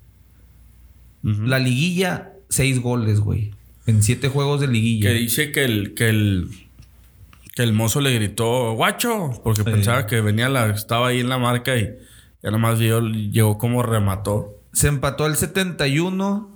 [1.22, 3.52] La liguilla, 6 goles, güey.
[3.86, 5.10] En 7 juegos de liguilla.
[5.10, 6.50] Que dice que el, que el,
[7.54, 11.38] que el mozo le gritó, guacho, porque pensaba que venía la, estaba ahí en la
[11.38, 11.96] marca y
[12.42, 14.60] ya nomás vio, llegó como remató.
[14.72, 16.50] Se empató al 71.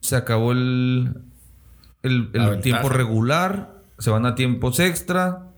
[0.00, 1.14] Se acabó el,
[2.02, 3.82] el, tiempo regular.
[3.98, 5.49] Se van a tiempos extra.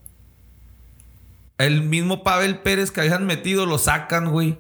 [1.58, 4.58] El mismo Pavel Pérez que habían metido lo sacan, güey.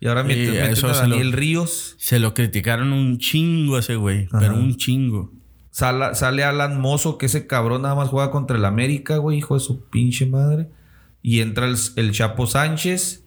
[0.00, 0.70] Y ahora meten, a
[1.04, 1.96] lo- Daniel Ríos.
[1.98, 5.32] Se lo criticaron un chingo a ese güey, pero un chingo.
[5.70, 9.54] Sala- sale Alan Mozo, que ese cabrón nada más juega contra el América, güey, hijo
[9.54, 10.68] de su pinche madre.
[11.22, 13.24] Y entra el, el Chapo Sánchez.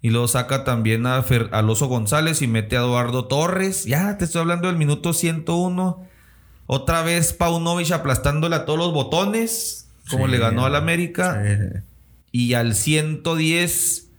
[0.00, 3.86] Y luego saca también a Fer- al Oso González y mete a Eduardo Torres.
[3.86, 6.06] Ya, te estoy hablando del minuto 101.
[6.66, 9.88] Otra vez Paunovic aplastándole a todos los botones.
[10.10, 11.42] Como Sí, le ganó al América.
[12.36, 14.10] Y al 110,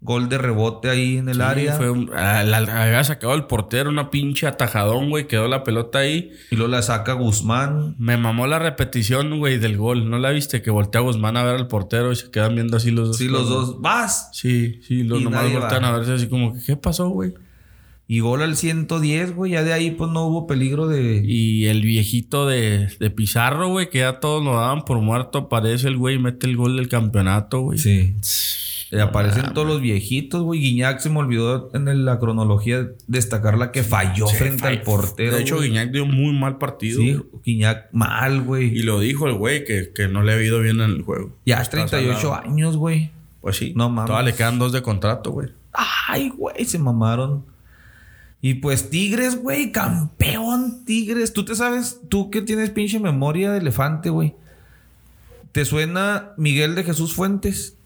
[0.00, 1.72] gol de rebote ahí en el sí, área.
[1.74, 5.26] Fue un- había sacado el portero una pinche atajadón, güey.
[5.26, 6.30] Quedó la pelota ahí.
[6.52, 7.96] Y luego la saca Guzmán.
[7.98, 10.08] Me mamó la repetición, güey, del gol.
[10.08, 10.62] ¿No la viste?
[10.62, 13.16] Que voltea Guzmán a ver al portero y se quedan viendo así los dos.
[13.16, 13.80] Sí, los dos.
[13.80, 14.30] ¡Vas!
[14.32, 15.88] Sí, sí, los Y nomás voltean va.
[15.88, 17.34] a verse así como que, ¿qué pasó, güey?
[18.08, 19.52] Y gol al 110, güey.
[19.52, 21.22] Ya de ahí pues no hubo peligro de...
[21.24, 25.88] Y el viejito de, de Pizarro, güey, que ya todos lo daban por muerto, aparece
[25.88, 27.78] el güey y mete el gol del campeonato, güey.
[27.78, 28.14] Sí.
[28.92, 30.60] Y aparecen todos los viejitos, güey.
[30.60, 35.34] Guiñac se me olvidó en la cronología destacar la que falló Sí, frente al portero.
[35.34, 35.70] De hecho, güey.
[35.70, 37.00] Guiñac dio muy mal partido.
[37.00, 37.42] Sí, güey.
[37.44, 38.78] Guiñac mal, Y güey.
[38.84, 41.32] lo dijo el güey que, que no le ha ido bien en el juego.
[41.44, 42.48] Ya es Está 38 salado.
[42.48, 43.10] años, güey.
[43.40, 43.72] Pues sí.
[43.74, 44.06] No mames.
[44.06, 45.48] Todavía le quedan dos de contrato, güey.
[45.72, 47.44] Ay, güey, se mamaron.
[48.46, 51.32] Y pues Tigres, güey, campeón Tigres.
[51.32, 54.36] Tú te sabes, tú que tienes pinche memoria de elefante, güey.
[55.50, 57.76] ¿Te suena Miguel de Jesús Fuentes?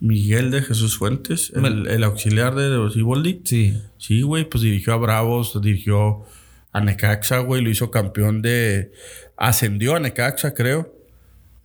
[0.00, 3.40] Miguel de Jesús Fuentes, el, auxiliar de Siboldi.
[3.44, 3.80] Sí.
[3.96, 6.26] Sí, güey, pues dirigió a Bravos, dirigió
[6.72, 8.92] a Necaxa, güey, lo hizo campeón de...
[9.38, 10.94] Ascendió a Necaxa, creo.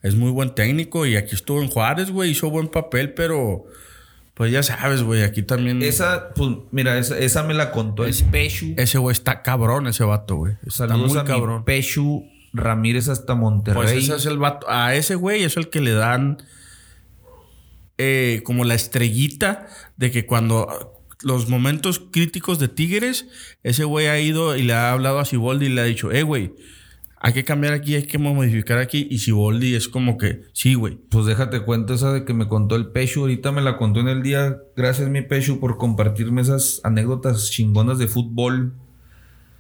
[0.04, 3.66] Es muy buen técnico y aquí estuvo en Juárez, güey, hizo buen papel, pero...
[4.38, 5.82] Pues ya sabes, güey, aquí también...
[5.82, 8.76] Esa, pues, mira, esa, esa me la contó el Pechu.
[8.78, 10.54] Ese güey está cabrón, ese vato, güey.
[10.66, 11.66] Está Saludos muy a mi cabrón.
[11.66, 12.24] Pechu
[12.54, 13.82] Ramírez hasta Monterrey.
[13.82, 14.70] Pues ese es el vato.
[14.70, 16.38] A ese güey es el que le dan
[17.98, 23.26] eh, como la estrellita de que cuando los momentos críticos de Tigres,
[23.64, 26.22] ese güey ha ido y le ha hablado a Siboldi y le ha dicho, eh,
[26.22, 26.54] güey,
[27.20, 29.08] hay que cambiar aquí, hay que modificar aquí.
[29.10, 30.98] Y Siboldi es como que, sí, güey.
[31.10, 33.22] Pues déjate cuento esa de que me contó el Pechu.
[33.22, 34.58] Ahorita me la contó en el día.
[34.76, 38.74] Gracias, mi Pechu, por compartirme esas anécdotas chingonas de fútbol.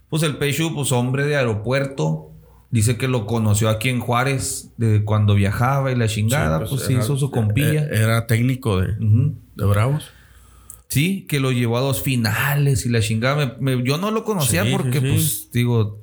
[0.09, 2.31] Pues el Pechu, pues hombre de aeropuerto.
[2.69, 6.65] Dice que lo conoció aquí en Juárez de cuando viajaba y la chingada.
[6.65, 7.83] pues era- hizo su compilla.
[7.85, 10.09] eh, Era técnico de, de Bravos.
[10.89, 13.55] Sí, que lo llevó a dos finales y la chingada.
[13.59, 15.07] Me- me- yo no lo conocía sí, porque, sí.
[15.09, 15.99] pues, digo,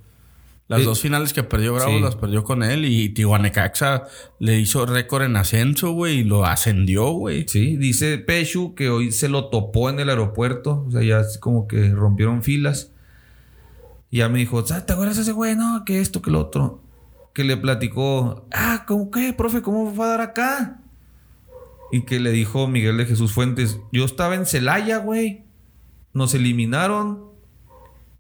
[0.67, 2.01] Las Eh, dos finales que perdió Bravos sí.
[2.01, 2.85] las perdió con él.
[2.87, 4.05] Y Tijuanecaxa
[4.39, 7.47] le hizo récord en ascenso, güey, y lo ascendió, güey.
[7.49, 10.85] Sí, dice Pechu que hoy se lo topó en el aeropuerto.
[10.89, 12.93] O sea, ya como que rompieron filas.
[14.11, 15.55] Y ya me dijo, "Ah, ¿te acuerdas ese güey?
[15.57, 16.81] No, que esto, que lo otro.
[17.35, 19.61] Que le platicó, ah, ¿cómo qué, profe?
[19.61, 20.81] ¿Cómo va a dar acá?
[21.93, 25.43] Y que le dijo Miguel de Jesús Fuentes, yo estaba en Celaya, güey.
[26.13, 27.25] Nos eliminaron.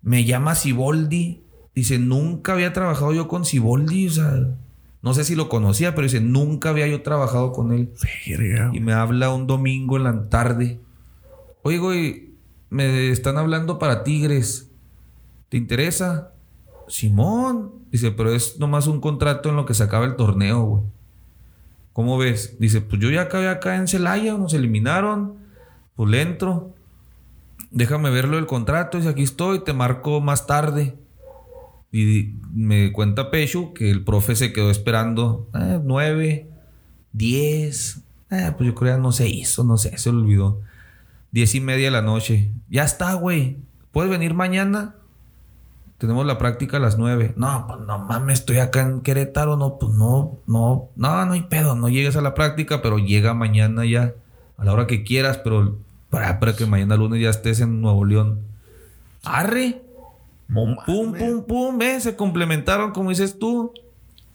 [0.02, 1.43] Me llama Siboldi.
[1.74, 4.06] Dice, nunca había trabajado yo con Siboldi.
[4.06, 4.56] O sea,
[5.02, 7.92] no sé si lo conocía, pero dice, nunca había yo trabajado con él.
[8.72, 10.80] Y me habla un domingo en la tarde.
[11.62, 12.34] Oye, güey,
[12.70, 14.70] me están hablando para Tigres.
[15.48, 16.32] ¿Te interesa?
[16.88, 17.72] Simón.
[17.90, 20.82] Dice, pero es nomás un contrato en lo que se acaba el torneo, güey.
[21.92, 22.56] ¿Cómo ves?
[22.58, 25.36] Dice, pues yo ya acabé acá en Celaya, nos eliminaron.
[25.94, 26.74] Pues le entro.
[27.70, 28.98] Déjame verlo el contrato.
[28.98, 30.96] Dice, aquí estoy, te marco más tarde.
[31.96, 36.50] Y me cuenta Pechu que el profe se quedó esperando eh, nueve,
[37.12, 38.00] diez.
[38.32, 40.60] Eh, pues yo creo que no se hizo, no sé, se olvidó.
[41.30, 42.50] Diez y media de la noche.
[42.68, 43.58] Ya está, güey.
[43.92, 44.96] ¿Puedes venir mañana?
[45.98, 47.32] Tenemos la práctica a las nueve.
[47.36, 49.56] No, pues no mames, estoy acá en Querétaro.
[49.56, 51.76] No, pues no, no, no, no hay pedo.
[51.76, 54.14] No llegues a la práctica, pero llega mañana ya.
[54.56, 55.78] A la hora que quieras, pero
[56.10, 58.40] para, para que mañana lunes ya estés en Nuevo León.
[59.22, 59.83] Arre.
[60.52, 61.78] Pum, pum, pum, pum.
[61.78, 63.72] Ve, se complementaron, como dices tú.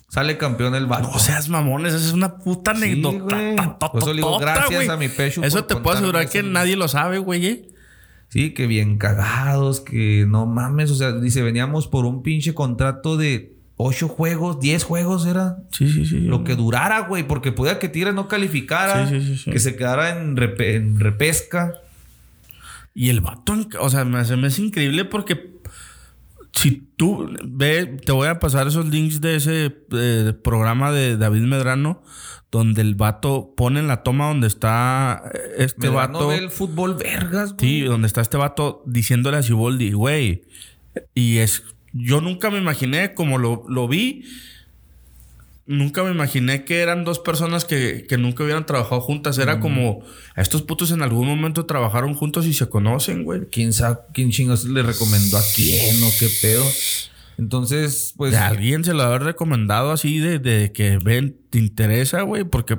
[0.10, 1.10] Sale campeón el vato.
[1.11, 3.77] No seas mamones, esa es una puta Sí, anécdota.
[3.77, 6.48] Por eso le digo, gracias a mi Pechu Eso te puedo asegurar que eso.
[6.48, 7.45] nadie lo sabe, güey.
[7.45, 7.69] ¿eh?
[8.30, 10.90] Sí, que bien cagados, que no mames.
[10.90, 15.57] O sea, dice, veníamos por un pinche contrato de ocho juegos, diez juegos era.
[15.72, 16.19] Sí, sí, sí.
[16.22, 19.52] Lo que durara, güey, porque podía que Tigres no calificara, Sí, sí, sí, sí.
[19.52, 21.73] que se quedara en, repe- en repesca.
[22.95, 25.36] Y el vato, o sea, me, se me hace increíble porque
[26.54, 31.42] si tú ve, te voy a pasar esos links de ese eh, programa de David
[31.42, 32.02] Medrano,
[32.52, 36.28] donde el vato pone en la toma donde está eh, este Medrano vato.
[36.30, 37.60] ve el fútbol vergas, güey.
[37.60, 40.44] Sí, donde está este vato diciéndole a Siboldi, güey.
[41.14, 41.64] Y es.
[41.94, 44.24] Yo nunca me imaginé, como lo, lo vi,
[45.70, 49.38] nunca me imaginé que eran dos personas que, que nunca hubieran trabajado juntas.
[49.38, 50.04] Era como.
[50.36, 53.41] Estos putos en algún momento trabajaron juntos y se conocen, güey.
[53.52, 56.66] ¿Quién sabe quién chingos le recomendó a quién o qué pedo?
[57.38, 58.34] Entonces, pues...
[58.34, 62.78] De alguien se lo haber recomendado así de, de que ven, te interesa, güey, porque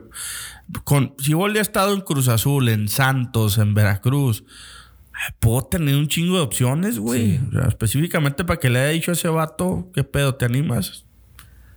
[0.85, 4.45] con Siboldi ha estado en Cruz Azul, en Santos, en Veracruz.
[5.39, 7.39] Puedo tener un chingo de opciones, güey.
[7.39, 7.41] Sí.
[7.49, 10.35] O sea, específicamente para que le haya dicho a ese vato, ¿qué pedo?
[10.35, 11.07] ¿Te animas?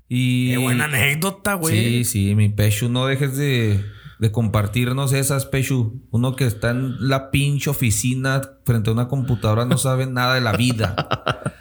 [0.10, 0.52] Y...
[0.52, 2.06] Qué buena anécdota, Sí, güey.
[2.06, 3.84] sí, mi Pechu, no dejes de,
[4.20, 6.02] de compartirnos esas, Pechu.
[6.12, 10.42] Uno que está en la pinche oficina frente a una computadora no sabe nada de
[10.42, 10.96] la vida.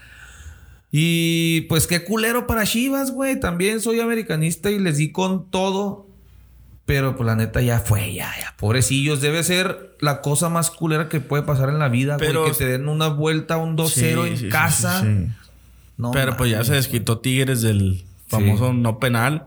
[0.95, 3.41] Y pues qué culero para Chivas, güey.
[3.41, 6.07] También soy americanista y les di con todo.
[6.85, 8.55] Pero pues la neta ya fue, ya, ya.
[8.59, 12.29] Pobrecillos, debe ser la cosa más culera que puede pasar en la vida, güey.
[12.29, 15.01] Pero- Que te den una vuelta, un 2-0 Sí, en sí, sí, casa.
[15.01, 15.33] sí, sí.
[15.97, 19.47] No Pero pues ya se desquitó Tigres del famoso no penal.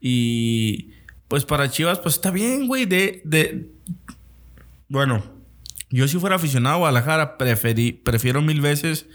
[0.00, 0.90] Y
[1.28, 2.86] pues para Chivas, pues está bien, güey.
[2.86, 3.70] De, de.
[4.88, 5.22] Bueno,
[5.90, 9.06] yo si fuera aficionado a Guadalajara, preferí, prefiero mil veces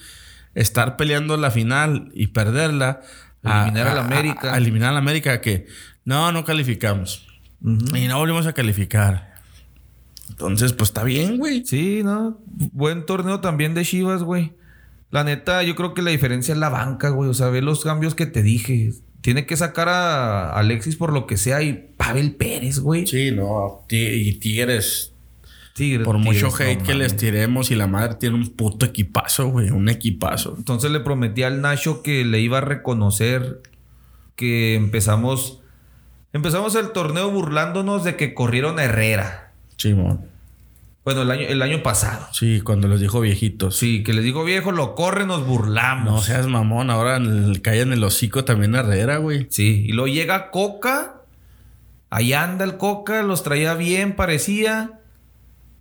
[0.55, 3.01] estar peleando la final y perderla.
[3.43, 4.51] a- Eliminar al a- América.
[4.51, 5.65] a- a eliminar al América que
[6.05, 7.27] no, no calificamos.
[7.63, 9.31] Y no volvimos a calificar.
[10.29, 11.65] Entonces, pues está bien, güey.
[11.65, 12.39] Sí, ¿no?
[12.45, 14.53] Buen torneo también de Chivas, güey.
[15.11, 17.29] La neta, yo creo que la diferencia es la banca, güey.
[17.29, 18.93] O sea, ve los cambios que te dije.
[19.21, 23.05] Tiene que sacar a Alexis por lo que sea y Pavel Pérez, güey.
[23.05, 23.85] Sí, no.
[23.89, 25.11] Y Tigres
[25.73, 28.85] Tigres, Por mucho Tigres, hate no que les tiremos y la madre tiene un puto
[28.85, 29.69] equipazo, güey.
[29.69, 30.55] Un equipazo.
[30.57, 33.61] Entonces le prometí al Nacho que le iba a reconocer
[34.35, 35.59] que empezamos...
[36.33, 39.51] Empezamos el torneo burlándonos de que corrieron a Herrera.
[39.75, 40.30] Simón.
[41.03, 42.27] Bueno, el año, el año pasado.
[42.31, 43.75] Sí, cuando los dijo viejitos.
[43.75, 46.05] Sí, que les digo viejo, lo corre, nos burlamos.
[46.05, 46.91] No seas mamón.
[46.91, 47.19] Ahora
[47.63, 49.47] cae en el hocico también Herrera, güey.
[49.49, 51.21] Sí, y luego llega Coca.
[52.11, 54.99] Ahí anda el Coca, los traía bien, parecía.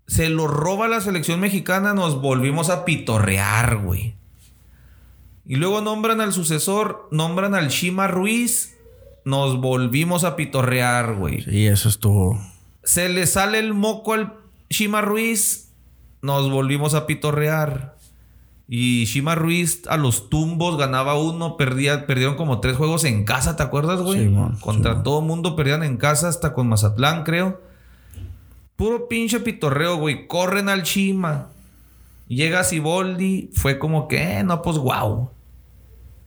[0.06, 4.14] Se lo roba la selección mexicana, nos volvimos a pitorrear, güey.
[5.44, 8.76] Y luego nombran al sucesor, nombran al Shima Ruiz,
[9.24, 11.42] nos volvimos a pitorrear, güey.
[11.42, 12.40] Sí, eso estuvo.
[12.84, 14.39] Se le sale el moco al
[14.70, 15.72] Shima Ruiz,
[16.22, 17.96] nos volvimos a pitorrear.
[18.68, 23.56] Y Shima Ruiz a los tumbos ganaba uno, perdía, perdieron como tres juegos en casa,
[23.56, 24.20] ¿te acuerdas, güey?
[24.20, 27.60] Simón, Contra todo mundo perdían en casa, hasta con Mazatlán, creo.
[28.76, 30.28] Puro pinche pitorreo, güey.
[30.28, 31.48] Corren al Shima.
[32.28, 35.30] Llega Siboldi, fue como que, eh, no, pues wow.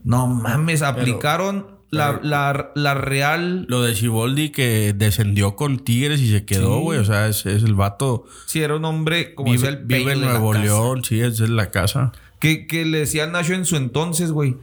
[0.03, 3.65] No mames, aplicaron la, la- la real.
[3.69, 6.81] Lo de Siboldi que descendió con Tigres y se quedó, Sí.
[6.83, 6.99] güey.
[6.99, 8.25] O sea, es, es el vato.
[8.45, 10.63] Si era un hombre, como Vive, el vive en Nuevo casa.
[10.63, 12.11] León, sí, es la casa.
[12.39, 14.57] Que, que le decía Nacho en su entonces, güey.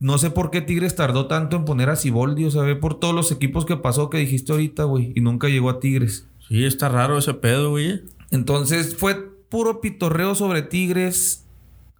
[0.00, 2.44] No sé por qué Tigres tardó tanto en poner a Siboldi.
[2.44, 5.12] O sea, ve por todos los equipos que pasó que dijiste ahorita, güey.
[5.16, 6.26] Y nunca llegó a Tigres.
[6.46, 8.02] Sí, está raro ese pedo, güey.
[8.30, 9.14] Entonces fue
[9.48, 11.44] puro pitorreo sobre Tigres.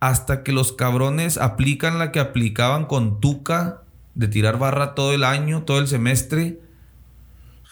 [0.01, 3.83] Hasta que los cabrones aplican la que aplicaban con Tuca.
[4.19, 6.59] De tirar barra todo el año, todo el semestre.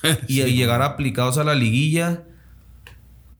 [0.29, 2.23] Y llegar aplicados a la liguilla.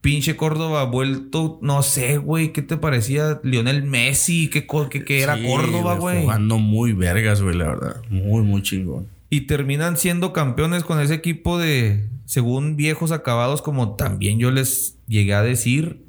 [0.01, 4.49] Pinche Córdoba vuelto, no sé, güey, ¿qué te parecía Lionel Messi?
[4.49, 6.21] ¿Qué, qué- qué era Sí, Córdoba, güey?
[6.21, 7.95] Jugando muy vergas, güey, la verdad.
[8.09, 9.07] Muy, muy chingón.
[9.29, 14.97] Y terminan siendo campeones con ese equipo de, según viejos acabados, como también yo les
[15.07, 16.05] llegué a decir.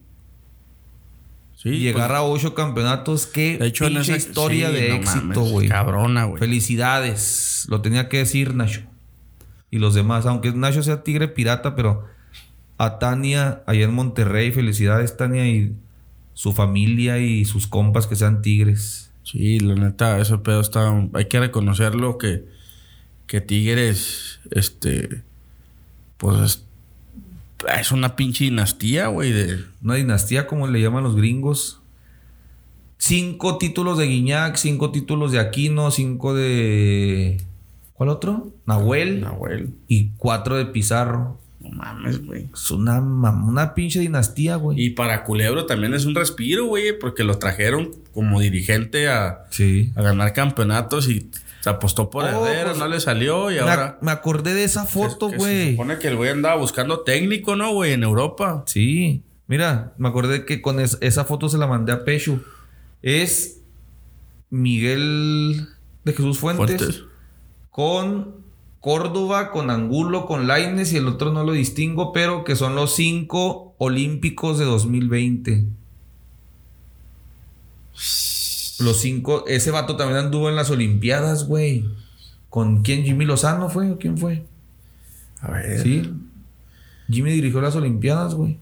[1.59, 4.89] Sí, llegar pues, a ocho campeonatos, qué de hecho, en pinche esa historia sí, de
[4.90, 5.66] no éxito, güey.
[5.66, 6.39] Cabrona, güey.
[6.39, 7.66] Felicidades.
[7.68, 8.82] Lo tenía que decir Nacho.
[9.68, 12.05] Y los demás, aunque Nacho sea tigre pirata, pero
[12.76, 15.74] a Tania, allá en Monterrey, felicidades Tania y
[16.32, 19.10] su familia y sus compas que sean tigres.
[19.24, 20.94] Sí, la neta, ese pedo está.
[21.12, 22.44] Hay que reconocerlo que,
[23.26, 25.24] que Tigres, este.
[26.18, 26.68] Pues
[27.66, 29.32] es, es una pinche dinastía, güey.
[29.32, 31.80] De, Una dinastía, como le llaman los gringos.
[32.98, 37.40] Cinco títulos de Guiñac, cinco títulos de Aquino, cinco de.
[37.93, 38.52] ¿Cuál otro?
[38.66, 39.20] Nahuel.
[39.20, 39.70] Nahuel.
[39.86, 41.39] Y cuatro de Pizarro.
[41.60, 42.48] No mames, güey.
[42.52, 44.80] Es una, una pinche dinastía, güey.
[44.80, 49.93] Y para Culebro también es un respiro, güey, porque lo trajeron como dirigente a, Sí.
[49.97, 51.30] a ganar campeonatos y
[51.60, 53.98] se apostó por Oh, Herrera, pues, no le salió y Me, ahora...
[54.01, 55.70] me acordé de esa foto, que Se güey.
[55.72, 57.93] supone que el güey andaba buscando técnico, ¿no, güey?
[57.93, 58.62] En Europa.
[58.66, 59.22] Sí.
[59.47, 62.40] Mira, me acordé que con es- esa foto se la mandé a Pechu.
[63.02, 63.60] Es
[64.51, 65.68] Miguel
[66.05, 67.02] de Jesús Fuentes, Fuentes.
[67.70, 68.36] con
[68.80, 72.94] Córdoba, con Angulo, con Laines y el otro no lo distingo, pero que son los
[72.94, 75.64] cinco olímpicos de 2020.
[78.78, 81.84] Los cinco, ese vato también anduvo en las Olimpiadas, güey.
[82.48, 83.05] ¿Con quién?
[83.05, 84.44] ¿Jimmy Lozano fue o quién fue?
[85.40, 85.82] A ver.
[85.82, 86.12] Sí.
[87.10, 88.59] Jimmy dirigió las Olimpiadas, güey.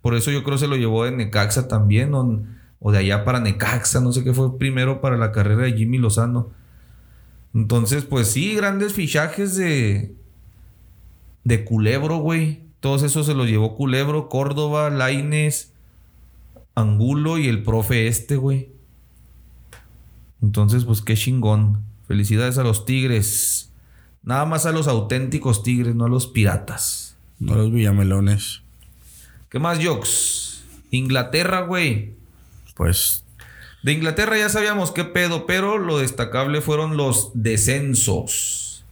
[0.00, 2.42] Por eso yo creo se lo llevó de Necaxa también, o,
[2.80, 5.98] o de allá para Necaxa, no sé qué fue primero para la carrera de Jimmy
[5.98, 6.50] Lozano.
[7.54, 10.14] Entonces, pues sí, grandes fichajes de.
[11.44, 12.62] de Culebro, güey.
[12.80, 15.72] Todos esos se los llevó Culebro, Córdoba, Laines,
[16.74, 18.70] Angulo y el profe este, güey.
[20.42, 21.82] Entonces, pues qué chingón.
[22.08, 23.70] Felicidades a los Tigres.
[24.24, 27.16] Nada más a los auténticos Tigres, no a los piratas.
[27.38, 28.62] No los Villamelones.
[29.48, 30.62] ¿Qué más, Jox?
[30.90, 32.14] Inglaterra, güey.
[32.76, 33.24] Pues
[33.82, 38.84] De Inglaterra ya sabíamos qué pedo, pero lo destacable fueron los descensos.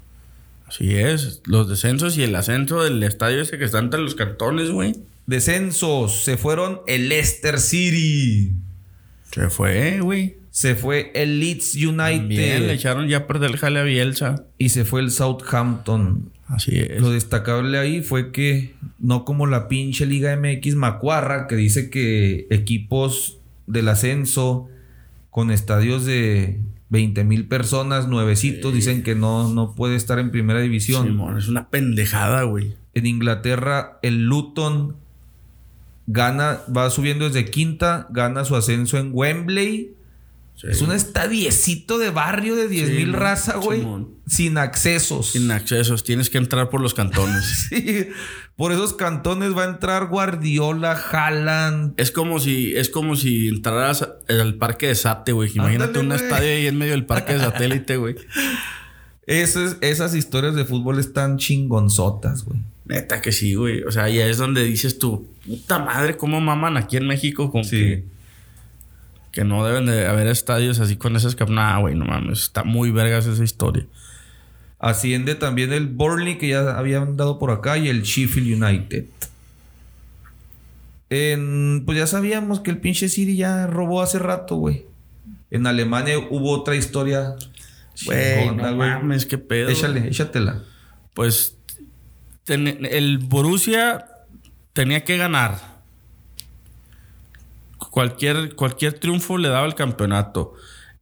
[0.67, 1.43] así es.
[1.45, 4.97] Los descensos y el ascenso del estadio ese que está entre los cartones, güey.
[5.27, 6.25] Descensos.
[6.25, 8.53] Se fueron el Leicester City.
[9.31, 10.40] Se fue, güey.
[10.51, 12.27] Se fue el Leeds United.
[12.27, 14.45] Bien, le echaron ya a perder el jale a Bielsa.
[14.59, 16.31] y se fue el Southampton.
[16.47, 17.01] Así es.
[17.01, 22.49] Lo destacable ahí fue que no como la pinche Liga MX Macuarra, que dice que
[22.51, 24.69] equipos del ascenso
[25.31, 26.59] con estadios de
[26.89, 31.07] 20 mil personas, nuevecitos, dicen que no, no puede estar en primera división.
[31.07, 32.75] Simón, es una pendejada, güey.
[32.95, 34.97] En Inglaterra, el Luton
[36.09, 39.93] gana, va subiendo desde quinta, gana su ascenso en Wembley.
[40.61, 40.67] Sí.
[40.71, 43.83] Es un estadiecito de barrio de 10 mil raza, güey.
[44.27, 45.31] Sin accesos.
[45.33, 47.69] Sin accesos, tienes que entrar por los cantones.
[47.71, 48.09] Sí,
[48.57, 51.95] por esos cantones va a entrar Guardiola, Haaland.
[51.97, 55.51] es como si, es como si entraras al parque de Sate, güey.
[55.55, 58.17] Imagínate un estadio ahí en medio del parque de satélite, güey.
[59.27, 62.59] Esas, esas historias de fútbol están chingonzotas, güey.
[62.85, 63.83] Neta que sí, güey.
[63.85, 67.63] O sea, ya es donde dices tú, puta madre, cómo maman aquí en México con
[67.63, 67.77] Sí.
[67.79, 68.05] que,
[69.33, 71.49] que no deben de haber estadios así con esas cap.
[71.51, 72.41] Nah, güey, no mames.
[72.43, 73.87] Está muy vergas esa historia.
[74.79, 79.05] Asciende también el Burnley, que ya habían dado por acá, y el Sheffield United.
[81.11, 84.87] En- pues ya sabíamos que el pinche City ya robó hace rato, güey.
[85.51, 87.35] En Alemania hubo otra historia.
[88.07, 89.69] Güey, no mames, qué pedo.
[89.69, 90.63] Échale, échatela.
[91.15, 91.57] Pues
[92.45, 94.07] ten- el Borussia
[94.73, 95.59] tenía que ganar.
[97.91, 100.53] Cualquier, cualquier triunfo le daba el campeonato.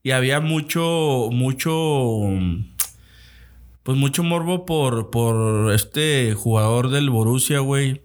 [0.02, 1.72] Y había mucho, mucho,
[3.82, 8.02] pues mucho morbo por, por este jugador del Borussia, güey.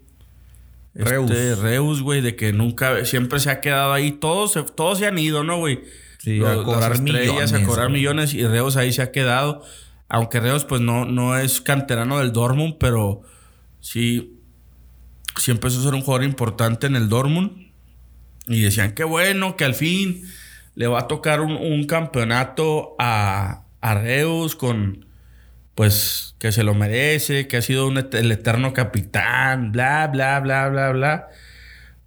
[0.96, 1.32] Reus.
[1.32, 4.12] Este, Reus, güey, de que nunca, siempre se ha quedado ahí.
[4.12, 5.82] Todos se, todos se han ido, ¿no, güey?
[6.20, 7.54] Sí, Los- a cobrar millones.
[7.54, 8.00] A cobrar güey.
[8.00, 9.64] millones y Reus ahí se ha quedado.
[10.10, 13.22] Aunque Reus, pues no, no es canterano del Dortmund, pero
[13.80, 14.40] sí,
[15.40, 17.63] sí empezó a ser un jugador importante en el Dortmund.
[18.48, 20.24] Y decían que bueno, que al fin
[20.76, 25.06] le va a tocar un, un campeonato a, a Reus con,
[25.76, 30.70] pues, que se lo merece, que ha sido un el eterno capitán, bla, bla, bla,
[30.70, 31.28] bla, bla.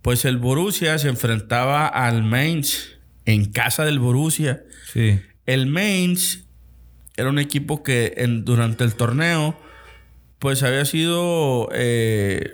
[0.02, 4.62] Pues el Borussia se enfrentaba al Mainz en casa del Borussia.
[4.92, 5.20] Sí.
[5.46, 6.44] El Mainz
[7.16, 9.58] era un equipo que en- durante el torneo,
[10.38, 12.52] pues había sido eh,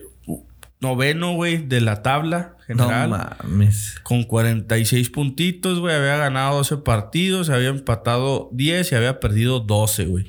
[0.82, 3.10] noveno, güey, de la tabla general.
[3.10, 4.00] No mames.
[4.02, 5.94] con 46 puntitos, güey.
[5.94, 10.26] Había ganado 12 partidos, había empatado 10 y había perdido 12, güey.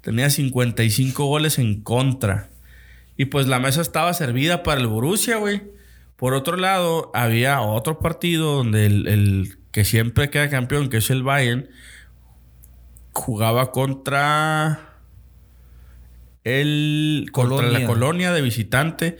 [0.00, 2.50] Tenía 55 goles en contra.
[3.16, 5.62] Y pues la mesa estaba servida para el Borussia, güey.
[6.16, 11.10] Por otro lado, había otro partido donde el, el que siempre queda campeón, que es
[11.10, 11.68] el Bayern,
[13.12, 14.94] jugaba contra
[16.42, 19.18] el contra la colonia de visitante.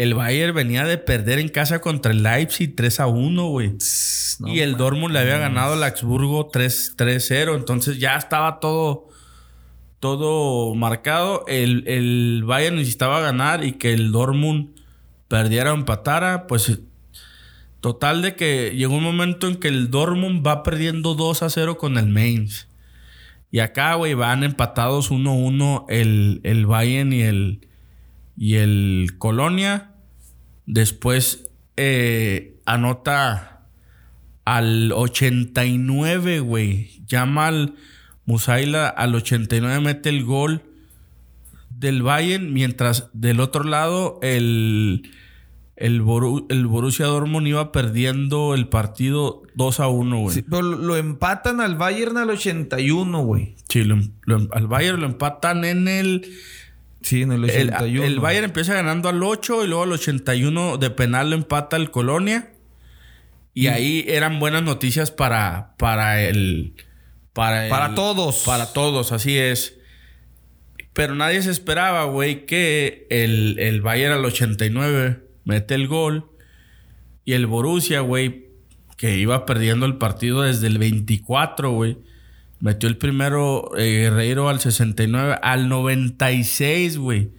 [0.00, 3.76] El Bayern venía de perder en casa contra el Leipzig 3 a 1, güey.
[4.38, 7.54] No y el Dortmund le había ganado al Augsburgo 3 3-0.
[7.54, 9.08] Entonces ya estaba todo,
[9.98, 11.44] todo marcado.
[11.48, 14.70] El, el Bayern necesitaba ganar y que el Dortmund
[15.28, 16.46] perdiera o empatara.
[16.46, 16.80] Pues
[17.82, 21.76] total de que llegó un momento en que el Dortmund va perdiendo 2 a 0
[21.76, 22.68] con el Mainz.
[23.50, 27.68] Y acá, güey, van empatados 1-1 el, el Bayern y el,
[28.34, 29.89] y el Colonia.
[30.72, 33.62] Después eh, anota
[34.44, 37.02] al 89, güey.
[37.06, 37.74] Llama al
[38.24, 40.62] Musaila al 89, mete el gol
[41.70, 45.10] del Bayern, mientras del otro lado el,
[45.74, 50.34] el, Boru- el Borussia Dortmund iba perdiendo el partido 2 a 1, güey.
[50.34, 53.56] Sí, Sí, pero lo empatan al Bayern al 81, güey.
[53.74, 56.30] lo- lo- al Bayern lo empatan en el...
[57.02, 58.04] Sí, en el El, 81.
[58.04, 61.90] el Bayern empieza ganando al 8 y luego al 81 de penal lo empata el
[61.90, 62.52] Colonia.
[63.54, 66.74] Y ahí eran buenas noticias para, para el...
[67.32, 68.42] Para, el- Para todos.
[68.46, 69.76] Para todos, así es.
[70.92, 76.30] Pero nadie se esperaba, güey, que el, el Bayern al 89 mete el gol.
[77.24, 78.48] Y el Borussia, güey,
[78.96, 81.98] que iba perdiendo el partido desde el 24, güey.
[82.60, 85.38] Metió el primero eh, Guerreiro al 69.
[85.42, 87.30] Al 96, güey.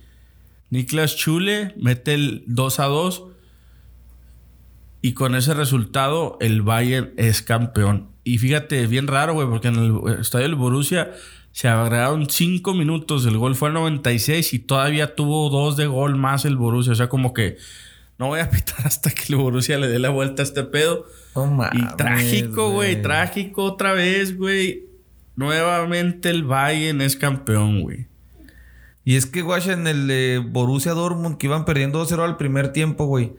[0.71, 3.23] Niklas Chule mete el 2 a 2.
[5.03, 8.09] Y con ese resultado, el Bayern es campeón.
[8.23, 11.11] Y fíjate, bien raro, güey, porque en el estadio del Borussia
[11.51, 13.25] se agregaron 5 minutos.
[13.25, 16.93] El gol fue al 96 y todavía tuvo dos de gol más el Borussia.
[16.93, 17.57] O sea, como que
[18.17, 21.05] no voy a pitar hasta que el Borussia le dé la vuelta a este pedo.
[21.35, 23.01] Mames, Y trágico, güey.
[23.01, 24.90] Trágico otra vez, güey.
[25.35, 28.07] Nuevamente el Bayern es campeón, güey.
[29.03, 32.71] Y es que, guacha, en el de Borussia Dortmund, que iban perdiendo 2-0 al primer
[32.73, 33.33] tiempo, güey.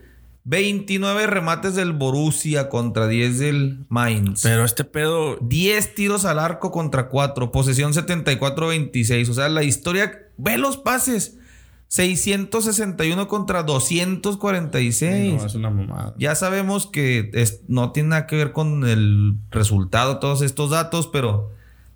[0.45, 4.43] 29 remates del Borussia contra 10 del Mainz.
[4.43, 7.53] Pero este pedo 10 tiros al arco contra 4.
[7.53, 9.29] Posesión 74-26.
[9.29, 10.19] O sea, la historia.
[10.39, 11.39] Ve los pases.
[11.87, 15.35] 661 contra 246.
[15.41, 16.15] no, es una mamada.
[16.19, 21.07] Ya sabemos que es- no tiene nada que ver con el resultado, todos estos datos,
[21.07, 21.51] pero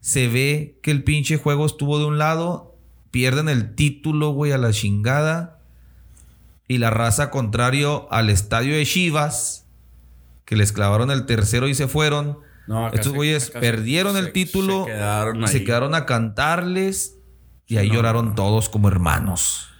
[0.06, 2.76] se ve que el pinche juego estuvo de un lado,
[3.10, 5.58] pierden el título, güey, a la chingada.
[6.68, 9.66] Y la raza contrario al estadio de Chivas,
[10.44, 12.38] que les clavaron el tercero y se fueron.
[12.68, 17.16] No, Estos güeyes perdieron se- el título, Se quedaron se quedaron a cantarles
[17.66, 17.94] y ahí No.
[17.94, 19.70] lloraron todos como hermanos.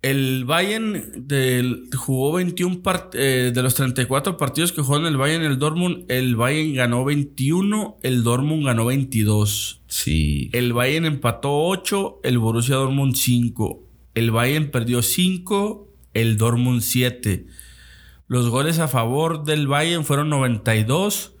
[0.00, 5.16] El Bayern del- jugó 21 part- eh, de los 34 partidos que jugó en el
[5.16, 6.04] Bayern el Dortmund.
[6.08, 9.80] El Bayern ganó 21, el Dortmund ganó 22.
[9.88, 10.50] Sí.
[10.52, 13.82] El Bayern empató 8, el Borussia Dortmund 5.
[14.14, 17.46] El Bayern perdió 5, el Dortmund 7.
[18.28, 21.32] Los goles a favor del Bayern fueron 92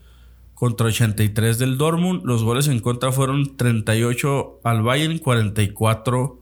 [0.54, 2.22] contra 83 del Dortmund.
[2.24, 6.40] Los goles en contra fueron 38 al Bayern, 44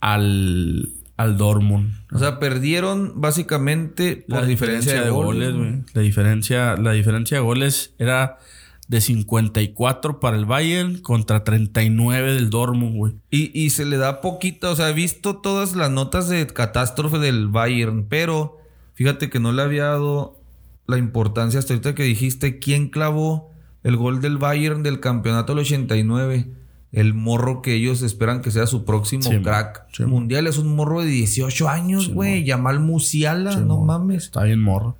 [0.00, 1.92] al, al Dortmund.
[2.12, 5.70] O sea, perdieron básicamente por La diferencia, de, goles, güey.
[5.70, 5.82] güey.
[5.92, 8.38] La diferencia, la diferencia de goles era
[8.86, 13.14] de 54 para el Bayern contra 39 del Dortmund, güey.
[13.30, 17.18] Y, y se le da poquito, o sea, he visto todas las notas de catástrofe
[17.18, 18.58] del Bayern, pero
[18.94, 20.40] fíjate que no le había dado
[20.86, 25.62] la importancia hasta ahorita que dijiste quién clavó el gol del Bayern del campeonato del
[25.62, 26.46] 89.
[26.90, 30.46] El morro que ellos esperan que sea su próximo Sí, crack sí, mundial.
[30.46, 32.44] Es un morro de 18 años, güey.
[32.44, 34.24] Yamal Musiala, Sí, no mames.
[34.24, 34.96] Está bien morro.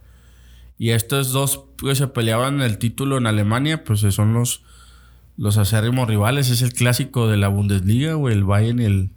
[0.76, 4.62] Y estos dos que se peleaban el título en Alemania, pues son los,
[5.38, 6.50] los acérrimos rivales.
[6.50, 8.34] Es el clásico de la Bundesliga, güey.
[8.34, 9.10] El Bayern y el,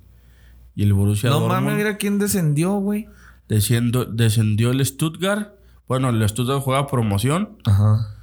[0.75, 1.61] y el Borussia No Dortmund.
[1.65, 3.07] mames, mira quién descendió, güey.
[3.49, 5.49] Desciendo- descendió el Stuttgart.
[5.89, 7.57] Bueno, el Stuttgart juega promoción.
[7.65, 8.15] Ajá.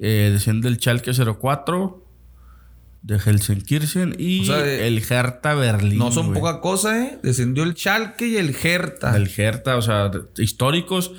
[0.00, 2.01] Eh, desciende el Schalke 04
[3.02, 5.98] de Helsenkirchen y O sea, el Hertha Berlín.
[5.98, 7.18] No son poca cosa, ¿eh?
[7.22, 9.16] Descendió el Schalke y el Hertha.
[9.16, 11.12] El Hertha, o sea, históricos.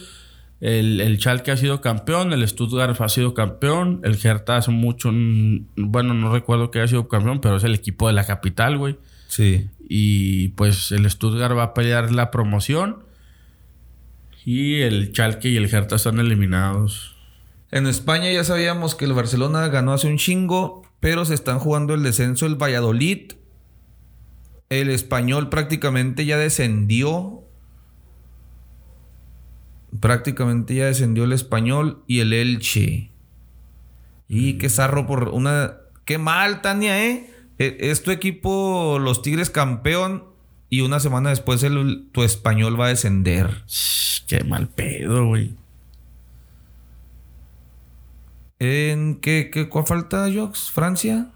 [0.61, 5.11] El, el Schalke ha sido campeón, el Stuttgart ha sido campeón, el Hertha hace mucho,
[5.11, 8.97] bueno, no recuerdo que haya sido campeón, pero es el equipo de la capital, güey.
[9.27, 9.67] Sí.
[9.89, 13.03] Y pues el Stuttgart va a pelear la promoción
[14.45, 17.13] y el Schalke y el Hertha están eliminados.
[17.71, 21.93] En España ya sabíamos que el Barcelona ganó hace un chingo, pero se están jugando
[21.93, 23.33] el descenso el Valladolid.
[24.69, 27.43] El español prácticamente ya descendió.
[29.99, 33.11] Prácticamente ya descendió el español y el Elche.
[34.29, 35.73] Y qué zarro por una.
[36.05, 37.29] Qué mal, Tania, ¿eh?
[37.59, 40.23] E- Es tu equipo, los Tigres campeón.
[40.69, 43.65] Y una semana después el- tu español va a descender.
[44.27, 45.55] Qué mal pedo, güey.
[48.63, 50.71] ¿En qué, qué cuál falta, Jox?
[50.71, 51.27] ¿Francia?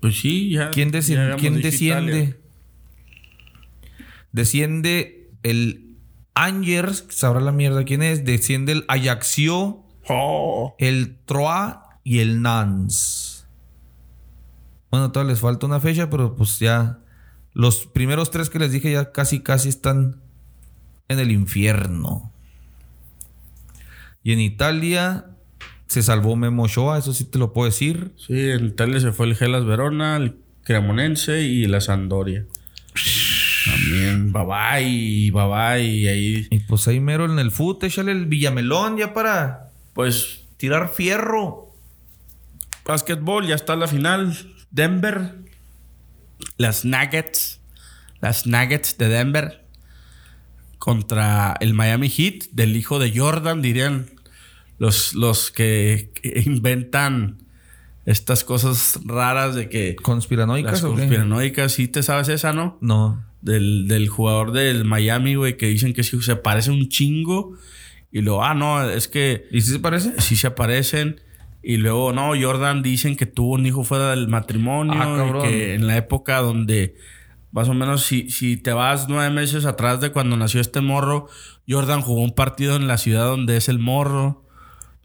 [0.00, 0.70] Pues sí, ya.
[0.70, 2.18] ¿Quién, ya quién desciende?
[2.18, 2.36] Italia.
[4.32, 5.96] Desciende el
[6.34, 8.24] Angers, sabrá la mierda quién es.
[8.24, 9.78] Desciende el Ajaxio,
[10.08, 10.74] Oh.
[10.78, 13.46] el Troyes y el Nantes.
[14.90, 16.98] Bueno, todavía les falta una fecha, pero pues ya
[17.54, 20.22] Los primeros tres que les dije ya casi, casi están
[21.08, 22.31] en el infierno.
[24.24, 25.26] Y en Italia
[25.86, 28.12] se salvó Memo Ochoa, eso sí te lo puedo decir.
[28.16, 32.46] Sí, en Italia se fue el Gelas Verona, el Cremonense y la Sandoria.
[33.64, 35.84] También, bye bye, bye bye.
[35.84, 40.40] Y ahí, Y pues ahí mero en el fútbol, échale el Villamelón ya para pues,
[40.56, 41.74] tirar fierro.
[42.84, 44.36] básquetbol, ya está la final.
[44.70, 45.34] Denver,
[46.56, 47.60] las Nuggets,
[48.20, 49.64] las Nuggets de Denver
[50.78, 54.06] contra el Miami Heat del hijo de Jordan, dirían
[54.82, 57.38] los, los que que inventan
[58.04, 62.78] estas cosas raras de que ¿Conspiranoicas las conspiranoicas, sí te sabes esa, ¿no?
[62.80, 63.24] No.
[63.42, 67.56] del, del jugador del Miami, güey, que dicen que sí se parece un chingo.
[68.10, 70.20] Y luego, ah, no, es que ¿Y si se parece?
[70.20, 71.20] sí se aparecen.
[71.62, 74.94] Y luego, no, Jordan dicen que tuvo un hijo fuera del matrimonio.
[74.96, 76.96] Ah, y que en la época donde,
[77.52, 81.28] más o menos, si, si te vas nueve meses atrás de cuando nació este morro,
[81.68, 84.41] Jordan jugó un partido en la ciudad donde es el morro.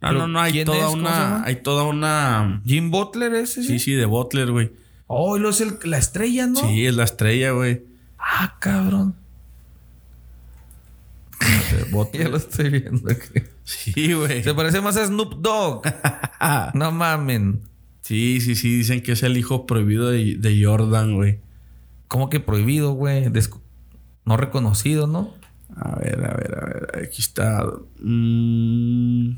[0.01, 1.43] No, ¿Pero no, no, hay toda una.
[1.43, 2.61] Hay toda una.
[2.65, 3.63] Jim Butler ese.
[3.63, 4.71] Sí, sí, de Butler, güey.
[5.07, 6.59] Oh, y lo es el- la estrella, ¿no?
[6.59, 7.83] Sí, es la estrella, güey.
[8.19, 9.15] Ah, cabrón.
[12.13, 13.09] ya lo estoy viendo.
[13.63, 14.43] Sí, güey.
[14.43, 15.83] Se parece más a Snoop Dogg.
[16.73, 17.61] no mamen.
[18.01, 21.39] Sí, sí, sí, dicen que es el hijo prohibido de, de Jordan, güey.
[22.07, 23.25] ¿Cómo que prohibido, güey?
[23.25, 23.61] Desco-
[24.25, 25.33] No reconocido, ¿no?
[25.75, 27.65] A ver, a ver, a ver, aquí está.
[27.99, 29.31] Mm,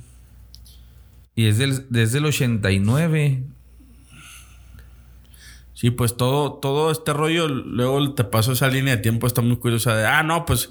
[1.39, 3.43] Y es del, desde el 89.
[5.73, 9.55] sí, pues todo, todo este rollo, luego te paso esa línea de tiempo, está muy
[9.55, 10.69] curiosa de, ah, no, pues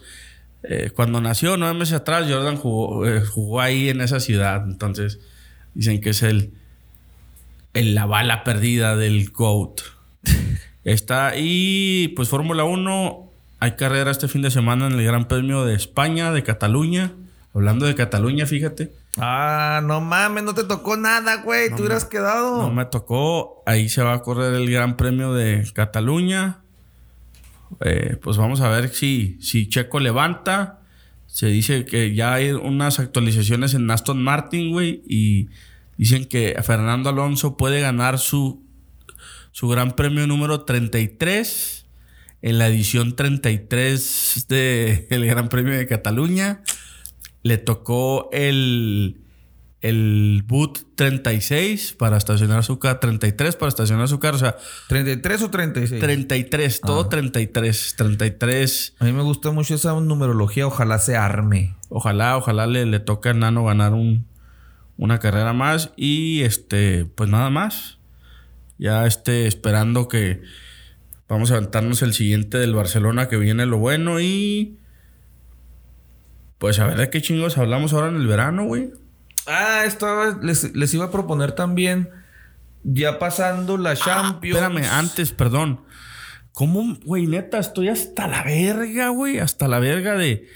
[0.65, 4.63] eh, cuando nació nueve meses atrás, Jordan jugó, eh, jugó ahí en esa ciudad.
[4.67, 5.21] Entonces,
[5.73, 6.53] dicen que es el,
[7.73, 9.81] el la bala perdida del GOAT.
[10.27, 10.35] Ahí
[10.85, 11.33] está.
[11.35, 15.75] Y pues Fórmula 1, hay carrera este fin de semana en el Gran Premio de
[15.75, 17.15] España, de Cataluña.
[17.55, 18.93] Hablando de Cataluña, fíjate.
[19.19, 21.71] Ah, no mames, no te tocó nada, güey.
[21.71, 22.63] Tú hubieras quedado.
[22.63, 23.63] No me tocó.
[23.67, 26.61] Ahí se va a correr el Gran Premio de Cataluña.
[27.81, 30.81] Eh, pues vamos a ver si, si Checo levanta.
[31.27, 35.03] Se dice que ya hay unas actualizaciones en Aston Martin, güey.
[35.07, 35.49] Y
[35.97, 38.63] dicen que Fernando Alonso puede ganar su,
[39.53, 41.87] su Gran Premio número 33
[42.41, 46.63] en la edición 33 del Gran Premio de Cataluña.
[47.43, 49.21] Le tocó el,
[49.81, 54.57] el boot 36 para estacionar su carro, 33 para estacionar su carro, o sea,
[54.89, 56.01] ¿33 o 36?
[56.01, 58.95] 33, todo 33, 33.
[58.99, 60.67] A mí me gusta mucho esa numerología.
[60.67, 61.75] Ojalá se arme.
[61.89, 64.27] Ojalá, ojalá le, le toque a Nano ganar un,
[64.99, 67.99] una carrera más y este, pues nada más.
[68.79, 70.43] Ya este, esperando que
[71.29, 74.79] vamos a aventarnos el siguiente del Barcelona que viene lo bueno y
[76.59, 78.91] pues a ver de qué chingos hablamos ahora en el verano, güey.
[79.47, 82.11] Ah, estaba, les, les iba a proponer también,
[82.85, 84.59] ya pasando la Champions.
[84.59, 85.81] Ah, espérame, antes, perdón.
[86.53, 87.59] ¿Cómo, güey, neta?
[87.59, 89.39] Estoy hasta la verga, güey.
[89.39, 90.49] Hasta la verga de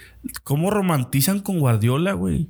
[0.42, 2.48] cómo romantizan con Guardiola, güey.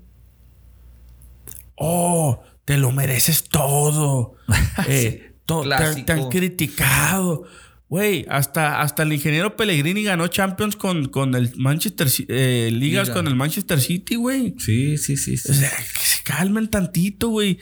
[1.76, 4.34] Oh, te lo mereces todo.
[4.88, 5.62] Eh, to-
[6.06, 7.44] te han criticado.
[7.93, 13.14] Güey, hasta, hasta el ingeniero Pellegrini ganó Champions con, con el Manchester eh, Ligas Liga.
[13.14, 14.55] con el Manchester City, güey.
[14.59, 15.36] Sí, sí, sí.
[15.36, 15.51] sí.
[15.51, 17.59] O sea, que se calmen tantito, güey.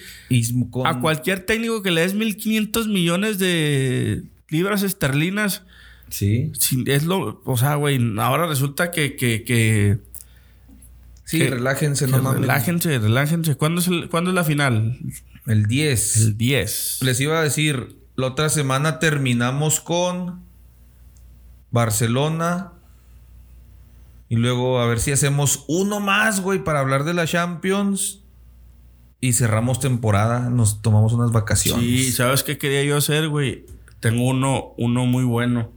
[0.71, 5.65] Con- A cualquier técnico que le des 1500 millones de libras esterlinas,
[6.11, 6.53] Sí.
[6.87, 7.43] es lo.
[7.45, 9.17] O sea, güey, ahora resulta que.
[9.17, 9.99] que, que,
[11.25, 12.43] Sí, que- relájense, no mames.
[12.43, 13.57] relájense, relájense.
[13.57, 14.97] ¿Cuándo es, el- ¿Cuándo es la final?
[15.49, 16.17] El 10.
[16.19, 16.99] El 10.
[17.03, 20.45] Les iba a decir, la otra semana terminamos con
[21.71, 22.73] Barcelona.
[24.29, 28.21] Y luego a ver si hacemos uno más, güey, para hablar de la Champions.
[29.21, 30.49] Y cerramos temporada.
[30.49, 31.85] Nos tomamos unas vacaciones.
[31.85, 33.67] Sí, ¿sabes qué quería yo hacer, güey?
[33.99, 35.73] Tengo uno, uno muy bueno.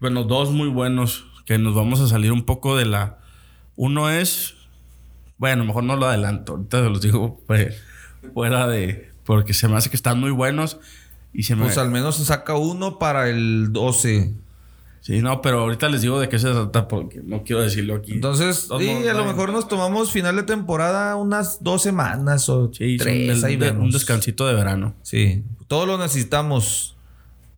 [0.00, 1.26] Bueno, dos muy buenos.
[1.46, 3.18] Que nos vamos a salir un poco de la.
[3.76, 4.54] Uno es.
[5.38, 6.54] Bueno, mejor no lo adelanto.
[6.54, 7.40] Ahorita se los digo
[8.34, 9.12] fuera de.
[9.24, 10.78] Porque se me hace que están muy buenos.
[11.32, 11.64] Y se me.
[11.64, 14.34] Pues al menos se saca uno para el 12.
[15.00, 18.12] Sí, no, pero ahorita les digo de qué se trata porque no quiero decirlo aquí.
[18.12, 22.96] Entonces, sí, a lo mejor nos tomamos final de temporada unas dos semanas o sí,
[22.98, 23.42] tres.
[23.44, 24.94] ahí de- un descansito de verano.
[25.02, 26.96] Sí, todo lo necesitamos.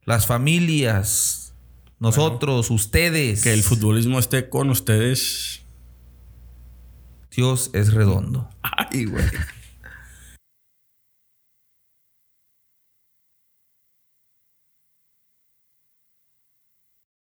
[0.05, 1.55] Las familias,
[1.98, 3.42] nosotros, ustedes.
[3.42, 5.62] Que el futbolismo esté con ustedes.
[7.34, 8.48] Dios es redondo.
[8.62, 9.24] Ay, güey.